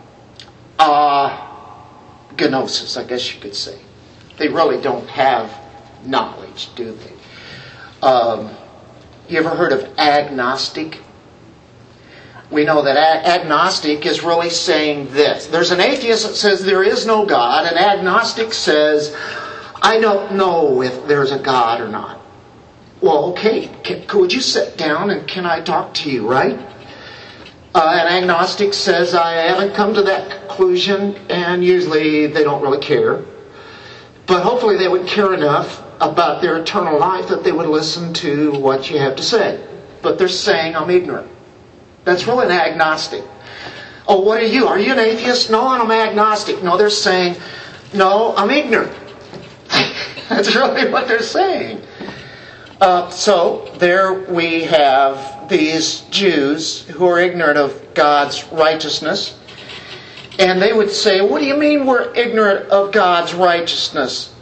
uh, 0.80 1.48
gnosis, 2.40 2.98
I 2.98 3.04
guess 3.04 3.34
you 3.34 3.40
could 3.40 3.56
say. 3.56 3.78
They 4.38 4.48
really 4.48 4.82
don't 4.82 5.08
have 5.08 5.56
knowledge, 6.04 6.74
do 6.76 6.92
they? 6.94 8.08
Um, 8.08 8.50
You 9.28 9.38
ever 9.38 9.50
heard 9.50 9.72
of 9.72 10.00
agnostic? 10.00 11.00
We 12.52 12.66
know 12.66 12.82
that 12.82 12.98
agnostic 13.26 14.06
is 14.06 14.24
really 14.24 14.50
saying 14.50 15.12
this. 15.12 15.46
There's 15.48 15.72
an 15.72 15.82
atheist 15.82 16.28
that 16.28 16.36
says 16.36 16.66
there 16.66 16.84
is 16.84 17.06
no 17.06 17.26
God, 17.26 17.68
and 17.68 17.78
agnostic 17.78 18.54
says, 18.54 19.16
I 19.82 20.00
don't 20.00 20.34
know 20.34 20.82
if 20.82 21.08
there's 21.08 21.32
a 21.32 21.40
God 21.40 21.80
or 21.80 21.88
not. 21.88 22.20
Well, 23.02 23.32
okay, 23.32 23.70
can, 23.84 24.06
could 24.08 24.34
you 24.34 24.42
sit 24.42 24.78
down 24.78 25.12
and 25.12 25.28
can 25.28 25.46
I 25.46 25.62
talk 25.62 25.94
to 25.96 26.10
you, 26.10 26.28
right? 26.28 26.60
Uh, 27.74 28.00
an 28.02 28.24
agnostic 28.24 28.74
says, 28.74 29.14
I 29.14 29.34
haven't 29.34 29.76
come 29.76 29.94
to 29.94 30.02
that 30.02 30.32
conclusion, 30.32 31.16
and 31.30 31.64
usually 31.64 32.28
they 32.28 32.44
don't 32.44 32.64
really 32.64 32.82
care. 32.82 33.24
But 34.26 34.42
hopefully 34.42 34.76
they 34.76 34.88
would 34.88 35.08
care 35.08 35.34
enough 35.34 35.84
about 36.02 36.42
their 36.42 36.58
eternal 36.58 37.00
life 37.00 37.30
that 37.30 37.44
they 37.44 37.52
would 37.52 37.68
listen 37.68 38.14
to 38.16 38.52
what 38.54 38.90
you 38.90 38.98
have 38.98 39.16
to 39.18 39.24
say. 39.24 39.64
But 40.02 40.18
they're 40.18 40.28
saying, 40.28 40.76
I'm 40.76 40.90
ignorant. 40.90 41.30
That's 42.10 42.26
really 42.26 42.46
an 42.46 42.52
agnostic. 42.52 43.24
Oh, 44.08 44.22
what 44.22 44.42
are 44.42 44.46
you? 44.46 44.66
Are 44.66 44.80
you 44.80 44.94
an 44.94 45.00
atheist? 45.00 45.52
No, 45.52 45.68
I'm 45.68 45.92
agnostic. 45.92 46.64
No, 46.64 46.76
they're 46.76 46.90
saying, 46.90 47.36
no, 47.94 48.36
I'm 48.36 48.50
ignorant. 48.50 48.92
That's 50.30 50.56
really 50.56 50.92
what 50.92 51.08
they're 51.08 51.22
saying. 51.22 51.84
Uh, 52.82 53.12
so 53.12 53.72
there 53.78 54.14
we 54.14 54.64
have 54.64 55.50
these 55.50 56.02
Jews 56.10 56.88
who 56.88 57.06
are 57.06 57.20
ignorant 57.20 57.60
of 57.60 57.94
God's 57.94 58.44
righteousness. 58.46 59.38
And 60.40 60.60
they 60.60 60.74
would 60.74 60.90
say, 60.90 61.22
What 61.22 61.42
do 61.42 61.46
you 61.46 61.58
mean 61.58 61.86
we're 61.86 62.12
ignorant 62.16 62.70
of 62.70 62.92
God's 62.92 63.36
righteousness? 63.36 64.34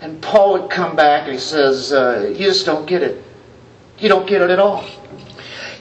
And 0.00 0.20
Paul 0.20 0.54
would 0.54 0.70
come 0.70 0.96
back 0.96 1.24
and 1.24 1.34
he 1.34 1.38
says, 1.38 1.92
uh, 1.92 2.32
You 2.36 2.46
just 2.46 2.66
don't 2.66 2.86
get 2.86 3.02
it. 3.02 3.22
You 3.98 4.08
don't 4.08 4.26
get 4.26 4.40
it 4.40 4.50
at 4.50 4.58
all. 4.58 4.84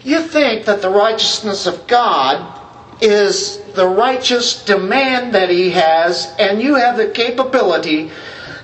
You 0.03 0.21
think 0.21 0.65
that 0.65 0.81
the 0.81 0.89
righteousness 0.89 1.67
of 1.67 1.85
God 1.87 2.59
is 3.01 3.57
the 3.73 3.87
righteous 3.87 4.63
demand 4.63 5.33
that 5.33 5.49
He 5.49 5.71
has, 5.71 6.33
and 6.39 6.61
you 6.61 6.75
have 6.75 6.97
the 6.97 7.09
capability 7.09 8.11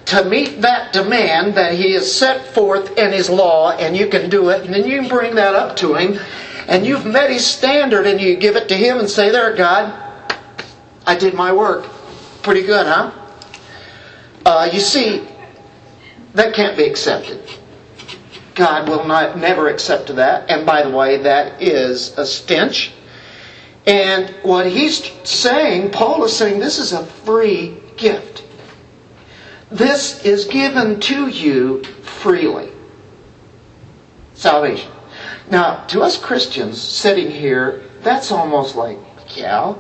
to 0.06 0.24
meet 0.26 0.62
that 0.62 0.94
demand 0.94 1.56
that 1.56 1.74
He 1.74 1.92
has 1.94 2.12
set 2.12 2.54
forth 2.54 2.98
in 2.98 3.12
His 3.12 3.30
law, 3.30 3.72
and 3.72 3.96
you 3.96 4.08
can 4.08 4.30
do 4.30 4.50
it, 4.50 4.64
and 4.64 4.74
then 4.74 4.88
you 4.88 5.02
can 5.02 5.10
bring 5.10 5.36
that 5.36 5.54
up 5.54 5.76
to 5.78 5.96
Him, 5.96 6.20
and 6.68 6.86
you've 6.86 7.06
met 7.06 7.30
His 7.30 7.46
standard, 7.46 8.08
and 8.08 8.20
you 8.20 8.36
give 8.36 8.56
it 8.56 8.68
to 8.70 8.76
Him 8.76 9.00
and 9.00 9.10
say, 9.10 9.30
There, 9.30 9.56
God, 9.56 9.94
I 11.06 11.16
did 11.16 11.34
my 11.34 11.52
work. 11.52 11.86
Pretty 12.42 12.64
good, 12.64 12.86
huh? 12.86 13.12
Uh, 14.46 14.70
you 14.72 14.80
see, 14.80 15.28
that 16.34 16.54
can't 16.54 16.78
be 16.78 16.86
accepted. 16.86 17.42
God 18.58 18.90
will 18.90 19.06
not 19.06 19.38
never 19.38 19.70
accept 19.70 20.14
that. 20.16 20.50
And 20.50 20.66
by 20.66 20.82
the 20.82 20.90
way, 20.90 21.18
that 21.22 21.62
is 21.62 22.18
a 22.18 22.26
stench. 22.26 22.92
And 23.86 24.30
what 24.42 24.66
he's 24.66 25.12
saying, 25.24 25.92
Paul 25.92 26.24
is 26.26 26.36
saying, 26.36 26.60
this 26.60 26.80
is 26.80 26.92
a 26.92 27.06
free 27.06 27.78
gift. 27.96 28.44
This 29.70 30.26
is 30.26 30.46
given 30.46 31.00
to 31.02 31.28
you 31.28 31.84
freely. 31.84 32.72
Salvation. 34.34 34.92
Now, 35.52 35.86
to 35.86 36.02
us 36.02 36.18
Christians 36.18 36.82
sitting 36.82 37.30
here, 37.30 37.84
that's 38.02 38.32
almost 38.32 38.76
like, 38.76 38.98
yeah. 39.36 39.76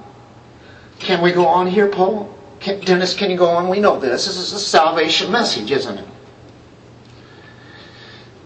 Can 0.99 1.21
we 1.21 1.32
go 1.32 1.47
on 1.47 1.65
here, 1.67 1.88
Paul? 1.88 2.34
Can, 2.59 2.80
Dennis, 2.82 3.15
can 3.15 3.32
you 3.32 3.38
go 3.38 3.49
on? 3.49 3.69
We 3.69 3.80
know 3.80 3.99
this. 3.99 4.25
This 4.25 4.38
is 4.38 4.53
a 4.53 4.59
salvation 4.59 5.32
message, 5.32 5.71
isn't 5.71 5.97
it? 5.97 6.07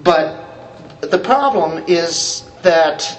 But 0.03 1.01
the 1.01 1.19
problem 1.19 1.83
is 1.87 2.49
that 2.63 3.17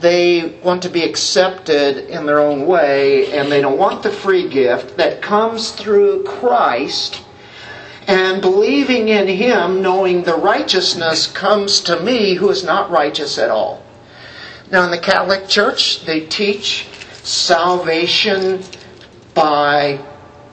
they 0.00 0.58
want 0.62 0.82
to 0.82 0.88
be 0.88 1.02
accepted 1.02 2.08
in 2.08 2.24
their 2.26 2.40
own 2.40 2.66
way 2.66 3.32
and 3.32 3.50
they 3.50 3.60
don't 3.60 3.78
want 3.78 4.02
the 4.02 4.10
free 4.10 4.48
gift 4.48 4.96
that 4.96 5.20
comes 5.20 5.72
through 5.72 6.24
Christ 6.24 7.22
and 8.06 8.40
believing 8.40 9.08
in 9.08 9.28
Him, 9.28 9.82
knowing 9.82 10.22
the 10.22 10.36
righteousness 10.36 11.26
comes 11.26 11.80
to 11.82 12.00
me 12.00 12.34
who 12.34 12.48
is 12.48 12.64
not 12.64 12.90
righteous 12.90 13.38
at 13.38 13.50
all. 13.50 13.82
Now, 14.70 14.84
in 14.84 14.90
the 14.90 14.98
Catholic 14.98 15.48
Church, 15.48 16.04
they 16.04 16.26
teach 16.26 16.86
salvation 17.22 18.62
by 19.34 20.02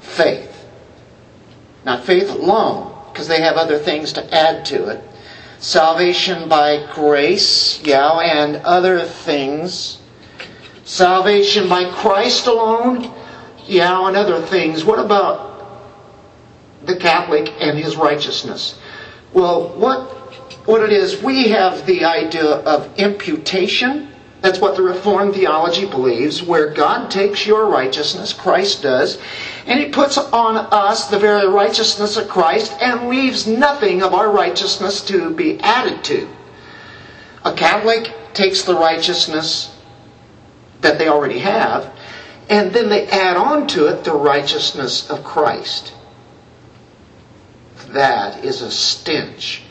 faith. 0.01 0.67
Not 1.86 2.03
faith 2.03 2.30
alone, 2.30 2.93
because 3.11 3.28
they 3.28 3.41
have 3.41 3.55
other 3.55 3.80
things 3.80 4.13
to 4.13 4.36
add 4.36 4.65
to 4.65 4.88
it 4.89 5.07
salvation 5.60 6.47
by 6.49 6.88
grace, 6.93 7.82
yeah, 7.84 8.20
and 8.20 8.58
other 8.58 9.03
things. 9.03 9.99
Salvation 10.84 11.68
by 11.68 11.91
Christ 11.91 12.47
alone, 12.47 13.14
yeah, 13.66 14.08
and 14.08 14.16
other 14.16 14.41
things. 14.41 14.86
What 14.86 14.99
about 14.99 15.47
the 16.86 16.95
Catholic 16.95 17.51
and 17.60 17.78
his 17.78 17.97
righteousness? 17.97 18.80
Well, 19.34 19.70
what 19.78 20.14
what 20.68 20.84
it 20.84 20.91
is, 20.91 21.24
we 21.24 21.47
have 21.47 21.86
the 21.86 22.03
idea 22.03 22.43
of 22.43 22.93
imputation 22.99 24.10
that's 24.41 24.59
what 24.59 24.75
the 24.75 24.83
Reformed 24.83 25.33
theology 25.33 25.85
believes, 25.85 26.43
where 26.43 26.71
God 26.71 27.09
takes 27.09 27.45
your 27.45 27.65
righteousness, 27.65 28.33
Christ 28.33 28.83
does, 28.83 29.17
and 29.65 29.79
He 29.79 29.89
puts 29.89 30.17
on 30.17 30.57
us 30.71 31.07
the 31.07 31.17
very 31.19 31.47
righteousness 31.47 32.17
of 32.17 32.27
Christ 32.27 32.75
and 32.79 33.09
leaves 33.09 33.47
nothing 33.47 34.03
of 34.03 34.13
our 34.13 34.31
righteousness 34.31 35.01
to 35.05 35.31
be 35.31 35.59
added 35.61 36.03
to. 36.05 36.27
A 37.45 37.53
Catholic 37.53 38.13
takes 38.33 38.61
the 38.61 38.75
righteousness 38.75 39.75
that 40.81 40.99
they 40.99 41.07
already 41.07 41.39
have, 41.39 41.91
and 42.49 42.71
then 42.71 42.89
they 42.89 43.07
add 43.07 43.38
on 43.38 43.67
to 43.67 43.88
it 43.88 44.03
the 44.03 44.13
righteousness 44.13 45.09
of 45.09 45.23
Christ. 45.23 45.93
That 47.89 48.45
is 48.45 48.61
a 48.61 48.69
stench 48.69 49.63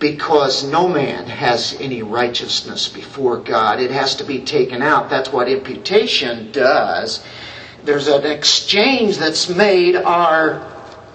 because 0.00 0.64
no 0.64 0.88
man 0.88 1.26
has 1.26 1.76
any 1.78 2.02
righteousness 2.02 2.88
before 2.88 3.36
God. 3.36 3.80
It 3.80 3.90
has 3.90 4.16
to 4.16 4.24
be 4.24 4.40
taken 4.40 4.82
out. 4.82 5.10
That's 5.10 5.30
what 5.30 5.48
imputation 5.48 6.50
does. 6.52 7.22
There's 7.84 8.08
an 8.08 8.24
exchange 8.24 9.18
that's 9.18 9.48
made. 9.50 9.96
Our 9.96 10.66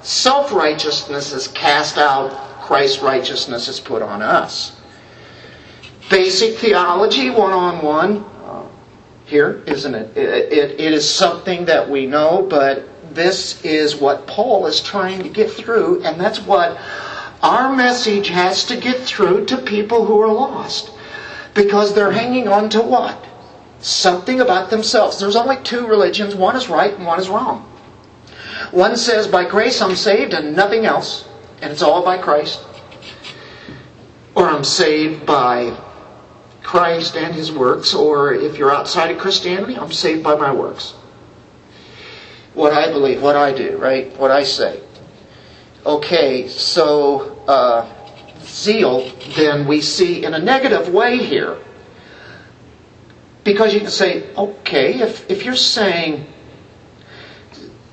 self 0.03 0.53
righteousness 0.53 1.33
is 1.33 1.47
cast 1.49 1.97
out, 1.97 2.31
Christ's 2.61 3.01
righteousness 3.01 3.67
is 3.67 3.79
put 3.79 4.03
on 4.03 4.21
us. 4.21 4.79
Basic 6.09 6.57
theology, 6.57 7.31
one 7.31 7.53
on 7.53 7.83
one. 7.83 8.25
Here, 9.25 9.63
isn't 9.65 9.95
it? 9.95 10.15
It, 10.15 10.53
it? 10.53 10.79
it 10.79 10.93
is 10.93 11.09
something 11.09 11.65
that 11.65 11.89
we 11.89 12.05
know, 12.05 12.45
but 12.47 12.87
this 13.15 13.65
is 13.65 13.95
what 13.95 14.27
Paul 14.27 14.67
is 14.67 14.79
trying 14.81 15.23
to 15.23 15.29
get 15.29 15.49
through, 15.49 16.03
and 16.03 16.21
that's 16.21 16.39
what 16.39 16.77
our 17.45 17.75
message 17.75 18.29
has 18.29 18.65
to 18.65 18.75
get 18.75 19.01
through 19.01 19.45
to 19.45 19.57
people 19.57 20.03
who 20.03 20.19
are 20.19 20.33
lost. 20.33 20.91
Because 21.53 21.93
they're 21.93 22.11
hanging 22.11 22.47
on 22.47 22.69
to 22.71 22.81
what? 22.81 23.23
Something 23.79 24.41
about 24.41 24.71
themselves. 24.71 25.19
There's 25.19 25.35
only 25.35 25.57
two 25.57 25.85
religions. 25.85 26.33
One 26.33 26.55
is 26.55 26.69
right 26.69 26.93
and 26.93 27.05
one 27.05 27.19
is 27.19 27.29
wrong. 27.29 27.61
One 28.71 28.97
says, 28.97 29.27
by 29.27 29.47
grace 29.47 29.79
I'm 29.79 29.95
saved 29.95 30.33
and 30.33 30.55
nothing 30.55 30.85
else. 30.85 31.27
And 31.61 31.71
it's 31.71 31.83
all 31.83 32.03
by 32.03 32.17
Christ. 32.17 32.65
Or 34.33 34.49
I'm 34.49 34.63
saved 34.63 35.27
by 35.27 35.77
Christ 36.63 37.15
and 37.15 37.33
His 37.33 37.51
works. 37.51 37.93
Or 37.93 38.33
if 38.33 38.57
you're 38.57 38.73
outside 38.73 39.11
of 39.11 39.19
Christianity, 39.19 39.77
I'm 39.77 39.91
saved 39.91 40.23
by 40.23 40.35
my 40.35 40.51
works. 40.51 40.95
What 42.55 42.73
I 42.73 42.91
believe, 42.91 43.21
what 43.21 43.35
I 43.35 43.53
do, 43.53 43.77
right? 43.77 44.17
What 44.17 44.31
I 44.31 44.43
say. 44.43 44.81
Okay, 45.85 46.47
so 46.47 47.37
uh, 47.47 47.87
zeal, 48.41 49.11
then 49.35 49.67
we 49.67 49.81
see 49.81 50.25
in 50.25 50.33
a 50.33 50.39
negative 50.39 50.91
way 50.91 51.17
here. 51.17 51.59
Because 53.43 53.71
you 53.71 53.79
can 53.79 53.91
say, 53.91 54.33
okay, 54.35 55.01
if, 55.01 55.29
if 55.29 55.45
you're 55.45 55.55
saying 55.55 56.25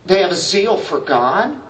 they 0.07 0.23
have 0.23 0.31
a 0.31 0.37
zeal 0.37 0.79
for 0.79 1.01
God, 1.01 1.61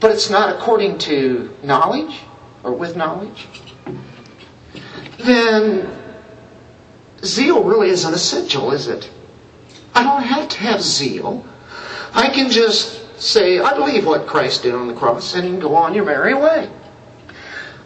but 0.00 0.10
it's 0.10 0.30
not 0.30 0.56
according 0.56 0.96
to 0.98 1.54
knowledge 1.62 2.18
or 2.64 2.72
with 2.72 2.96
knowledge, 2.96 3.46
then 5.18 5.86
zeal 7.22 7.62
really 7.62 7.90
isn't 7.90 8.14
essential, 8.14 8.72
is 8.72 8.88
it? 8.88 9.10
I 9.94 10.02
don't 10.02 10.22
have 10.22 10.48
to 10.48 10.58
have 10.60 10.80
zeal. 10.80 11.46
I 12.14 12.30
can 12.30 12.50
just 12.50 13.01
say, 13.22 13.60
I 13.60 13.74
believe 13.74 14.04
what 14.04 14.26
Christ 14.26 14.64
did 14.64 14.74
on 14.74 14.88
the 14.88 14.94
cross, 14.94 15.34
and 15.34 15.60
go 15.60 15.74
on 15.76 15.94
your 15.94 16.04
merry 16.04 16.34
way. 16.34 16.68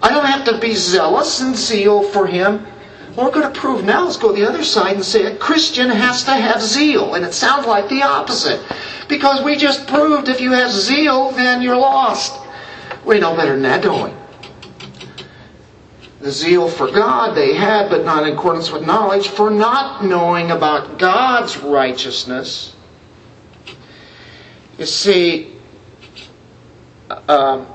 I 0.03 0.09
don't 0.09 0.24
have 0.24 0.45
to 0.47 0.59
be 0.59 0.74
zealous 0.74 1.41
and 1.41 1.55
zeal 1.55 2.03
for 2.03 2.26
Him. 2.26 2.66
What 3.14 3.26
we're 3.26 3.41
going 3.41 3.53
to 3.53 3.61
prove 3.61 3.84
now 3.84 4.09
is 4.09 4.16
go 4.16 4.32
the 4.32 4.47
other 4.47 4.64
side 4.64 4.97
and 4.97 5.05
say 5.05 5.24
a 5.24 5.37
Christian 5.37 5.89
has 5.89 6.24
to 6.24 6.32
have 6.32 6.61
zeal. 6.61 7.14
And 7.14 7.24
it 7.24 7.32
sounds 7.32 7.66
like 7.66 7.89
the 7.89 8.03
opposite. 8.03 8.61
Because 9.09 9.43
we 9.43 9.57
just 9.57 9.87
proved 9.87 10.28
if 10.28 10.41
you 10.41 10.53
have 10.53 10.70
zeal, 10.70 11.30
then 11.30 11.62
you're 11.62 11.76
lost. 11.76 12.39
We 13.05 13.18
know 13.18 13.34
better 13.34 13.53
than 13.53 13.62
that, 13.62 13.82
don't 13.82 14.11
we? 14.11 14.16
The 16.20 16.30
zeal 16.30 16.68
for 16.68 16.91
God 16.91 17.34
they 17.34 17.55
had, 17.55 17.89
but 17.89 18.05
not 18.05 18.26
in 18.26 18.34
accordance 18.34 18.70
with 18.70 18.87
knowledge, 18.87 19.28
for 19.28 19.51
not 19.51 20.05
knowing 20.05 20.51
about 20.51 20.99
God's 20.99 21.57
righteousness. 21.59 22.76
You 24.79 24.87
see, 24.87 25.57
um, 27.29 27.66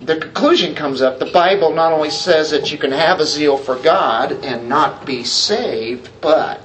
the 0.00 0.16
conclusion 0.16 0.74
comes 0.74 1.02
up. 1.02 1.18
The 1.18 1.30
Bible 1.30 1.72
not 1.74 1.92
only 1.92 2.10
says 2.10 2.50
that 2.50 2.72
you 2.72 2.78
can 2.78 2.90
have 2.92 3.20
a 3.20 3.26
zeal 3.26 3.56
for 3.56 3.76
God 3.76 4.32
and 4.44 4.68
not 4.68 5.06
be 5.06 5.24
saved, 5.24 6.10
but 6.20 6.60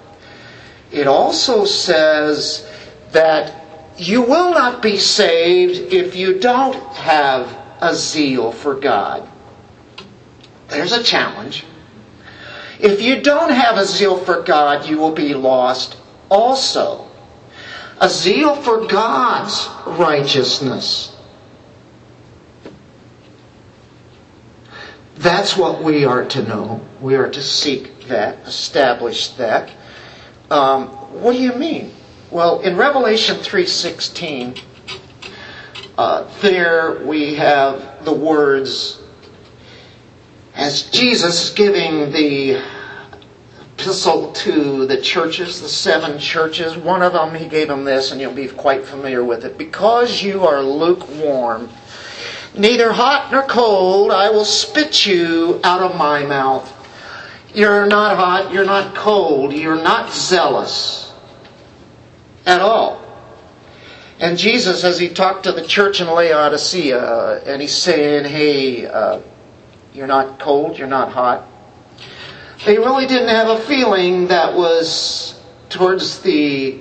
it 0.91 1.07
also 1.07 1.65
says 1.65 2.67
that 3.11 3.63
you 3.97 4.21
will 4.21 4.51
not 4.51 4.81
be 4.81 4.97
saved 4.97 5.93
if 5.93 6.15
you 6.15 6.39
don't 6.39 6.75
have 6.93 7.57
a 7.81 7.93
zeal 7.95 8.51
for 8.51 8.75
God. 8.75 9.27
There's 10.67 10.91
a 10.91 11.03
challenge. 11.03 11.65
If 12.79 13.01
you 13.01 13.21
don't 13.21 13.51
have 13.51 13.77
a 13.77 13.85
zeal 13.85 14.17
for 14.17 14.41
God, 14.41 14.87
you 14.87 14.97
will 14.97 15.13
be 15.13 15.33
lost 15.33 15.97
also. 16.29 17.06
A 17.99 18.09
zeal 18.09 18.55
for 18.55 18.85
God's 18.85 19.67
righteousness. 19.85 21.15
That's 25.15 25.57
what 25.57 25.83
we 25.83 26.05
are 26.05 26.25
to 26.25 26.43
know. 26.43 26.81
We 27.01 27.15
are 27.15 27.29
to 27.29 27.41
seek 27.41 28.07
that, 28.07 28.47
establish 28.47 29.29
that. 29.29 29.71
Um, 30.51 30.89
what 31.21 31.33
do 31.33 31.41
you 31.41 31.53
mean? 31.53 31.91
Well, 32.29 32.61
in 32.61 32.77
Revelation 32.77 33.37
3.16, 33.37 34.61
uh, 35.97 36.27
there 36.41 37.03
we 37.03 37.33
have 37.35 38.05
the 38.05 38.13
words, 38.13 39.01
as 40.53 40.83
Jesus 40.91 41.51
giving 41.51 42.11
the 42.11 42.61
epistle 43.77 44.31
to 44.31 44.87
the 44.87 44.99
churches, 44.99 45.61
the 45.61 45.69
seven 45.69 46.17
churches, 46.17 46.75
one 46.75 47.03
of 47.03 47.13
them 47.13 47.35
he 47.35 47.47
gave 47.47 47.67
them 47.67 47.83
this, 47.83 48.11
and 48.11 48.19
you'll 48.19 48.33
be 48.33 48.47
quite 48.47 48.83
familiar 48.83 49.23
with 49.23 49.45
it. 49.45 49.55
Because 49.55 50.23
you 50.23 50.45
are 50.47 50.63
lukewarm, 50.63 51.69
neither 52.55 52.91
hot 52.91 53.31
nor 53.31 53.43
cold, 53.43 54.11
I 54.11 54.31
will 54.31 54.45
spit 54.45 55.05
you 55.05 55.61
out 55.63 55.83
of 55.83 55.95
my 55.95 56.25
mouth. 56.25 56.73
You're 57.53 57.85
not 57.85 58.17
hot, 58.17 58.51
you're 58.51 58.65
not 58.65 58.95
cold, 58.95 59.53
you're 59.53 59.81
not 59.81 60.11
zealous 60.11 61.13
at 62.47 62.61
all. 62.61 63.03
And 64.19 64.39
Jesus, 64.39 64.83
as 64.83 64.97
he 64.97 65.09
talked 65.09 65.43
to 65.43 65.51
the 65.51 65.65
church 65.65 66.01
in 66.01 66.07
Laodicea, 66.07 67.43
and 67.45 67.61
he's 67.61 67.77
saying, 67.77 68.25
hey, 68.25 68.87
uh, 68.87 69.21
you're 69.93 70.07
not 70.07 70.39
cold, 70.39 70.79
you're 70.79 70.87
not 70.87 71.11
hot. 71.11 71.47
They 72.67 72.77
really 72.77 73.07
didn't 73.07 73.29
have 73.29 73.47
a 73.47 73.61
feeling 73.61 74.27
that 74.27 74.53
was 74.53 75.39
towards 75.69 76.19
the 76.19 76.77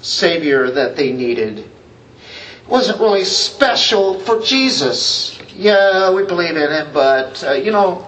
Savior 0.00 0.70
that 0.70 0.94
they 0.94 1.10
needed. 1.10 1.58
It 1.58 2.68
wasn't 2.68 3.00
really 3.00 3.24
special 3.24 4.20
for 4.20 4.40
Jesus. 4.40 5.36
Yeah, 5.52 6.14
we 6.14 6.24
believe 6.24 6.54
in 6.56 6.70
him, 6.70 6.92
but, 6.92 7.42
uh, 7.42 7.54
you 7.54 7.72
know, 7.72 8.06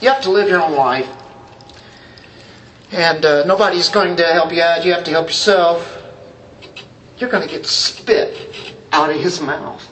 you 0.00 0.08
have 0.08 0.22
to 0.22 0.30
live 0.30 0.48
your 0.48 0.62
own 0.62 0.74
life. 0.74 1.10
And 2.92 3.22
uh, 3.26 3.44
nobody's 3.44 3.90
going 3.90 4.16
to 4.16 4.24
help 4.24 4.50
you 4.50 4.62
out. 4.62 4.86
You 4.86 4.94
have 4.94 5.04
to 5.04 5.10
help 5.10 5.26
yourself 5.26 6.02
you're 7.18 7.28
going 7.28 7.46
to 7.46 7.54
get 7.54 7.66
spit 7.66 8.74
out 8.92 9.10
of 9.10 9.20
his 9.20 9.42
mouth. 9.42 9.86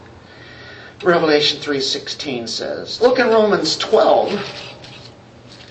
Revelation 1.02 1.60
3:16 1.60 2.48
says. 2.48 3.00
Look 3.02 3.18
in 3.18 3.26
Romans 3.26 3.76
12 3.76 4.65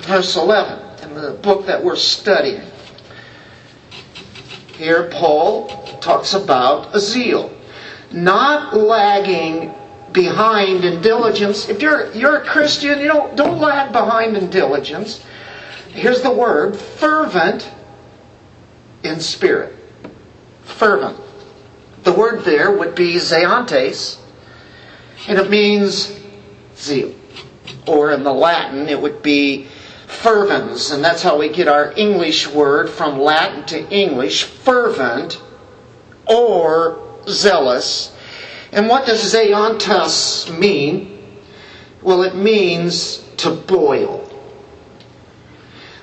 verse 0.06 0.36
11 0.36 1.10
in 1.10 1.16
the 1.16 1.32
book 1.32 1.66
that 1.66 1.84
we're 1.84 1.95
studying. 1.95 2.62
Here 4.78 5.10
Paul 5.10 5.68
talks 5.99 6.34
about 6.34 6.95
a 6.95 6.99
zeal, 6.99 7.51
not 8.12 8.76
lagging 8.76 9.74
behind 10.12 10.84
in 10.84 11.01
diligence. 11.01 11.70
If 11.70 11.82
you're 11.82 12.12
you're 12.14 12.38
a 12.38 12.45
Christian, 12.45 12.99
you 12.99 13.08
don't 13.08 13.36
don't 13.36 13.60
lag 13.60 13.91
behind 13.91 14.38
in 14.38 14.49
diligence. 14.49 15.24
Here's 15.89 16.22
the 16.22 16.32
word, 16.32 16.76
fervent 16.76 17.72
in 19.03 19.20
spirit. 19.20 19.76
Fervent. 20.64 21.20
The 22.03 22.14
word 22.14 22.43
there 22.43 22.72
would 22.72 22.95
be 22.95 23.16
zeontes, 23.16 24.20
and 25.28 25.39
it 25.39 25.49
means 25.49 26.20
zeal. 26.76 27.16
Or 27.88 28.12
in 28.12 28.24
the 28.24 28.34
Latin, 28.34 28.89
it 28.89 29.01
would 29.01 29.22
be 29.22 29.68
fervens, 30.08 30.91
and 30.91 31.03
that's 31.03 31.22
how 31.22 31.38
we 31.38 31.49
get 31.49 31.68
our 31.68 31.93
English 31.97 32.47
word 32.47 32.89
from 32.89 33.20
Latin 33.20 33.66
to 33.66 33.89
English, 33.89 34.43
fervent 34.43 35.41
or 36.28 37.20
zealous. 37.28 38.16
And 38.72 38.88
what 38.88 39.06
does 39.06 39.34
zeontes 39.34 40.58
mean? 40.58 41.39
Well, 42.01 42.24
it 42.24 42.36
means 42.36 43.18
to 43.38 43.51
boil. 43.51 44.22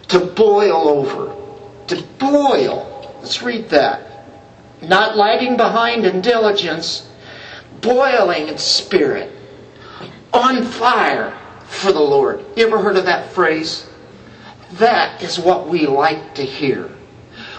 To 0.09 0.19
boil 0.19 0.89
over. 0.89 1.37
To 1.89 2.03
boil. 2.19 3.17
Let's 3.21 3.43
read 3.43 3.69
that 3.71 4.13
not 4.83 5.17
lagging 5.17 5.57
behind 5.57 6.05
in 6.05 6.21
diligence, 6.21 7.09
boiling 7.81 8.49
in 8.49 8.59
spirit, 8.59 9.31
on 10.33 10.65
fire 10.65 11.37
for 11.65 11.93
the 11.93 12.01
Lord. 12.01 12.45
You 12.57 12.67
ever 12.67 12.79
heard 12.79 12.97
of 12.97 13.05
that 13.05 13.31
phrase? 13.31 13.87
That 14.73 15.23
is 15.23 15.39
what 15.39 15.69
we 15.69 15.87
like 15.87 16.35
to 16.37 16.43
hear. 16.43 16.91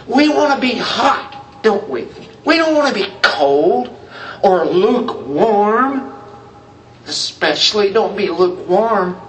We 0.07 0.30
want 0.30 0.55
to 0.55 0.61
be 0.61 0.78
hot, 0.78 1.61
don't 1.64 1.88
we? 1.89 2.07
We 2.45 2.57
don't 2.57 2.76
want 2.76 2.93
to 2.95 3.03
be 3.03 3.14
cold 3.22 3.97
or 4.43 4.66
lukewarm. 4.66 6.14
Especially, 7.05 7.91
don't 7.91 8.16
be 8.16 8.30
lukewarm. 8.30 9.20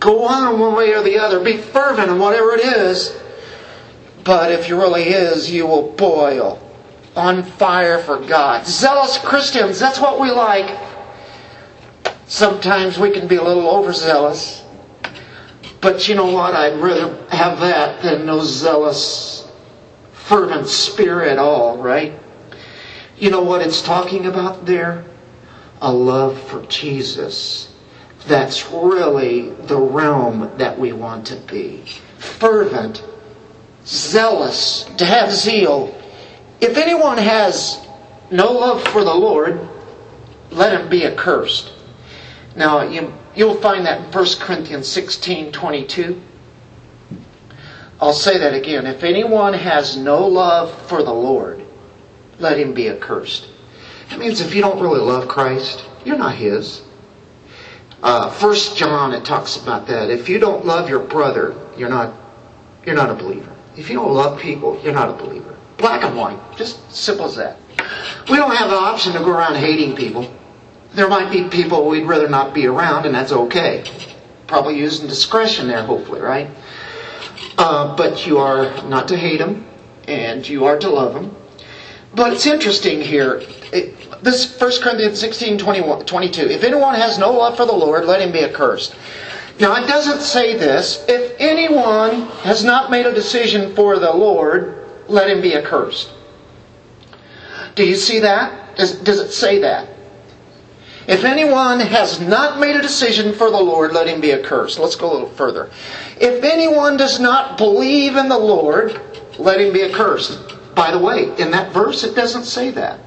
Go 0.00 0.26
on 0.26 0.58
one 0.58 0.74
way 0.74 0.94
or 0.94 1.02
the 1.02 1.18
other. 1.18 1.40
Be 1.40 1.56
fervent 1.56 2.10
in 2.10 2.18
whatever 2.18 2.52
it 2.52 2.60
is. 2.60 3.16
But 4.24 4.52
if 4.52 4.68
you 4.68 4.76
really 4.76 5.04
is, 5.04 5.50
you 5.50 5.66
will 5.66 5.92
boil 5.92 6.62
on 7.14 7.42
fire 7.42 8.02
for 8.02 8.18
God. 8.18 8.66
Zealous 8.66 9.18
Christians, 9.18 9.78
that's 9.78 9.98
what 9.98 10.20
we 10.20 10.30
like. 10.30 10.78
Sometimes 12.26 12.98
we 12.98 13.10
can 13.10 13.26
be 13.26 13.36
a 13.36 13.42
little 13.42 13.68
overzealous. 13.68 14.65
But 15.80 16.08
you 16.08 16.14
know 16.14 16.30
what? 16.32 16.54
I'd 16.54 16.80
rather 16.80 17.26
have 17.28 17.60
that 17.60 18.02
than 18.02 18.26
no 18.26 18.42
zealous, 18.42 19.48
fervent 20.12 20.68
spirit 20.68 21.28
at 21.28 21.38
all, 21.38 21.78
right? 21.78 22.12
You 23.18 23.30
know 23.30 23.42
what 23.42 23.62
it's 23.62 23.82
talking 23.82 24.26
about 24.26 24.66
there? 24.66 25.04
A 25.80 25.92
love 25.92 26.40
for 26.48 26.62
Jesus. 26.66 27.72
That's 28.26 28.70
really 28.70 29.50
the 29.50 29.78
realm 29.78 30.50
that 30.58 30.78
we 30.78 30.92
want 30.92 31.26
to 31.28 31.36
be. 31.36 31.84
Fervent, 32.18 33.04
zealous, 33.84 34.84
to 34.96 35.04
have 35.04 35.30
zeal, 35.30 35.94
if 36.60 36.76
anyone 36.76 37.18
has 37.18 37.86
no 38.30 38.52
love 38.52 38.82
for 38.88 39.04
the 39.04 39.14
Lord, 39.14 39.60
let 40.50 40.78
him 40.78 40.88
be 40.88 41.06
accursed. 41.06 41.72
Now, 42.54 42.82
you, 42.82 43.12
you'll 43.36 43.60
find 43.60 43.86
that 43.86 44.00
in 44.00 44.12
1 44.12 44.26
Corinthians 44.40 44.88
16 44.88 45.52
22. 45.52 46.20
I'll 48.00 48.12
say 48.12 48.38
that 48.38 48.54
again. 48.54 48.86
If 48.86 49.04
anyone 49.04 49.54
has 49.54 49.96
no 49.96 50.26
love 50.26 50.88
for 50.88 51.02
the 51.02 51.14
Lord, 51.14 51.64
let 52.38 52.58
him 52.58 52.74
be 52.74 52.88
accursed. 52.90 53.48
That 54.10 54.18
means 54.18 54.40
if 54.40 54.54
you 54.54 54.60
don't 54.60 54.80
really 54.80 55.00
love 55.00 55.28
Christ, 55.28 55.84
you're 56.04 56.18
not 56.18 56.34
his. 56.34 56.82
Uh, 58.02 58.30
First 58.30 58.76
John, 58.76 59.14
it 59.14 59.24
talks 59.24 59.56
about 59.56 59.86
that. 59.88 60.10
If 60.10 60.28
you 60.28 60.38
don't 60.38 60.66
love 60.66 60.88
your 60.88 61.00
brother, 61.00 61.54
you're 61.76 61.88
not, 61.88 62.14
you're 62.84 62.94
not 62.94 63.10
a 63.10 63.14
believer. 63.14 63.54
If 63.76 63.88
you 63.88 63.96
don't 63.96 64.12
love 64.12 64.40
people, 64.40 64.80
you're 64.82 64.94
not 64.94 65.08
a 65.08 65.12
believer. 65.12 65.56
Black 65.78 66.04
and 66.04 66.16
white. 66.16 66.38
Just 66.56 66.90
simple 66.92 67.26
as 67.26 67.36
that. 67.36 67.58
We 68.28 68.36
don't 68.36 68.54
have 68.54 68.70
the 68.70 68.76
option 68.76 69.12
to 69.14 69.18
go 69.20 69.30
around 69.30 69.56
hating 69.56 69.96
people. 69.96 70.32
There 70.96 71.08
might 71.08 71.30
be 71.30 71.46
people 71.48 71.86
we'd 71.86 72.06
rather 72.06 72.26
not 72.26 72.54
be 72.54 72.66
around, 72.66 73.04
and 73.04 73.14
that's 73.14 73.30
okay. 73.30 73.84
Probably 74.46 74.78
using 74.78 75.06
discretion 75.06 75.68
there, 75.68 75.82
hopefully, 75.82 76.22
right? 76.22 76.48
Uh, 77.58 77.94
but 77.94 78.26
you 78.26 78.38
are 78.38 78.82
not 78.84 79.06
to 79.08 79.16
hate 79.16 79.38
them, 79.38 79.66
and 80.08 80.48
you 80.48 80.64
are 80.64 80.78
to 80.78 80.88
love 80.88 81.12
them. 81.12 81.36
But 82.14 82.32
it's 82.32 82.46
interesting 82.46 83.02
here. 83.02 83.42
It, 83.74 84.22
this 84.22 84.58
1 84.58 84.80
Corinthians 84.80 85.20
16 85.20 85.58
21, 85.58 86.06
22. 86.06 86.48
If 86.48 86.64
anyone 86.64 86.94
has 86.94 87.18
no 87.18 87.30
love 87.30 87.58
for 87.58 87.66
the 87.66 87.74
Lord, 87.74 88.06
let 88.06 88.22
him 88.22 88.32
be 88.32 88.42
accursed. 88.42 88.96
Now, 89.60 89.74
it 89.74 89.86
doesn't 89.86 90.22
say 90.22 90.56
this. 90.56 91.04
If 91.08 91.36
anyone 91.38 92.22
has 92.40 92.64
not 92.64 92.90
made 92.90 93.04
a 93.04 93.12
decision 93.12 93.74
for 93.74 93.98
the 93.98 94.14
Lord, 94.14 94.88
let 95.08 95.28
him 95.28 95.42
be 95.42 95.54
accursed. 95.54 96.10
Do 97.74 97.84
you 97.84 97.96
see 97.96 98.20
that? 98.20 98.76
Does, 98.76 98.98
does 99.00 99.20
it 99.20 99.32
say 99.32 99.58
that? 99.60 99.90
If 101.06 101.24
anyone 101.24 101.78
has 101.78 102.20
not 102.20 102.58
made 102.58 102.74
a 102.74 102.82
decision 102.82 103.32
for 103.32 103.50
the 103.50 103.60
Lord, 103.60 103.92
let 103.92 104.08
him 104.08 104.20
be 104.20 104.32
accursed. 104.32 104.78
Let's 104.78 104.96
go 104.96 105.10
a 105.10 105.12
little 105.12 105.30
further. 105.30 105.70
If 106.20 106.42
anyone 106.42 106.96
does 106.96 107.20
not 107.20 107.56
believe 107.56 108.16
in 108.16 108.28
the 108.28 108.38
Lord, 108.38 109.00
let 109.38 109.60
him 109.60 109.72
be 109.72 109.84
accursed. 109.84 110.40
By 110.74 110.90
the 110.90 110.98
way, 110.98 111.30
in 111.38 111.50
that 111.52 111.72
verse, 111.72 112.02
it 112.02 112.16
doesn't 112.16 112.44
say 112.44 112.70
that. 112.72 113.00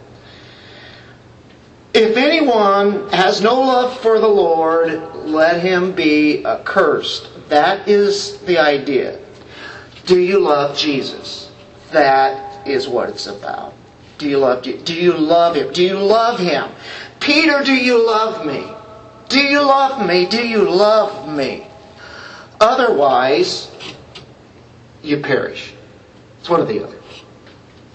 If 1.94 2.16
anyone 2.18 3.10
has 3.10 3.42
no 3.42 3.60
love 3.60 4.00
for 4.00 4.20
the 4.20 4.28
Lord, 4.28 5.16
let 5.26 5.62
him 5.62 5.92
be 5.92 6.46
accursed. 6.46 7.28
That 7.50 7.88
is 7.88 8.38
the 8.42 8.60
idea. 8.60 9.20
Do 10.06 10.20
you 10.20 10.40
love 10.40 10.78
Jesus? 10.78 11.52
That 11.92 12.68
is 12.68 12.88
what 12.88 13.10
it's 13.10 13.28
about. 13.28 13.74
Do 14.20 14.28
you 14.28 14.38
love 14.38 14.64
do 14.64 14.94
you 14.94 15.14
love 15.18 15.56
him? 15.56 15.72
Do 15.74 15.84
you 15.84 15.98
love 15.98 16.40
him? 16.40 16.70
Peter, 17.20 17.64
do 17.64 17.74
you 17.74 18.06
love 18.06 18.46
me? 18.46 18.66
Do 19.28 19.40
you 19.40 19.62
love 19.62 20.08
me? 20.08 20.26
Do 20.26 20.46
you 20.46 20.70
love 20.70 21.30
me? 21.30 21.68
Otherwise, 22.60 23.72
you 25.04 25.20
perish. 25.20 25.74
It's 26.40 26.50
one 26.50 26.62
or 26.62 26.66
the 26.66 26.84
other. 26.84 26.98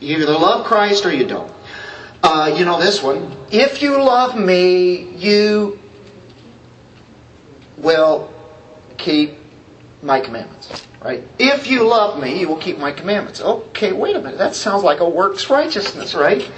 You 0.00 0.18
either 0.18 0.32
love 0.32 0.66
Christ 0.66 1.06
or 1.06 1.12
you 1.12 1.26
don't. 1.26 1.52
Uh, 2.22 2.54
you 2.56 2.64
know 2.64 2.80
this 2.80 3.02
one. 3.02 3.36
If 3.50 3.82
you 3.82 4.02
love 4.02 4.38
me, 4.38 5.10
you 5.16 5.78
will 7.76 8.32
keep 8.96 9.38
my 10.02 10.20
commandments. 10.20 10.86
Right? 11.02 11.22
If 11.38 11.66
you 11.66 11.86
love 11.86 12.22
me, 12.22 12.40
you 12.40 12.48
will 12.48 12.56
keep 12.56 12.78
my 12.78 12.92
commandments. 12.92 13.40
Okay, 13.40 13.92
wait 13.92 14.16
a 14.16 14.20
minute. 14.20 14.38
That 14.38 14.54
sounds 14.54 14.82
like 14.82 15.00
a 15.00 15.08
works 15.08 15.50
righteousness, 15.50 16.14
right? 16.14 16.50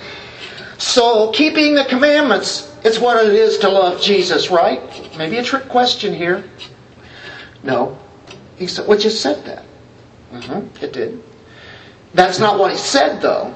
So, 0.79 1.31
keeping 1.33 1.75
the 1.75 1.85
commandments 1.85 2.75
is 2.85 2.99
what 2.99 3.25
it 3.25 3.33
is 3.33 3.59
to 3.59 3.69
love 3.69 4.01
Jesus, 4.01 4.51
right? 4.51 4.81
Maybe 5.17 5.39
a 5.39 5.43
trick 5.43 5.69
question 5.69 6.13
here. 6.13 6.45
No. 7.63 7.99
He 8.57 8.67
said, 8.67 8.87
well, 8.87 8.99
just 8.99 9.23
said 9.23 9.45
that. 9.45 9.65
Mm-hmm, 10.33 10.85
it 10.85 10.93
did. 10.93 11.23
That's 12.15 12.39
not 12.39 12.59
what 12.59 12.73
he 12.73 12.77
said, 12.79 13.21
though. 13.21 13.55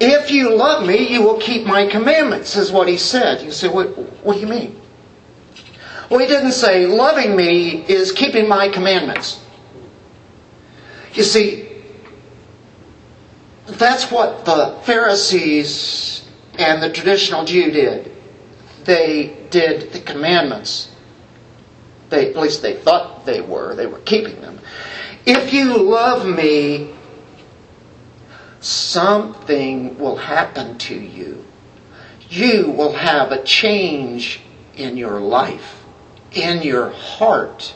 If 0.00 0.30
you 0.30 0.54
love 0.54 0.86
me, 0.86 1.08
you 1.08 1.22
will 1.22 1.38
keep 1.38 1.64
my 1.64 1.86
commandments, 1.86 2.56
is 2.56 2.72
what 2.72 2.88
he 2.88 2.96
said. 2.96 3.42
You 3.42 3.52
say, 3.52 3.68
what, 3.68 3.86
what 4.24 4.34
do 4.34 4.40
you 4.40 4.48
mean? 4.48 4.80
Well, 6.10 6.18
he 6.18 6.26
didn't 6.26 6.52
say, 6.52 6.86
loving 6.86 7.36
me 7.36 7.86
is 7.86 8.12
keeping 8.12 8.48
my 8.48 8.68
commandments. 8.68 9.40
You 11.14 11.22
see, 11.22 11.71
that's 13.66 14.10
what 14.10 14.44
the 14.44 14.78
Pharisees 14.84 16.28
and 16.58 16.82
the 16.82 16.92
traditional 16.92 17.44
Jew 17.44 17.70
did. 17.70 18.12
They 18.84 19.36
did 19.50 19.92
the 19.92 20.00
commandments. 20.00 20.90
They, 22.10 22.30
at 22.30 22.36
least 22.36 22.62
they 22.62 22.74
thought 22.74 23.24
they 23.24 23.40
were. 23.40 23.74
They 23.74 23.86
were 23.86 24.00
keeping 24.00 24.40
them. 24.40 24.58
If 25.24 25.52
you 25.52 25.78
love 25.78 26.26
me, 26.26 26.94
something 28.60 29.96
will 29.98 30.16
happen 30.16 30.78
to 30.78 30.94
you. 30.94 31.44
You 32.28 32.70
will 32.70 32.92
have 32.94 33.30
a 33.30 33.42
change 33.44 34.40
in 34.74 34.96
your 34.96 35.20
life, 35.20 35.84
in 36.32 36.62
your 36.62 36.90
heart 36.90 37.74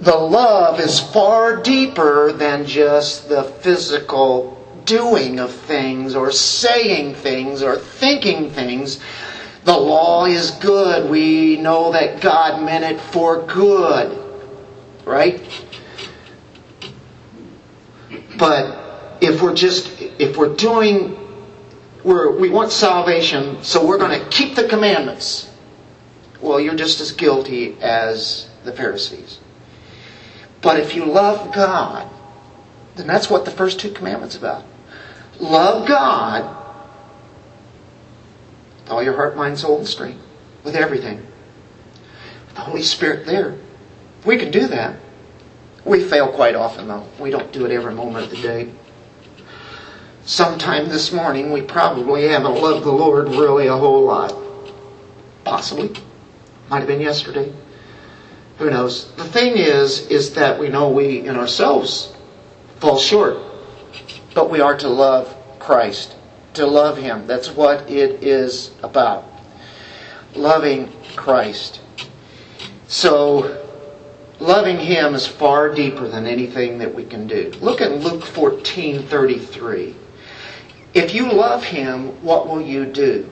the 0.00 0.16
love 0.16 0.80
is 0.80 0.98
far 0.98 1.56
deeper 1.56 2.32
than 2.32 2.64
just 2.64 3.28
the 3.28 3.44
physical 3.44 4.56
doing 4.86 5.38
of 5.38 5.52
things 5.52 6.14
or 6.14 6.32
saying 6.32 7.14
things 7.14 7.62
or 7.62 7.76
thinking 7.76 8.50
things. 8.50 8.98
The 9.64 9.76
law 9.76 10.24
is 10.24 10.52
good. 10.52 11.10
We 11.10 11.58
know 11.58 11.92
that 11.92 12.22
God 12.22 12.62
meant 12.62 12.84
it 12.84 13.00
for 13.00 13.42
good. 13.42 14.16
Right? 15.04 15.42
But 18.38 19.18
if 19.20 19.42
we're 19.42 19.54
just, 19.54 20.00
if 20.00 20.38
we're 20.38 20.54
doing, 20.56 21.14
we're, 22.04 22.38
we 22.38 22.48
want 22.48 22.72
salvation, 22.72 23.62
so 23.62 23.86
we're 23.86 23.98
going 23.98 24.18
to 24.18 24.26
keep 24.30 24.54
the 24.54 24.66
commandments. 24.66 25.50
Well, 26.40 26.58
you're 26.58 26.74
just 26.74 27.02
as 27.02 27.12
guilty 27.12 27.76
as 27.82 28.48
the 28.64 28.72
Pharisees. 28.72 29.39
But 30.62 30.78
if 30.78 30.94
you 30.94 31.04
love 31.04 31.54
God, 31.54 32.08
then 32.96 33.06
that's 33.06 33.30
what 33.30 33.44
the 33.44 33.50
first 33.50 33.80
two 33.80 33.90
commandments 33.90 34.36
about. 34.36 34.64
Love 35.38 35.88
God 35.88 36.56
with 38.82 38.90
all 38.90 39.02
your 39.02 39.14
heart, 39.14 39.36
mind, 39.36 39.58
soul, 39.58 39.78
and 39.78 39.86
strength, 39.86 40.20
with 40.64 40.74
everything. 40.74 41.16
With 42.46 42.54
the 42.54 42.60
Holy 42.60 42.82
Spirit 42.82 43.24
there. 43.24 43.56
We 44.24 44.36
can 44.36 44.50
do 44.50 44.66
that. 44.66 44.96
We 45.84 46.04
fail 46.04 46.28
quite 46.28 46.54
often, 46.54 46.88
though. 46.88 47.06
We 47.18 47.30
don't 47.30 47.50
do 47.52 47.64
it 47.64 47.72
every 47.72 47.94
moment 47.94 48.26
of 48.26 48.30
the 48.30 48.42
day. 48.42 48.70
Sometime 50.26 50.88
this 50.88 51.10
morning, 51.10 51.52
we 51.52 51.62
probably 51.62 52.28
haven't 52.28 52.54
loved 52.54 52.84
the 52.84 52.92
Lord 52.92 53.28
really 53.28 53.66
a 53.68 53.76
whole 53.76 54.04
lot. 54.04 54.34
Possibly. 55.44 55.90
Might 56.68 56.80
have 56.80 56.86
been 56.86 57.00
yesterday. 57.00 57.50
Who 58.60 58.68
knows? 58.68 59.10
The 59.12 59.24
thing 59.24 59.56
is, 59.56 60.06
is 60.08 60.34
that 60.34 60.60
we 60.60 60.68
know 60.68 60.90
we 60.90 61.20
in 61.20 61.34
ourselves 61.34 62.12
fall 62.76 62.98
short. 62.98 63.38
But 64.34 64.50
we 64.50 64.60
are 64.60 64.76
to 64.76 64.88
love 64.88 65.34
Christ, 65.58 66.14
to 66.54 66.66
love 66.66 66.98
Him. 66.98 67.26
That's 67.26 67.48
what 67.48 67.90
it 67.90 68.22
is 68.22 68.72
about. 68.82 69.24
Loving 70.34 70.92
Christ. 71.16 71.80
So, 72.86 73.66
loving 74.40 74.78
Him 74.78 75.14
is 75.14 75.26
far 75.26 75.74
deeper 75.74 76.06
than 76.06 76.26
anything 76.26 76.76
that 76.80 76.94
we 76.94 77.06
can 77.06 77.26
do. 77.26 77.52
Look 77.62 77.80
at 77.80 77.92
Luke 77.92 78.26
14 78.26 79.06
33. 79.06 79.96
If 80.92 81.14
you 81.14 81.32
love 81.32 81.64
Him, 81.64 82.22
what 82.22 82.46
will 82.46 82.60
you 82.60 82.84
do? 82.84 83.26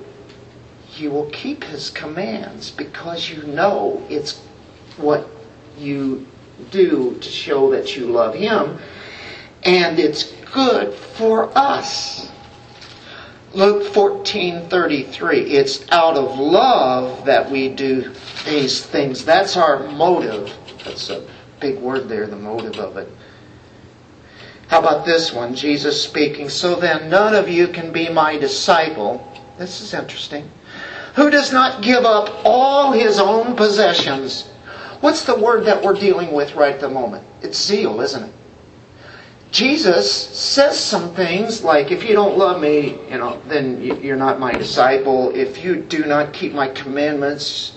You 0.96 1.10
will 1.10 1.28
keep 1.28 1.64
His 1.64 1.90
commands 1.90 2.70
because 2.70 3.28
you 3.28 3.42
know 3.42 4.02
it's 4.08 4.40
what 4.98 5.28
you 5.76 6.26
do 6.70 7.16
to 7.20 7.28
show 7.28 7.70
that 7.70 7.96
you 7.96 8.06
love 8.06 8.34
Him, 8.34 8.78
and 9.64 9.98
it's 9.98 10.32
good 10.52 10.94
for 10.94 11.56
us. 11.56 12.30
Luke 13.54 13.92
14:33 13.92 15.50
It's 15.50 15.90
out 15.90 16.16
of 16.16 16.38
love 16.38 17.24
that 17.24 17.50
we 17.50 17.68
do 17.68 18.12
these 18.44 18.84
things. 18.84 19.24
That's 19.24 19.56
our 19.56 19.88
motive. 19.88 20.52
That's 20.84 21.10
a 21.10 21.24
big 21.60 21.78
word 21.78 22.08
there, 22.08 22.26
the 22.26 22.36
motive 22.36 22.78
of 22.78 22.96
it. 22.96 23.08
How 24.68 24.80
about 24.80 25.06
this 25.06 25.32
one? 25.32 25.54
Jesus 25.54 26.02
speaking, 26.02 26.50
So 26.50 26.74
then 26.74 27.08
none 27.08 27.34
of 27.34 27.48
you 27.48 27.68
can 27.68 27.90
be 27.90 28.10
my 28.10 28.36
disciple. 28.36 29.26
This 29.56 29.80
is 29.80 29.94
interesting. 29.94 30.48
Who 31.14 31.30
does 31.30 31.52
not 31.52 31.82
give 31.82 32.04
up 32.04 32.42
all 32.44 32.92
his 32.92 33.18
own 33.18 33.56
possessions 33.56 34.46
What's 35.00 35.24
the 35.24 35.38
word 35.38 35.64
that 35.66 35.82
we're 35.82 35.94
dealing 35.94 36.32
with 36.32 36.54
right 36.54 36.74
at 36.74 36.80
the 36.80 36.88
moment? 36.88 37.24
It's 37.40 37.60
zeal, 37.60 38.00
isn't 38.00 38.22
it? 38.22 38.32
Jesus 39.50 40.10
says 40.12 40.78
some 40.78 41.14
things 41.14 41.64
like, 41.64 41.90
if 41.90 42.04
you 42.04 42.14
don't 42.14 42.36
love 42.36 42.60
me, 42.60 42.98
you 43.08 43.16
know, 43.16 43.40
then 43.46 43.82
you're 43.82 44.16
not 44.16 44.38
my 44.38 44.52
disciple. 44.52 45.34
If 45.34 45.64
you 45.64 45.76
do 45.76 46.04
not 46.04 46.34
keep 46.34 46.52
my 46.52 46.68
commandments, 46.68 47.76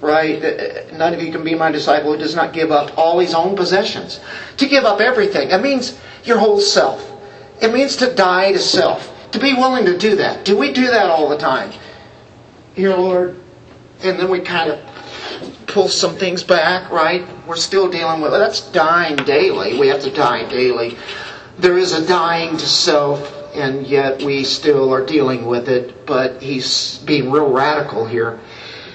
right, 0.00 0.42
uh, 0.42 0.96
none 0.96 1.12
of 1.12 1.20
you 1.20 1.30
can 1.30 1.44
be 1.44 1.54
my 1.54 1.70
disciple 1.70 2.12
who 2.12 2.18
does 2.18 2.34
not 2.34 2.52
give 2.54 2.70
up 2.70 2.96
all 2.96 3.18
his 3.18 3.34
own 3.34 3.54
possessions. 3.54 4.20
To 4.56 4.66
give 4.66 4.84
up 4.84 5.00
everything. 5.00 5.50
It 5.50 5.60
means 5.60 5.98
your 6.24 6.38
whole 6.38 6.60
self. 6.60 7.10
It 7.60 7.72
means 7.72 7.96
to 7.96 8.14
die 8.14 8.52
to 8.52 8.58
self. 8.58 9.10
To 9.32 9.38
be 9.38 9.52
willing 9.52 9.84
to 9.86 9.98
do 9.98 10.16
that. 10.16 10.44
Do 10.44 10.56
we 10.56 10.72
do 10.72 10.86
that 10.86 11.10
all 11.10 11.28
the 11.28 11.38
time? 11.38 11.72
Here, 12.74 12.96
Lord. 12.96 13.38
And 14.02 14.18
then 14.18 14.30
we 14.30 14.40
kind 14.40 14.70
of 14.70 14.93
pull 15.74 15.88
some 15.88 16.14
things 16.14 16.44
back, 16.44 16.88
right? 16.92 17.26
We're 17.48 17.56
still 17.56 17.90
dealing 17.90 18.20
with 18.20 18.30
that's 18.30 18.70
dying 18.70 19.16
daily. 19.16 19.76
We 19.76 19.88
have 19.88 20.02
to 20.02 20.10
die 20.10 20.48
daily. 20.48 20.96
There 21.58 21.76
is 21.76 21.92
a 21.92 22.06
dying 22.06 22.56
to 22.56 22.66
self, 22.66 23.52
and 23.54 23.84
yet 23.84 24.22
we 24.22 24.44
still 24.44 24.94
are 24.94 25.04
dealing 25.04 25.46
with 25.46 25.68
it, 25.68 26.06
but 26.06 26.40
he's 26.40 26.98
being 26.98 27.30
real 27.30 27.50
radical 27.50 28.06
here. 28.06 28.38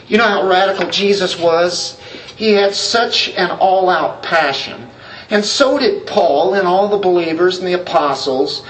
You 0.07 0.17
know 0.17 0.23
how 0.23 0.47
radical 0.47 0.89
Jesus 0.89 1.37
was? 1.37 1.99
He 2.37 2.53
had 2.53 2.73
such 2.73 3.29
an 3.31 3.51
all 3.51 3.89
out 3.89 4.23
passion. 4.23 4.89
And 5.29 5.43
so 5.43 5.77
did 5.77 6.07
Paul 6.07 6.53
and 6.53 6.65
all 6.65 6.87
the 6.87 6.97
believers 6.97 7.59
and 7.59 7.67
the 7.67 7.81
apostles 7.81 8.65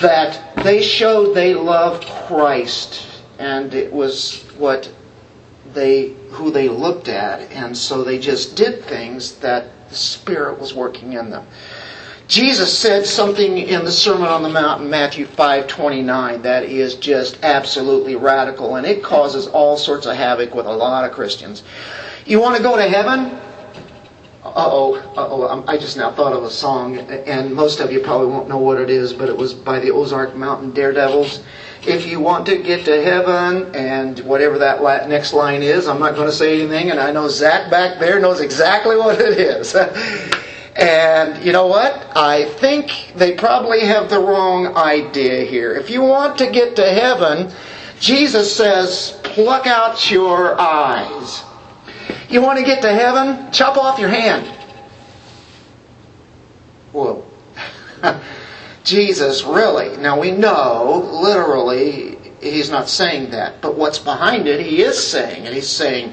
that 0.00 0.56
they 0.64 0.82
showed 0.82 1.34
they 1.34 1.54
loved 1.54 2.04
Christ. 2.26 3.06
And 3.38 3.72
it 3.74 3.92
was 3.92 4.42
what 4.58 4.92
they 5.74 6.14
who 6.30 6.50
they 6.50 6.68
looked 6.68 7.08
at, 7.08 7.50
and 7.52 7.76
so 7.76 8.02
they 8.02 8.18
just 8.18 8.56
did 8.56 8.84
things 8.84 9.36
that 9.36 9.88
the 9.88 9.94
Spirit 9.94 10.58
was 10.58 10.74
working 10.74 11.12
in 11.12 11.30
them. 11.30 11.46
Jesus 12.26 12.76
said 12.76 13.06
something 13.06 13.58
in 13.58 13.84
the 13.84 13.92
Sermon 13.92 14.28
on 14.28 14.42
the 14.42 14.48
Mount 14.48 14.80
in 14.80 14.88
Matthew 14.88 15.26
5:29 15.26 16.42
that 16.42 16.64
is 16.64 16.94
just 16.94 17.36
absolutely 17.42 18.16
radical 18.16 18.76
and 18.76 18.86
it 18.86 19.02
causes 19.02 19.46
all 19.46 19.76
sorts 19.76 20.06
of 20.06 20.16
havoc 20.16 20.54
with 20.54 20.64
a 20.64 20.72
lot 20.72 21.04
of 21.04 21.12
Christians. 21.12 21.62
You 22.24 22.40
want 22.40 22.56
to 22.56 22.62
go 22.62 22.76
to 22.76 22.82
heaven? 22.82 23.38
Uh-oh, 24.42 24.94
uh-oh, 25.16 25.64
I 25.68 25.76
just 25.76 25.98
now 25.98 26.12
thought 26.12 26.32
of 26.32 26.44
a 26.44 26.50
song 26.50 26.96
and 26.98 27.54
most 27.54 27.80
of 27.80 27.92
you 27.92 28.00
probably 28.00 28.28
won't 28.28 28.48
know 28.48 28.58
what 28.58 28.80
it 28.80 28.88
is, 28.88 29.12
but 29.12 29.28
it 29.28 29.36
was 29.36 29.52
by 29.52 29.78
the 29.78 29.90
Ozark 29.90 30.34
Mountain 30.34 30.70
Daredevils. 30.70 31.40
If 31.86 32.06
you 32.06 32.20
want 32.20 32.46
to 32.46 32.56
get 32.56 32.84
to 32.86 33.02
heaven 33.02 33.74
and 33.74 34.18
whatever 34.20 34.58
that 34.58 35.08
next 35.08 35.32
line 35.32 35.62
is, 35.62 35.86
I'm 35.86 36.00
not 36.00 36.14
going 36.14 36.26
to 36.26 36.32
say 36.32 36.60
anything 36.60 36.90
and 36.90 36.98
I 36.98 37.12
know 37.12 37.28
Zach 37.28 37.70
back 37.70 38.00
there 38.00 38.20
knows 38.20 38.40
exactly 38.40 38.96
what 38.96 39.20
it 39.20 39.38
is. 39.38 39.74
And 40.76 41.44
you 41.44 41.52
know 41.52 41.66
what? 41.68 42.16
I 42.16 42.46
think 42.46 43.12
they 43.14 43.36
probably 43.36 43.80
have 43.80 44.10
the 44.10 44.18
wrong 44.18 44.76
idea 44.76 45.44
here. 45.44 45.72
If 45.72 45.88
you 45.88 46.02
want 46.02 46.38
to 46.38 46.50
get 46.50 46.74
to 46.76 46.84
heaven, 46.84 47.52
Jesus 48.00 48.54
says, 48.54 49.18
pluck 49.22 49.66
out 49.66 50.10
your 50.10 50.60
eyes. 50.60 51.42
You 52.28 52.42
want 52.42 52.58
to 52.58 52.64
get 52.64 52.82
to 52.82 52.92
heaven? 52.92 53.52
Chop 53.52 53.76
off 53.76 54.00
your 54.00 54.08
hand. 54.08 54.46
Whoa. 56.92 57.24
Jesus, 58.84 59.42
really? 59.42 59.96
Now 59.96 60.20
we 60.20 60.30
know, 60.30 61.08
literally, 61.10 62.18
he's 62.40 62.70
not 62.70 62.88
saying 62.88 63.30
that. 63.30 63.60
But 63.60 63.76
what's 63.76 63.98
behind 63.98 64.46
it, 64.46 64.64
he 64.64 64.82
is 64.82 65.02
saying. 65.02 65.46
And 65.46 65.54
he's 65.54 65.68
saying, 65.68 66.12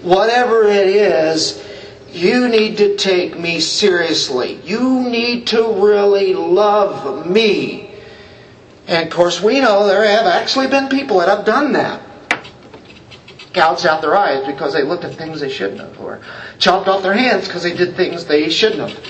whatever 0.00 0.64
it 0.64 0.88
is, 0.88 1.64
you 2.10 2.48
need 2.48 2.78
to 2.78 2.96
take 2.96 3.38
me 3.38 3.60
seriously. 3.60 4.58
You 4.64 5.02
need 5.02 5.48
to 5.48 5.62
really 5.84 6.32
love 6.32 7.26
me. 7.26 7.90
And 8.86 9.06
of 9.06 9.14
course, 9.14 9.42
we 9.42 9.60
know 9.60 9.86
there 9.86 10.06
have 10.06 10.26
actually 10.26 10.68
been 10.68 10.88
people 10.88 11.18
that 11.18 11.28
have 11.28 11.44
done 11.44 11.74
that. 11.74 12.00
Gouged 13.52 13.86
out 13.86 14.00
their 14.00 14.16
eyes 14.16 14.46
because 14.46 14.72
they 14.72 14.82
looked 14.82 15.04
at 15.04 15.14
things 15.14 15.40
they 15.40 15.50
shouldn't 15.50 15.80
have, 15.80 16.00
or 16.00 16.20
chopped 16.58 16.88
off 16.88 17.02
their 17.02 17.12
hands 17.12 17.46
because 17.46 17.62
they 17.62 17.76
did 17.76 17.96
things 17.96 18.24
they 18.24 18.48
shouldn't 18.48 18.88
have. 18.88 19.04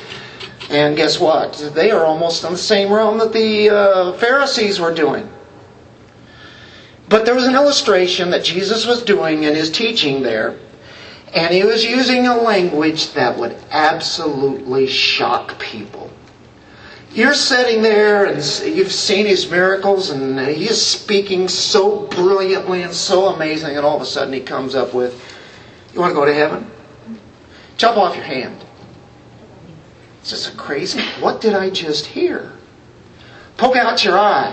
And 0.71 0.97
guess 0.97 1.19
what? 1.19 1.55
They 1.75 1.91
are 1.91 2.05
almost 2.05 2.45
in 2.45 2.53
the 2.53 2.59
same 2.59 2.93
realm 2.93 3.19
that 3.19 3.33
the 3.33 3.71
uh, 3.71 4.13
Pharisees 4.15 4.79
were 4.79 4.95
doing. 4.95 5.29
But 7.09 7.25
there 7.25 7.35
was 7.35 7.47
an 7.47 7.55
illustration 7.55 8.31
that 8.31 8.45
Jesus 8.45 8.87
was 8.87 9.03
doing 9.03 9.45
in 9.45 9.55
his 9.55 9.71
teaching 9.71 10.23
there 10.23 10.59
and 11.35 11.53
he 11.55 11.65
was 11.65 11.85
using 11.85 12.27
a 12.27 12.37
language 12.37 13.13
that 13.13 13.37
would 13.39 13.57
absolutely 13.71 14.87
shock 14.87 15.59
people. 15.59 16.11
You're 17.13 17.35
sitting 17.35 17.83
there 17.83 18.27
and 18.27 18.37
you've 18.63 18.93
seen 18.93 19.27
his 19.27 19.51
miracles 19.51 20.11
and 20.11 20.39
he's 20.49 20.81
speaking 20.81 21.49
so 21.49 22.07
brilliantly 22.07 22.83
and 22.83 22.93
so 22.93 23.29
amazing 23.29 23.77
and 23.77 23.85
all 23.85 23.97
of 23.97 24.03
a 24.03 24.07
sudden 24.07 24.33
he 24.33 24.41
comes 24.41 24.75
up 24.75 24.95
with, 24.95 25.23
you 25.93 26.01
want 26.01 26.11
to 26.11 26.15
go 26.15 26.25
to 26.25 26.35
heaven? 26.35 26.71
Chop 27.77 27.97
off 27.97 28.15
your 28.15 28.25
hand. 28.25 28.65
Is 30.29 30.45
this 30.45 30.55
crazy? 30.57 31.01
What 31.21 31.41
did 31.41 31.55
I 31.55 31.71
just 31.71 32.05
hear? 32.05 32.53
Poke 33.57 33.77
out 33.77 34.05
your 34.05 34.19
eye. 34.19 34.53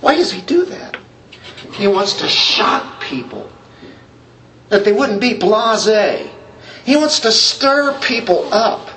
Why 0.00 0.16
does 0.16 0.32
he 0.32 0.40
do 0.40 0.64
that? 0.64 0.96
He 1.74 1.86
wants 1.86 2.14
to 2.14 2.26
shock 2.26 3.00
people 3.00 3.48
that 4.70 4.84
they 4.84 4.92
wouldn't 4.92 5.20
be 5.20 5.34
blase. 5.34 6.28
He 6.84 6.96
wants 6.96 7.20
to 7.20 7.30
stir 7.30 7.96
people 8.00 8.52
up. 8.52 8.88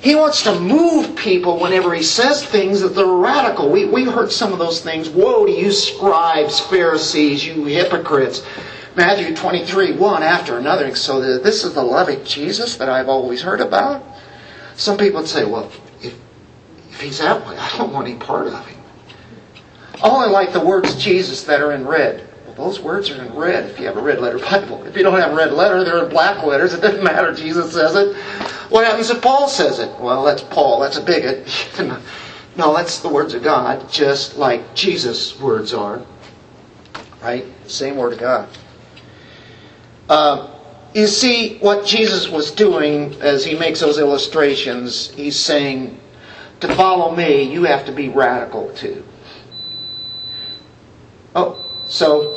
He 0.00 0.14
wants 0.14 0.42
to 0.44 0.58
move 0.58 1.14
people 1.14 1.60
whenever 1.60 1.92
he 1.94 2.02
says 2.02 2.42
things 2.42 2.80
that 2.80 2.96
are 2.96 3.16
radical. 3.18 3.70
We, 3.70 3.84
we 3.84 4.04
heard 4.04 4.32
some 4.32 4.54
of 4.54 4.58
those 4.58 4.80
things. 4.80 5.10
Woe 5.10 5.44
to 5.44 5.52
you, 5.52 5.70
scribes, 5.70 6.60
Pharisees, 6.60 7.44
you 7.44 7.66
hypocrites. 7.66 8.42
Matthew 8.94 9.34
23, 9.34 9.96
one 9.96 10.22
after 10.22 10.58
another. 10.58 10.94
So 10.94 11.38
this 11.38 11.64
is 11.64 11.74
the 11.74 11.82
loving 11.82 12.24
Jesus 12.24 12.76
that 12.76 12.88
I've 12.88 13.08
always 13.08 13.40
heard 13.40 13.60
about. 13.60 14.04
Some 14.76 14.98
people 14.98 15.20
would 15.20 15.28
say, 15.28 15.44
well, 15.44 15.70
if, 16.02 16.18
if 16.90 17.00
he's 17.00 17.18
that 17.18 17.46
way, 17.46 17.56
I 17.56 17.76
don't 17.78 17.92
want 17.92 18.08
any 18.08 18.18
part 18.18 18.48
of 18.48 18.66
him. 18.66 18.80
Only 20.02 20.28
like 20.28 20.52
the 20.52 20.60
words 20.60 21.02
Jesus 21.02 21.44
that 21.44 21.60
are 21.60 21.72
in 21.72 21.86
red. 21.86 22.28
Well, 22.44 22.54
those 22.54 22.80
words 22.80 23.08
are 23.10 23.22
in 23.22 23.34
red 23.34 23.70
if 23.70 23.78
you 23.78 23.86
have 23.86 23.96
a 23.96 24.02
red 24.02 24.20
letter 24.20 24.38
Bible. 24.38 24.84
If 24.84 24.96
you 24.96 25.02
don't 25.02 25.18
have 25.18 25.32
a 25.32 25.36
red 25.36 25.52
letter, 25.52 25.84
they're 25.84 26.04
in 26.04 26.10
black 26.10 26.44
letters. 26.44 26.74
It 26.82 26.82
doesn't 26.82 27.04
matter. 27.04 27.32
Jesus 27.32 27.72
says 27.72 27.94
it. 27.94 28.16
What 28.70 28.84
happens 28.84 29.10
if 29.10 29.22
Paul 29.22 29.48
says 29.48 29.78
it? 29.78 29.98
Well, 30.00 30.24
that's 30.24 30.42
Paul. 30.42 30.80
That's 30.80 30.96
a 30.96 31.02
bigot. 31.02 31.46
no, 32.56 32.74
that's 32.74 33.00
the 33.00 33.08
words 33.08 33.34
of 33.34 33.42
God, 33.42 33.90
just 33.90 34.36
like 34.36 34.74
Jesus' 34.74 35.38
words 35.38 35.72
are. 35.72 36.02
Right? 37.22 37.44
Same 37.66 37.96
word 37.96 38.14
of 38.14 38.18
God. 38.18 38.48
Uh, 40.12 40.46
you 40.92 41.06
see, 41.06 41.56
what 41.60 41.86
Jesus 41.86 42.28
was 42.28 42.50
doing 42.50 43.14
as 43.22 43.46
he 43.46 43.54
makes 43.54 43.80
those 43.80 43.96
illustrations, 43.96 45.10
he's 45.12 45.38
saying, 45.38 45.98
to 46.60 46.68
follow 46.74 47.16
me, 47.16 47.50
you 47.50 47.62
have 47.64 47.86
to 47.86 47.92
be 47.92 48.10
radical 48.10 48.70
too. 48.74 49.02
Oh, 51.34 51.64
so 51.86 52.36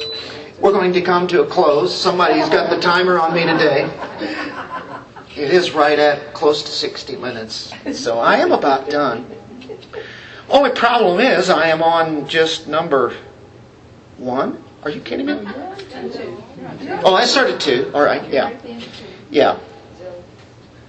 we're 0.62 0.72
going 0.72 0.94
to 0.94 1.02
come 1.02 1.28
to 1.28 1.42
a 1.42 1.48
close. 1.48 1.94
Somebody's 1.94 2.48
got 2.48 2.70
the 2.70 2.80
timer 2.80 3.20
on 3.20 3.34
me 3.34 3.46
today. 3.46 3.92
It 5.36 5.52
is 5.52 5.72
right 5.72 6.00
at 6.00 6.34
close 6.34 6.64
to 6.64 6.72
60 6.72 7.18
minutes. 7.18 7.74
So 7.92 8.20
I 8.20 8.38
am 8.38 8.54
about 8.54 8.90
done. 8.90 9.30
Only 10.50 10.72
problem 10.72 11.20
is 11.20 11.50
I 11.50 11.68
am 11.68 11.84
on 11.84 12.26
just 12.30 12.70
number 12.70 13.18
one. 14.16 14.64
Are 14.84 14.90
you 14.90 15.02
kidding 15.02 15.26
me? 15.26 15.46
Oh, 17.04 17.16
I 17.16 17.26
started 17.26 17.60
two. 17.60 17.92
All 17.94 18.04
right, 18.04 18.28
yeah. 18.30 18.58
Yeah. 19.30 19.60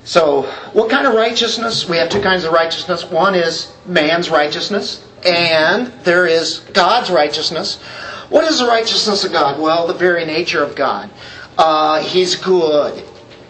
So, 0.04 0.42
what 0.72 0.88
kind 0.88 1.06
of 1.06 1.14
righteousness? 1.14 1.88
We 1.88 1.96
have 1.96 2.08
two 2.08 2.20
kinds 2.20 2.44
of 2.44 2.52
righteousness. 2.52 3.04
One 3.04 3.34
is 3.34 3.72
man's 3.86 4.30
righteousness, 4.30 5.04
and 5.24 5.88
there 6.04 6.26
is 6.26 6.60
God's 6.72 7.10
righteousness. 7.10 7.80
What 8.28 8.44
is 8.44 8.58
the 8.58 8.66
righteousness 8.66 9.24
of 9.24 9.32
God? 9.32 9.60
Well, 9.60 9.86
the 9.86 9.94
very 9.94 10.24
nature 10.24 10.62
of 10.62 10.74
God. 10.74 11.10
Uh, 11.58 12.02
he's 12.02 12.36
good. 12.36 13.02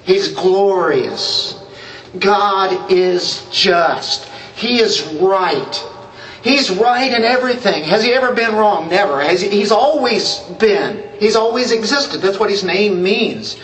He's 0.05 0.29
glorious. 0.29 1.61
God 2.19 2.91
is 2.91 3.47
just. 3.51 4.27
He 4.55 4.81
is 4.81 5.03
right. 5.15 5.85
He's 6.47 6.71
right 6.71 7.13
in 7.13 7.25
everything. 7.25 7.83
Has 7.83 8.05
he 8.05 8.13
ever 8.13 8.33
been 8.33 8.55
wrong? 8.55 8.89
Never. 8.89 9.21
He, 9.21 9.49
he's 9.49 9.73
always 9.73 10.39
been. 10.61 11.09
He's 11.19 11.35
always 11.35 11.73
existed. 11.73 12.21
That's 12.21 12.39
what 12.39 12.51
his 12.51 12.63
name 12.63 13.03
means. 13.03 13.57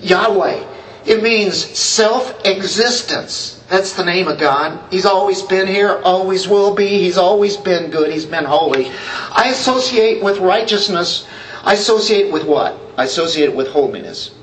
Yahweh. 0.00 0.66
It 1.06 1.22
means 1.22 1.56
self-existence. 1.78 3.62
That's 3.68 3.92
the 3.92 4.04
name 4.04 4.26
of 4.26 4.40
God. 4.40 4.80
He's 4.90 5.06
always 5.06 5.42
been 5.42 5.68
here, 5.68 6.00
always 6.02 6.48
will 6.48 6.74
be. 6.74 6.88
He's 6.88 7.18
always 7.18 7.56
been 7.56 7.90
good. 7.92 8.10
He's 8.10 8.26
been 8.26 8.44
holy. 8.44 8.90
I 9.30 9.50
associate 9.52 10.20
with 10.20 10.38
righteousness, 10.38 11.28
I 11.62 11.74
associate 11.74 12.32
with 12.32 12.44
what? 12.44 12.76
I 12.96 13.04
associate 13.04 13.54
with 13.54 13.68
holiness. 13.68 14.33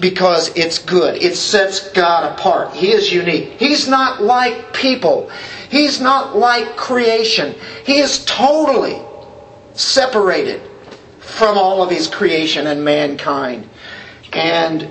Because 0.00 0.48
it's 0.56 0.78
good. 0.78 1.22
It 1.22 1.36
sets 1.36 1.90
God 1.90 2.32
apart. 2.32 2.74
He 2.74 2.92
is 2.92 3.12
unique. 3.12 3.52
He's 3.58 3.88
not 3.88 4.22
like 4.22 4.72
people. 4.72 5.30
He's 5.70 6.00
not 6.00 6.36
like 6.36 6.76
creation. 6.76 7.54
He 7.84 7.98
is 7.98 8.24
totally 8.24 9.02
separated 9.74 10.62
from 11.18 11.58
all 11.58 11.82
of 11.82 11.90
His 11.90 12.06
creation 12.06 12.66
and 12.66 12.84
mankind. 12.84 13.68
And 14.32 14.90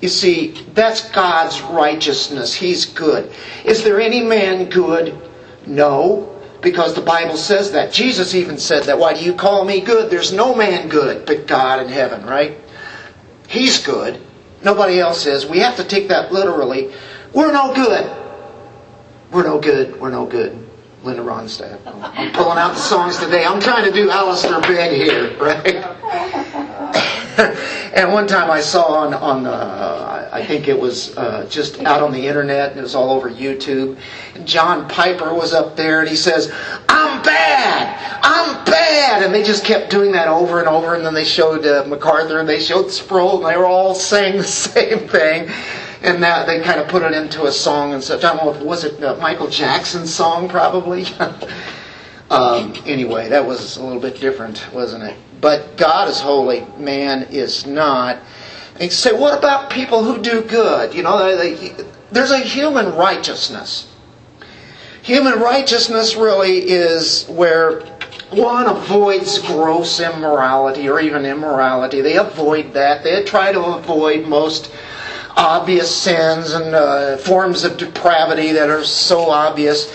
you 0.00 0.08
see, 0.08 0.52
that's 0.74 1.10
God's 1.10 1.60
righteousness. 1.62 2.54
He's 2.54 2.86
good. 2.86 3.32
Is 3.64 3.84
there 3.84 4.00
any 4.00 4.22
man 4.22 4.70
good? 4.70 5.30
No, 5.66 6.40
because 6.62 6.94
the 6.94 7.02
Bible 7.02 7.36
says 7.36 7.72
that. 7.72 7.92
Jesus 7.92 8.34
even 8.34 8.58
said 8.58 8.84
that. 8.84 8.98
Why 8.98 9.12
do 9.12 9.24
you 9.24 9.34
call 9.34 9.64
me 9.64 9.80
good? 9.80 10.10
There's 10.10 10.32
no 10.32 10.54
man 10.54 10.88
good 10.88 11.26
but 11.26 11.46
God 11.46 11.82
in 11.82 11.88
heaven, 11.88 12.24
right? 12.24 12.56
He's 13.50 13.84
good. 13.84 14.20
Nobody 14.62 15.00
else 15.00 15.26
is. 15.26 15.44
We 15.44 15.58
have 15.58 15.74
to 15.76 15.84
take 15.84 16.06
that 16.08 16.32
literally. 16.32 16.94
We're 17.34 17.52
no 17.52 17.74
good. 17.74 18.08
We're 19.32 19.42
no 19.42 19.60
good. 19.60 20.00
We're 20.00 20.10
no 20.10 20.24
good. 20.24 20.68
Linda 21.02 21.22
Ronstadt. 21.22 21.80
I'm 21.84 22.30
pulling 22.32 22.58
out 22.58 22.74
the 22.74 22.80
songs 22.80 23.18
today. 23.18 23.44
I'm 23.44 23.60
trying 23.60 23.84
to 23.86 23.90
do 23.90 24.08
Alistair 24.08 24.60
Begg 24.60 24.92
here, 24.92 25.36
right? 25.38 26.96
and 27.94 28.12
one 28.12 28.26
time 28.26 28.50
I 28.50 28.60
saw 28.60 28.86
on, 28.86 29.14
on 29.14 29.46
uh, 29.46 30.28
I 30.32 30.44
think 30.44 30.68
it 30.68 30.78
was 30.78 31.16
uh, 31.16 31.46
just 31.48 31.80
out 31.80 32.02
on 32.02 32.12
the 32.12 32.26
internet, 32.26 32.70
and 32.70 32.78
it 32.78 32.82
was 32.82 32.94
all 32.94 33.10
over 33.10 33.30
YouTube. 33.30 33.98
John 34.44 34.88
Piper 34.88 35.34
was 35.34 35.52
up 35.52 35.76
there 35.76 36.00
and 36.00 36.08
he 36.08 36.16
says, 36.16 36.52
I'm 36.88 37.22
bad! 37.22 38.20
I'm 38.22 38.64
bad! 38.64 39.22
And 39.22 39.34
they 39.34 39.42
just 39.42 39.64
kept 39.64 39.90
doing 39.90 40.12
that 40.12 40.28
over 40.28 40.60
and 40.60 40.68
over. 40.68 40.94
And 40.94 41.04
then 41.04 41.14
they 41.14 41.24
showed 41.24 41.66
uh, 41.66 41.84
MacArthur 41.86 42.40
and 42.40 42.48
they 42.48 42.60
showed 42.60 42.90
Sproul 42.90 43.38
and 43.44 43.54
they 43.54 43.58
were 43.58 43.66
all 43.66 43.94
saying 44.10 44.38
the 44.38 44.44
same 44.44 45.08
thing. 45.08 45.50
and 46.02 46.22
that 46.22 46.46
they 46.46 46.60
kind 46.60 46.80
of 46.80 46.88
put 46.88 47.02
it 47.02 47.12
into 47.12 47.44
a 47.44 47.52
song 47.52 47.92
and 47.92 48.02
such. 48.02 48.24
I 48.24 48.34
don't 48.34 48.44
know 48.44 48.54
if 48.54 48.62
was 48.62 48.84
it 48.84 49.02
uh, 49.02 49.16
Michael 49.16 49.48
Jackson's 49.48 50.14
song, 50.14 50.48
probably. 50.48 51.04
um, 52.30 52.74
anyway, 52.86 53.28
that 53.28 53.44
was 53.44 53.76
a 53.76 53.82
little 53.82 54.00
bit 54.00 54.20
different, 54.20 54.64
wasn't 54.72 55.02
it? 55.04 55.16
But 55.40 55.76
God 55.76 56.08
is 56.08 56.20
holy, 56.20 56.64
man 56.78 57.24
is 57.30 57.66
not. 57.66 58.18
And 58.78 58.90
say, 58.92 59.12
what 59.12 59.36
about 59.36 59.70
people 59.70 60.04
who 60.04 60.22
do 60.22 60.42
good? 60.42 60.94
You 60.94 61.02
know, 61.02 61.36
they, 61.36 61.54
they, 61.54 61.84
there's 62.12 62.30
a 62.30 62.38
human 62.38 62.94
righteousness. 62.94 63.88
Human 65.02 65.40
righteousness 65.40 66.14
really 66.14 66.70
is 66.70 67.26
where 67.26 67.80
one 68.30 68.66
avoids 68.66 69.38
gross 69.40 69.98
immorality 69.98 70.88
or 70.88 71.00
even 71.00 71.26
immorality. 71.26 72.00
They 72.00 72.16
avoid 72.16 72.72
that. 72.74 73.02
They 73.02 73.24
try 73.24 73.50
to 73.50 73.60
avoid 73.60 74.28
most 74.28 74.70
obvious 75.36 75.94
sins 75.94 76.52
and 76.52 76.74
uh, 76.74 77.16
forms 77.16 77.64
of 77.64 77.76
depravity 77.76 78.52
that 78.52 78.70
are 78.70 78.84
so 78.84 79.30
obvious. 79.30 79.92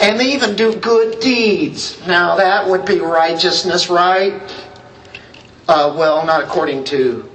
And 0.00 0.18
they 0.18 0.32
even 0.32 0.56
do 0.56 0.74
good 0.76 1.20
deeds. 1.20 2.04
Now, 2.06 2.36
that 2.36 2.68
would 2.68 2.84
be 2.84 2.98
righteousness, 2.98 3.88
right? 3.88 4.40
Uh, 5.68 5.94
well, 5.96 6.24
not 6.26 6.42
according 6.42 6.84
to 6.84 7.30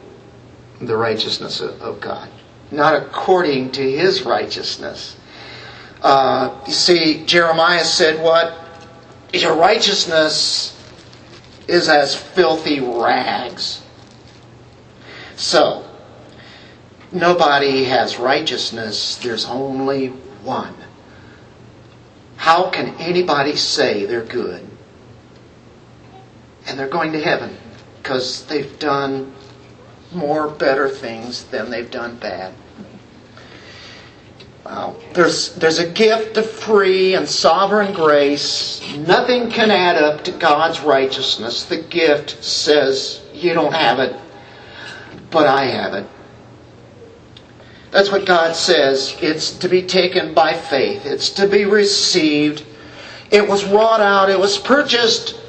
the 0.81 0.95
righteousness 0.95 1.61
of 1.61 1.99
God, 2.01 2.29
not 2.71 2.95
according 2.95 3.71
to 3.73 3.81
His 3.81 4.23
righteousness. 4.23 5.17
Uh, 6.01 6.59
you 6.67 6.73
see, 6.73 7.25
Jeremiah 7.25 7.83
said, 7.83 8.21
What? 8.21 8.63
Your 9.33 9.55
righteousness 9.55 10.73
is 11.67 11.89
as 11.89 12.15
filthy 12.15 12.79
rags. 12.79 13.81
So, 15.35 15.85
nobody 17.11 17.83
has 17.85 18.17
righteousness, 18.17 19.17
there's 19.17 19.45
only 19.45 20.07
one. 20.43 20.75
How 22.37 22.69
can 22.69 22.95
anybody 22.95 23.55
say 23.55 24.05
they're 24.05 24.23
good? 24.23 24.65
And 26.67 26.79
they're 26.79 26.87
going 26.87 27.11
to 27.13 27.21
heaven 27.21 27.57
because 28.01 28.45
they've 28.45 28.77
done 28.79 29.33
more 30.13 30.47
better 30.47 30.87
things 30.89 31.43
than 31.45 31.69
they've 31.69 31.91
done 31.91 32.17
bad. 32.17 32.53
Wow. 34.65 34.97
There's, 35.13 35.55
there's 35.55 35.79
a 35.79 35.89
gift 35.89 36.35
of 36.37 36.49
free 36.49 37.15
and 37.15 37.27
sovereign 37.27 37.93
grace. 37.93 38.81
Nothing 38.97 39.49
can 39.49 39.71
add 39.71 39.95
up 39.95 40.25
to 40.25 40.31
God's 40.31 40.81
righteousness. 40.81 41.63
The 41.63 41.77
gift 41.77 42.43
says, 42.43 43.21
You 43.33 43.53
don't 43.53 43.73
have 43.73 43.99
it, 43.99 44.13
but 45.31 45.47
I 45.47 45.65
have 45.65 45.93
it. 45.93 46.05
That's 47.91 48.11
what 48.11 48.25
God 48.25 48.55
says. 48.55 49.17
It's 49.21 49.51
to 49.59 49.69
be 49.69 49.81
taken 49.81 50.33
by 50.33 50.53
faith, 50.53 51.05
it's 51.05 51.29
to 51.31 51.47
be 51.47 51.65
received. 51.65 52.63
It 53.29 53.47
was 53.47 53.65
wrought 53.65 53.99
out, 53.99 54.29
it 54.29 54.39
was 54.39 54.57
purchased 54.57 55.39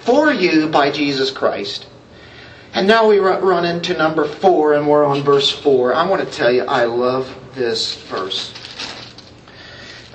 for 0.00 0.32
you 0.32 0.68
by 0.68 0.90
Jesus 0.90 1.30
Christ. 1.30 1.86
And 2.72 2.86
now 2.86 3.08
we 3.08 3.18
run 3.18 3.64
into 3.64 3.96
number 3.96 4.26
four, 4.26 4.74
and 4.74 4.88
we're 4.88 5.04
on 5.04 5.22
verse 5.22 5.50
four. 5.50 5.94
I 5.94 6.06
want 6.06 6.28
to 6.28 6.36
tell 6.36 6.50
you, 6.50 6.62
I 6.64 6.84
love 6.84 7.32
this 7.54 7.96
verse. 8.04 8.52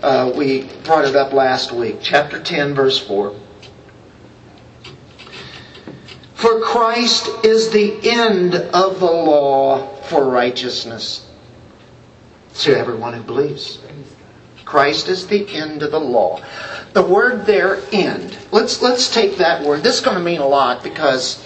Uh, 0.01 0.31
we 0.35 0.63
brought 0.83 1.05
it 1.05 1.15
up 1.15 1.33
last 1.33 1.71
week, 1.71 1.97
chapter 2.01 2.41
10, 2.41 2.75
verse 2.75 2.99
4. 2.99 3.35
For 6.35 6.61
Christ 6.61 7.27
is 7.43 7.71
the 7.71 7.97
end 8.03 8.55
of 8.55 8.99
the 8.99 9.05
law 9.05 9.95
for 10.03 10.29
righteousness 10.29 11.24
to 12.59 12.77
everyone 12.77 13.13
who 13.13 13.23
believes. 13.23 13.79
Christ 14.63 15.09
is 15.09 15.27
the 15.27 15.47
end 15.55 15.83
of 15.83 15.91
the 15.91 15.99
law. 15.99 16.41
The 16.93 17.03
word 17.03 17.45
there, 17.45 17.81
end. 17.91 18.37
Let's 18.51 18.81
let's 18.81 19.13
take 19.13 19.37
that 19.37 19.63
word. 19.63 19.83
This 19.83 19.95
is 19.95 20.01
going 20.01 20.17
to 20.17 20.23
mean 20.23 20.41
a 20.41 20.47
lot 20.47 20.83
because 20.83 21.45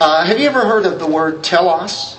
uh, 0.00 0.24
have 0.24 0.38
you 0.38 0.48
ever 0.48 0.64
heard 0.64 0.86
of 0.86 0.98
the 0.98 1.06
word 1.06 1.44
telos? 1.44 2.18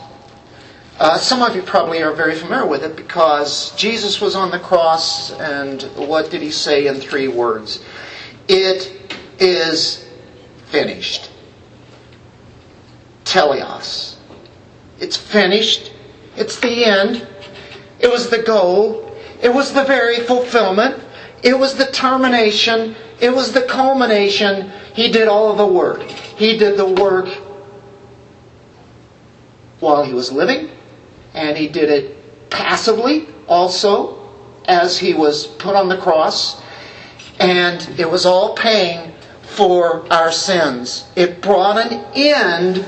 Uh, 0.98 1.18
some 1.18 1.42
of 1.42 1.56
you 1.56 1.62
probably 1.62 2.02
are 2.02 2.14
very 2.14 2.36
familiar 2.36 2.66
with 2.66 2.84
it 2.84 2.96
because 2.96 3.76
Jesus 3.76 4.22
was 4.22 4.34
on 4.34 4.50
the 4.50 4.60
cross, 4.60 5.34
and 5.34 5.84
what 5.98 6.32
did 6.32 6.42
he 6.42 6.52
say 6.52 6.88
in 6.88 6.96
three 6.96 7.28
words? 7.28 7.84
It 8.48 9.14
is 9.38 10.08
finished. 10.68 11.32
Teleos. 13.26 14.16
It's 15.00 15.18
finished. 15.18 15.92
It's 16.38 16.60
the 16.60 16.86
end. 16.86 17.28
It 18.06 18.12
was 18.12 18.30
the 18.30 18.44
goal. 18.44 19.12
It 19.42 19.52
was 19.52 19.74
the 19.74 19.84
very 19.84 20.20
fulfillment. 20.20 21.02
It 21.42 21.58
was 21.58 21.74
the 21.74 21.88
termination. 21.88 22.96
It 23.20 23.34
was 23.34 23.52
the 23.52 23.64
culmination. 23.64 24.72
He 24.94 25.12
did 25.12 25.28
all 25.28 25.50
of 25.50 25.58
the 25.58 25.66
work. 25.66 26.04
He 26.04 26.56
did 26.56 26.78
the 26.78 26.86
work 26.86 27.28
while 29.80 30.04
he 30.04 30.14
was 30.14 30.32
living, 30.32 30.70
and 31.34 31.58
he 31.58 31.68
did 31.68 31.90
it 31.90 32.52
passively 32.52 33.28
also 33.48 34.30
as 34.66 35.00
he 35.00 35.16
was 35.16 35.48
put 35.48 35.76
on 35.76 35.90
the 35.90 35.98
cross. 35.98 36.62
And 37.40 37.82
it 38.00 38.08
was 38.08 38.24
all 38.24 38.56
paying 38.56 39.14
for 39.42 40.06
our 40.14 40.32
sins. 40.32 41.08
It 41.16 41.42
brought 41.42 41.92
an 41.92 42.06
end 42.14 42.86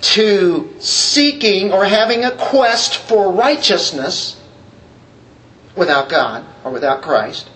to 0.00 0.74
seeking 0.80 1.72
or 1.72 1.84
having 1.84 2.24
a 2.24 2.32
quest 2.32 2.96
for 2.96 3.30
righteousness 3.30 4.37
without 5.78 6.08
God 6.08 6.44
or 6.64 6.70
without 6.70 7.02
Christ. 7.02 7.48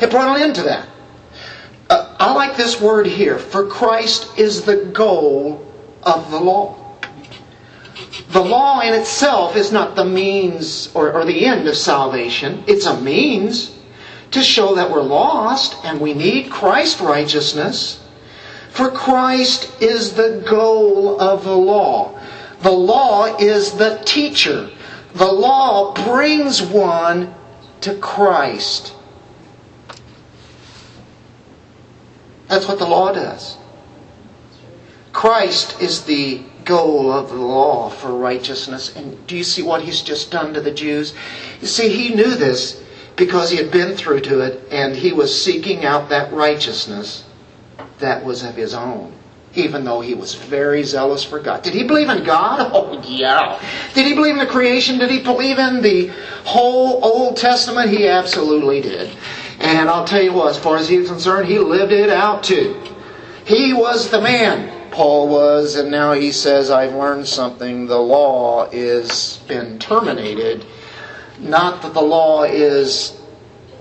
It 0.00 0.10
brought 0.10 0.36
an 0.36 0.42
end 0.42 0.54
to 0.56 0.62
that. 0.62 0.88
Uh, 1.88 2.14
I 2.18 2.32
like 2.32 2.56
this 2.56 2.80
word 2.80 3.06
here. 3.06 3.38
For 3.38 3.66
Christ 3.66 4.38
is 4.38 4.62
the 4.62 4.76
goal 4.76 5.66
of 6.02 6.30
the 6.30 6.38
law. 6.40 6.80
The 8.30 8.42
law 8.42 8.80
in 8.80 8.94
itself 8.94 9.56
is 9.56 9.72
not 9.72 9.96
the 9.96 10.04
means 10.04 10.90
or, 10.94 11.12
or 11.12 11.24
the 11.24 11.46
end 11.46 11.68
of 11.68 11.76
salvation. 11.76 12.64
It's 12.66 12.86
a 12.86 13.00
means 13.00 13.76
to 14.32 14.42
show 14.42 14.74
that 14.74 14.90
we're 14.90 15.02
lost 15.02 15.76
and 15.84 16.00
we 16.00 16.14
need 16.14 16.50
Christ's 16.50 17.00
righteousness. 17.00 18.00
For 18.70 18.90
Christ 18.90 19.80
is 19.80 20.14
the 20.14 20.42
goal 20.48 21.20
of 21.20 21.44
the 21.44 21.56
law. 21.56 22.18
The 22.62 22.72
law 22.72 23.36
is 23.36 23.72
the 23.72 24.00
teacher. 24.04 24.70
The 25.14 25.30
law 25.30 25.94
brings 25.94 26.60
one 26.60 27.34
to 27.82 27.94
Christ. 27.96 28.94
That's 32.48 32.66
what 32.66 32.78
the 32.78 32.86
law 32.86 33.12
does. 33.12 33.56
Christ 35.12 35.80
is 35.80 36.02
the 36.04 36.42
goal 36.64 37.12
of 37.12 37.28
the 37.28 37.36
law 37.36 37.90
for 37.90 38.12
righteousness. 38.12 38.94
And 38.96 39.24
do 39.26 39.36
you 39.36 39.44
see 39.44 39.62
what 39.62 39.82
he's 39.82 40.02
just 40.02 40.32
done 40.32 40.52
to 40.54 40.60
the 40.60 40.72
Jews? 40.72 41.14
You 41.60 41.68
see, 41.68 41.88
he 41.88 42.14
knew 42.14 42.34
this 42.34 42.82
because 43.16 43.50
he 43.50 43.56
had 43.56 43.70
been 43.70 43.96
through 43.96 44.20
to 44.22 44.40
it 44.40 44.66
and 44.72 44.96
he 44.96 45.12
was 45.12 45.42
seeking 45.42 45.84
out 45.84 46.08
that 46.08 46.32
righteousness 46.32 47.24
that 48.00 48.24
was 48.24 48.42
of 48.42 48.56
his 48.56 48.74
own. 48.74 49.12
Even 49.56 49.84
though 49.84 50.00
he 50.00 50.14
was 50.14 50.34
very 50.34 50.82
zealous 50.82 51.24
for 51.24 51.38
God. 51.38 51.62
Did 51.62 51.74
he 51.74 51.84
believe 51.84 52.08
in 52.08 52.24
God? 52.24 52.72
Oh, 52.74 53.00
yeah. 53.04 53.60
Did 53.94 54.06
he 54.06 54.14
believe 54.14 54.32
in 54.32 54.38
the 54.38 54.46
creation? 54.46 54.98
Did 54.98 55.10
he 55.10 55.20
believe 55.20 55.58
in 55.58 55.80
the 55.80 56.08
whole 56.44 57.04
Old 57.04 57.36
Testament? 57.36 57.90
He 57.90 58.08
absolutely 58.08 58.80
did. 58.80 59.10
And 59.60 59.88
I'll 59.88 60.06
tell 60.06 60.22
you 60.22 60.32
what, 60.32 60.50
as 60.50 60.58
far 60.58 60.76
as 60.76 60.88
he 60.88 60.98
was 60.98 61.08
concerned, 61.08 61.48
he 61.48 61.58
lived 61.58 61.92
it 61.92 62.10
out 62.10 62.42
too. 62.42 62.80
He 63.44 63.72
was 63.72 64.10
the 64.10 64.20
man. 64.20 64.90
Paul 64.90 65.28
was, 65.28 65.76
and 65.76 65.90
now 65.90 66.12
he 66.12 66.32
says, 66.32 66.70
I've 66.70 66.94
learned 66.94 67.26
something. 67.26 67.86
The 67.86 67.98
law 67.98 68.68
is 68.70 69.38
been 69.48 69.78
terminated. 69.78 70.64
Not 71.38 71.82
that 71.82 71.94
the 71.94 72.02
law 72.02 72.44
is 72.44 73.20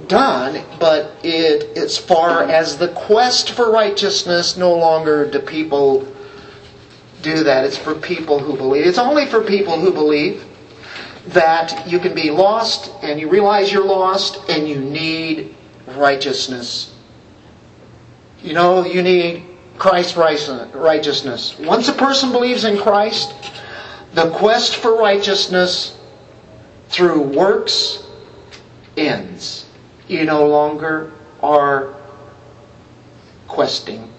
done, 0.08 0.64
but 0.80 1.16
it 1.24 1.78
as 1.78 1.98
far 1.98 2.44
as 2.44 2.78
the 2.78 2.90
quest 2.90 3.52
for 3.52 3.72
righteousness, 3.72 4.58
no 4.58 4.74
longer 4.74 5.30
do 5.30 5.40
people 5.40 6.08
do 7.22 7.44
that. 7.44 7.66
It's 7.66 7.78
for 7.78 7.96
people 7.96 8.40
who 8.40 8.56
believe. 8.56 8.86
It's 8.86 8.98
only 8.98 9.26
for 9.26 9.42
people 9.42 9.80
who 9.80 9.92
believe 9.92 10.46
that 11.28 11.88
you 11.88 12.00
can 12.00 12.14
be 12.14 12.30
lost 12.30 12.92
and 13.02 13.20
you 13.20 13.30
realize 13.30 13.72
you're 13.72 13.86
lost 13.86 14.50
and 14.50 14.68
you 14.68 14.80
need 14.80 15.56
righteousness. 15.96 16.94
You 18.42 18.54
know, 18.54 18.86
you 18.86 19.02
need 19.02 19.46
Christ's 19.78 20.18
righteousness. 20.18 21.58
Once 21.60 21.88
a 21.88 21.94
person 21.94 22.32
believes 22.32 22.66
in 22.66 22.78
Christ, 22.78 23.34
the 24.14 24.30
quest 24.32 24.76
for 24.76 24.98
righteousness 24.98 25.98
through 26.90 27.22
works 27.22 28.04
ends. 28.98 29.63
You 30.14 30.26
no 30.26 30.46
longer 30.46 31.12
are 31.42 31.96
questing 33.48 34.12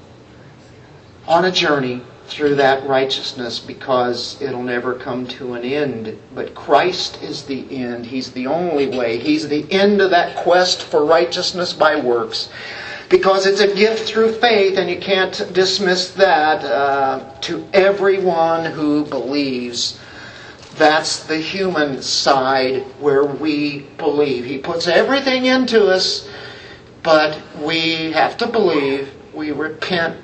on 1.28 1.44
a 1.44 1.52
journey 1.52 2.02
through 2.26 2.56
that 2.56 2.84
righteousness 2.88 3.60
because 3.60 4.42
it'll 4.42 4.64
never 4.64 4.94
come 4.94 5.28
to 5.28 5.54
an 5.54 5.62
end. 5.62 6.18
But 6.34 6.56
Christ 6.56 7.22
is 7.22 7.44
the 7.44 7.64
end. 7.70 8.06
He's 8.06 8.32
the 8.32 8.48
only 8.48 8.88
way. 8.88 9.18
He's 9.18 9.46
the 9.46 9.70
end 9.70 10.00
of 10.00 10.10
that 10.10 10.34
quest 10.34 10.82
for 10.82 11.04
righteousness 11.04 11.72
by 11.72 11.94
works. 11.94 12.48
Because 13.08 13.46
it's 13.46 13.60
a 13.60 13.72
gift 13.72 14.08
through 14.08 14.32
faith, 14.32 14.76
and 14.76 14.90
you 14.90 14.98
can't 14.98 15.48
dismiss 15.52 16.10
that 16.12 16.64
uh, 16.64 17.20
to 17.42 17.64
everyone 17.72 18.64
who 18.64 19.04
believes. 19.04 20.00
That's 20.76 21.24
the 21.24 21.38
human 21.38 22.02
side 22.02 22.82
where 23.00 23.24
we 23.24 23.80
believe. 23.98 24.44
He 24.44 24.58
puts 24.58 24.88
everything 24.88 25.46
into 25.46 25.86
us, 25.86 26.28
but 27.02 27.40
we 27.60 28.12
have 28.12 28.36
to 28.38 28.46
believe. 28.46 29.12
We 29.32 29.52
repent 29.52 30.16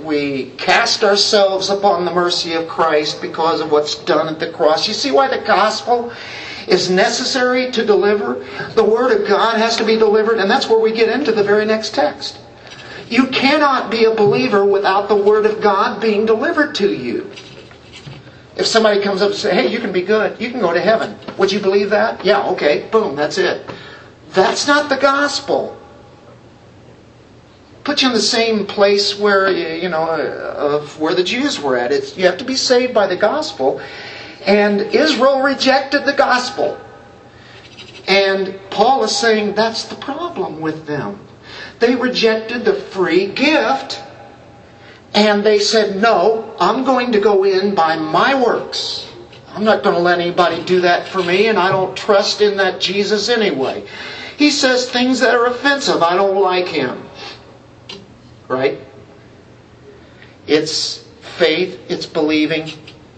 we 0.00 0.50
cast 0.58 1.02
ourselves 1.02 1.70
upon 1.70 2.04
the 2.04 2.12
mercy 2.12 2.52
of 2.52 2.68
Christ 2.68 3.20
because 3.20 3.60
of 3.60 3.72
what's 3.72 3.96
done 3.96 4.28
at 4.28 4.38
the 4.38 4.52
cross. 4.52 4.86
You 4.86 4.94
see 4.94 5.10
why 5.10 5.28
the 5.28 5.44
gospel 5.44 6.12
is 6.68 6.88
necessary 6.88 7.72
to 7.72 7.84
deliver? 7.84 8.46
The 8.74 8.84
Word 8.84 9.10
of 9.10 9.26
God 9.26 9.56
has 9.58 9.76
to 9.76 9.84
be 9.84 9.96
delivered, 9.96 10.38
and 10.38 10.48
that's 10.48 10.68
where 10.68 10.78
we 10.78 10.92
get 10.92 11.08
into 11.08 11.32
the 11.32 11.42
very 11.42 11.64
next 11.64 11.94
text. 11.94 12.38
You 13.08 13.26
cannot 13.26 13.90
be 13.90 14.04
a 14.04 14.14
believer 14.14 14.64
without 14.64 15.08
the 15.08 15.16
Word 15.16 15.46
of 15.46 15.60
God 15.60 16.00
being 16.00 16.26
delivered 16.26 16.76
to 16.76 16.92
you. 16.92 17.32
If 18.58 18.66
somebody 18.66 19.00
comes 19.00 19.22
up 19.22 19.30
and 19.30 19.38
says, 19.38 19.52
hey, 19.52 19.68
you 19.68 19.78
can 19.78 19.92
be 19.92 20.02
good, 20.02 20.40
you 20.40 20.50
can 20.50 20.60
go 20.60 20.72
to 20.72 20.80
heaven. 20.80 21.16
Would 21.38 21.52
you 21.52 21.60
believe 21.60 21.90
that? 21.90 22.24
Yeah, 22.24 22.48
okay, 22.50 22.88
boom, 22.90 23.14
that's 23.14 23.38
it. 23.38 23.64
That's 24.30 24.66
not 24.66 24.88
the 24.88 24.96
gospel 24.96 25.78
put 27.88 28.02
you 28.02 28.08
in 28.08 28.14
the 28.14 28.20
same 28.20 28.66
place 28.66 29.18
where 29.18 29.50
you 29.50 29.88
know 29.88 30.10
of 30.10 31.00
where 31.00 31.14
the 31.14 31.24
Jews 31.24 31.58
were 31.58 31.74
at. 31.74 31.90
It's, 31.90 32.18
you 32.18 32.26
have 32.26 32.36
to 32.36 32.44
be 32.44 32.54
saved 32.54 32.92
by 32.92 33.06
the 33.06 33.16
gospel, 33.16 33.80
and 34.44 34.82
Israel 34.82 35.40
rejected 35.40 36.04
the 36.04 36.12
gospel. 36.12 36.78
And 38.06 38.60
Paul 38.68 39.04
is 39.04 39.16
saying 39.16 39.54
that's 39.54 39.84
the 39.84 39.94
problem 39.94 40.60
with 40.60 40.86
them. 40.86 41.26
They 41.78 41.96
rejected 41.96 42.66
the 42.66 42.74
free 42.74 43.28
gift, 43.28 44.02
and 45.14 45.44
they 45.44 45.58
said, 45.58 45.96
"No, 45.96 46.54
I'm 46.60 46.84
going 46.84 47.12
to 47.12 47.20
go 47.20 47.44
in 47.44 47.74
by 47.74 47.96
my 47.96 48.40
works." 48.40 49.06
I'm 49.50 49.64
not 49.64 49.82
going 49.82 49.96
to 49.96 50.02
let 50.02 50.20
anybody 50.20 50.62
do 50.62 50.82
that 50.82 51.08
for 51.08 51.22
me, 51.22 51.48
and 51.48 51.58
I 51.58 51.70
don't 51.70 51.96
trust 51.96 52.42
in 52.42 52.58
that 52.58 52.80
Jesus 52.80 53.28
anyway. 53.28 53.88
He 54.36 54.50
says 54.50 54.88
things 54.88 55.18
that 55.20 55.34
are 55.34 55.46
offensive. 55.46 56.00
I 56.02 56.14
don't 56.14 56.40
like 56.40 56.68
him 56.68 57.08
right? 58.48 58.80
It's 60.46 61.06
faith, 61.36 61.78
it's 61.88 62.06
believing. 62.06 62.70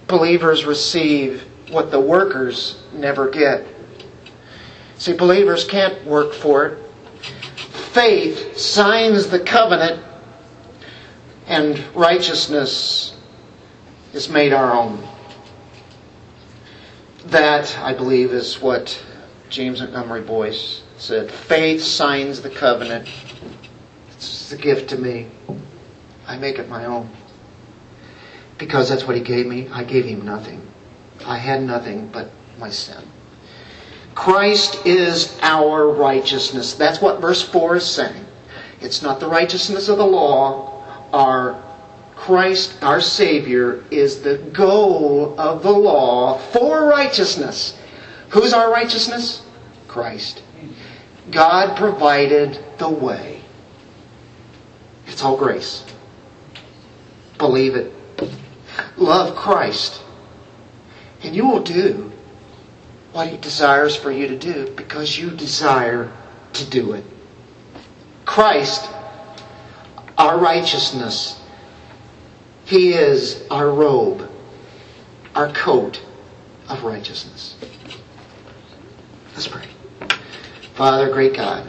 Believers 0.09 0.65
receive 0.65 1.43
what 1.71 1.93
the 1.93 2.01
workers 2.01 2.83
never 2.93 3.31
get. 3.31 3.65
See, 4.99 5.15
believers 5.15 5.65
can't 5.65 6.05
work 6.05 6.35
for 6.35 6.67
it. 6.67 6.79
Faith 7.93 8.59
signs 8.59 9.29
the 9.29 9.41
covenant, 9.41 10.05
and 11.51 11.85
righteousness 11.97 13.17
is 14.13 14.29
made 14.29 14.53
our 14.53 14.73
own. 14.73 15.05
That, 17.27 17.77
I 17.79 17.93
believe, 17.93 18.33
is 18.33 18.63
what 18.63 19.05
James 19.49 19.81
Montgomery 19.81 20.23
Boice 20.23 20.85
said. 20.97 21.29
Faith 21.29 21.83
signs 21.83 22.41
the 22.41 22.51
covenant, 22.51 23.09
it's 24.13 24.53
a 24.53 24.57
gift 24.57 24.91
to 24.91 24.97
me. 24.97 25.27
I 26.29 26.37
make 26.37 26.61
it 26.61 26.69
my 26.69 26.85
own. 26.85 27.11
Because 28.57 28.89
that's 28.89 29.05
what 29.05 29.17
He 29.17 29.23
gave 29.23 29.47
me. 29.47 29.69
I 29.73 29.83
gave 29.83 30.05
Him 30.05 30.25
nothing. 30.25 30.65
I 31.27 31.37
had 31.37 31.65
nothing 31.65 32.07
but 32.13 32.31
my 32.61 32.71
sin. 32.71 33.03
Christ 34.15 34.87
is 34.87 35.37
our 35.43 35.89
righteousness. 35.89 36.75
That's 36.75 37.01
what 37.01 37.21
verse 37.21 37.43
4 37.43 37.77
is 37.77 37.91
saying. 37.91 38.25
It's 38.81 39.03
not 39.03 39.19
the 39.19 39.29
righteousness 39.29 39.89
of 39.89 39.99
the 39.99 40.07
law. 40.07 40.70
Our 41.13 41.63
Christ, 42.17 42.77
our 42.83 43.01
Savior, 43.01 43.83
is 43.91 44.21
the 44.21 44.37
goal 44.53 45.35
of 45.41 45.63
the 45.63 45.73
law 45.73 46.37
for 46.39 46.85
righteousness. 46.87 47.79
Who's 48.29 48.53
our 48.53 48.71
righteousness? 48.71 49.43
Christ. 49.89 50.43
God 51.31 51.77
provided 51.77 52.63
the 52.79 52.91
way. 52.91 53.41
It's 55.07 55.23
all 55.23 55.37
grace. 55.37 55.85
Believe 57.39 57.75
it. 57.75 57.93
Love 58.97 59.35
Christ. 59.35 60.03
And 61.23 61.35
you 61.35 61.47
will 61.47 61.63
do 61.63 62.13
what 63.13 63.29
He 63.29 63.37
desires 63.39 63.97
for 63.97 64.13
you 64.13 64.29
to 64.29 64.39
do 64.39 64.71
because 64.77 65.19
you 65.19 65.31
desire 65.31 66.13
to 66.53 66.71
do 66.71 66.93
it. 66.93 67.05
Christ, 68.25 68.89
our 70.21 70.39
righteousness, 70.39 71.41
He 72.67 72.93
is 72.93 73.43
our 73.51 73.71
robe, 73.71 74.31
our 75.35 75.51
coat 75.55 76.03
of 76.69 76.85
righteousness. 76.85 77.57
Let's 79.33 79.49
pray. 79.49 79.65
Father, 80.75 81.11
great 81.11 81.35
God, 81.35 81.67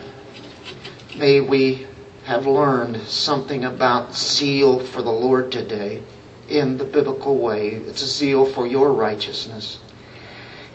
may 1.15 1.39
we 1.39 1.87
have 2.25 2.45
learned 2.45 3.01
something 3.03 3.63
about 3.63 4.13
zeal 4.13 4.85
for 4.85 5.01
the 5.01 5.09
Lord 5.09 5.49
today 5.49 6.03
in 6.49 6.77
the 6.77 6.83
biblical 6.83 7.37
way. 7.37 7.69
It's 7.69 8.01
a 8.01 8.05
zeal 8.05 8.45
for 8.45 8.67
your 8.67 8.91
righteousness. 8.91 9.79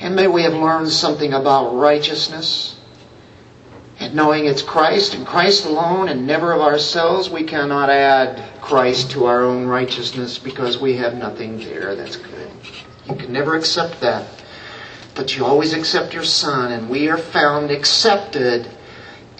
And 0.00 0.16
may 0.16 0.28
we 0.28 0.44
have 0.44 0.54
learned 0.54 0.88
something 0.88 1.34
about 1.34 1.76
righteousness 1.76 2.75
and 3.98 4.14
knowing 4.14 4.46
it's 4.46 4.62
Christ 4.62 5.14
and 5.14 5.26
Christ 5.26 5.64
alone 5.64 6.08
and 6.08 6.26
never 6.26 6.52
of 6.52 6.60
ourselves, 6.60 7.30
we 7.30 7.44
cannot 7.44 7.88
add 7.88 8.42
Christ 8.60 9.10
to 9.12 9.24
our 9.24 9.42
own 9.42 9.66
righteousness 9.66 10.38
because 10.38 10.78
we 10.78 10.96
have 10.96 11.14
nothing 11.16 11.58
there 11.58 11.94
that's 11.94 12.16
good. 12.16 12.50
You 13.08 13.14
can 13.14 13.32
never 13.32 13.56
accept 13.56 14.00
that. 14.00 14.26
But 15.14 15.34
you 15.34 15.46
always 15.46 15.72
accept 15.72 16.12
your 16.12 16.24
Son, 16.24 16.72
and 16.72 16.90
we 16.90 17.08
are 17.08 17.16
found 17.16 17.70
accepted 17.70 18.68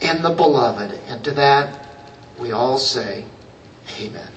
in 0.01 0.23
the 0.23 0.31
Beloved. 0.31 0.99
And 1.07 1.23
to 1.25 1.33
that, 1.33 1.87
we 2.39 2.53
all 2.53 2.79
say, 2.79 3.27
Amen. 4.01 4.31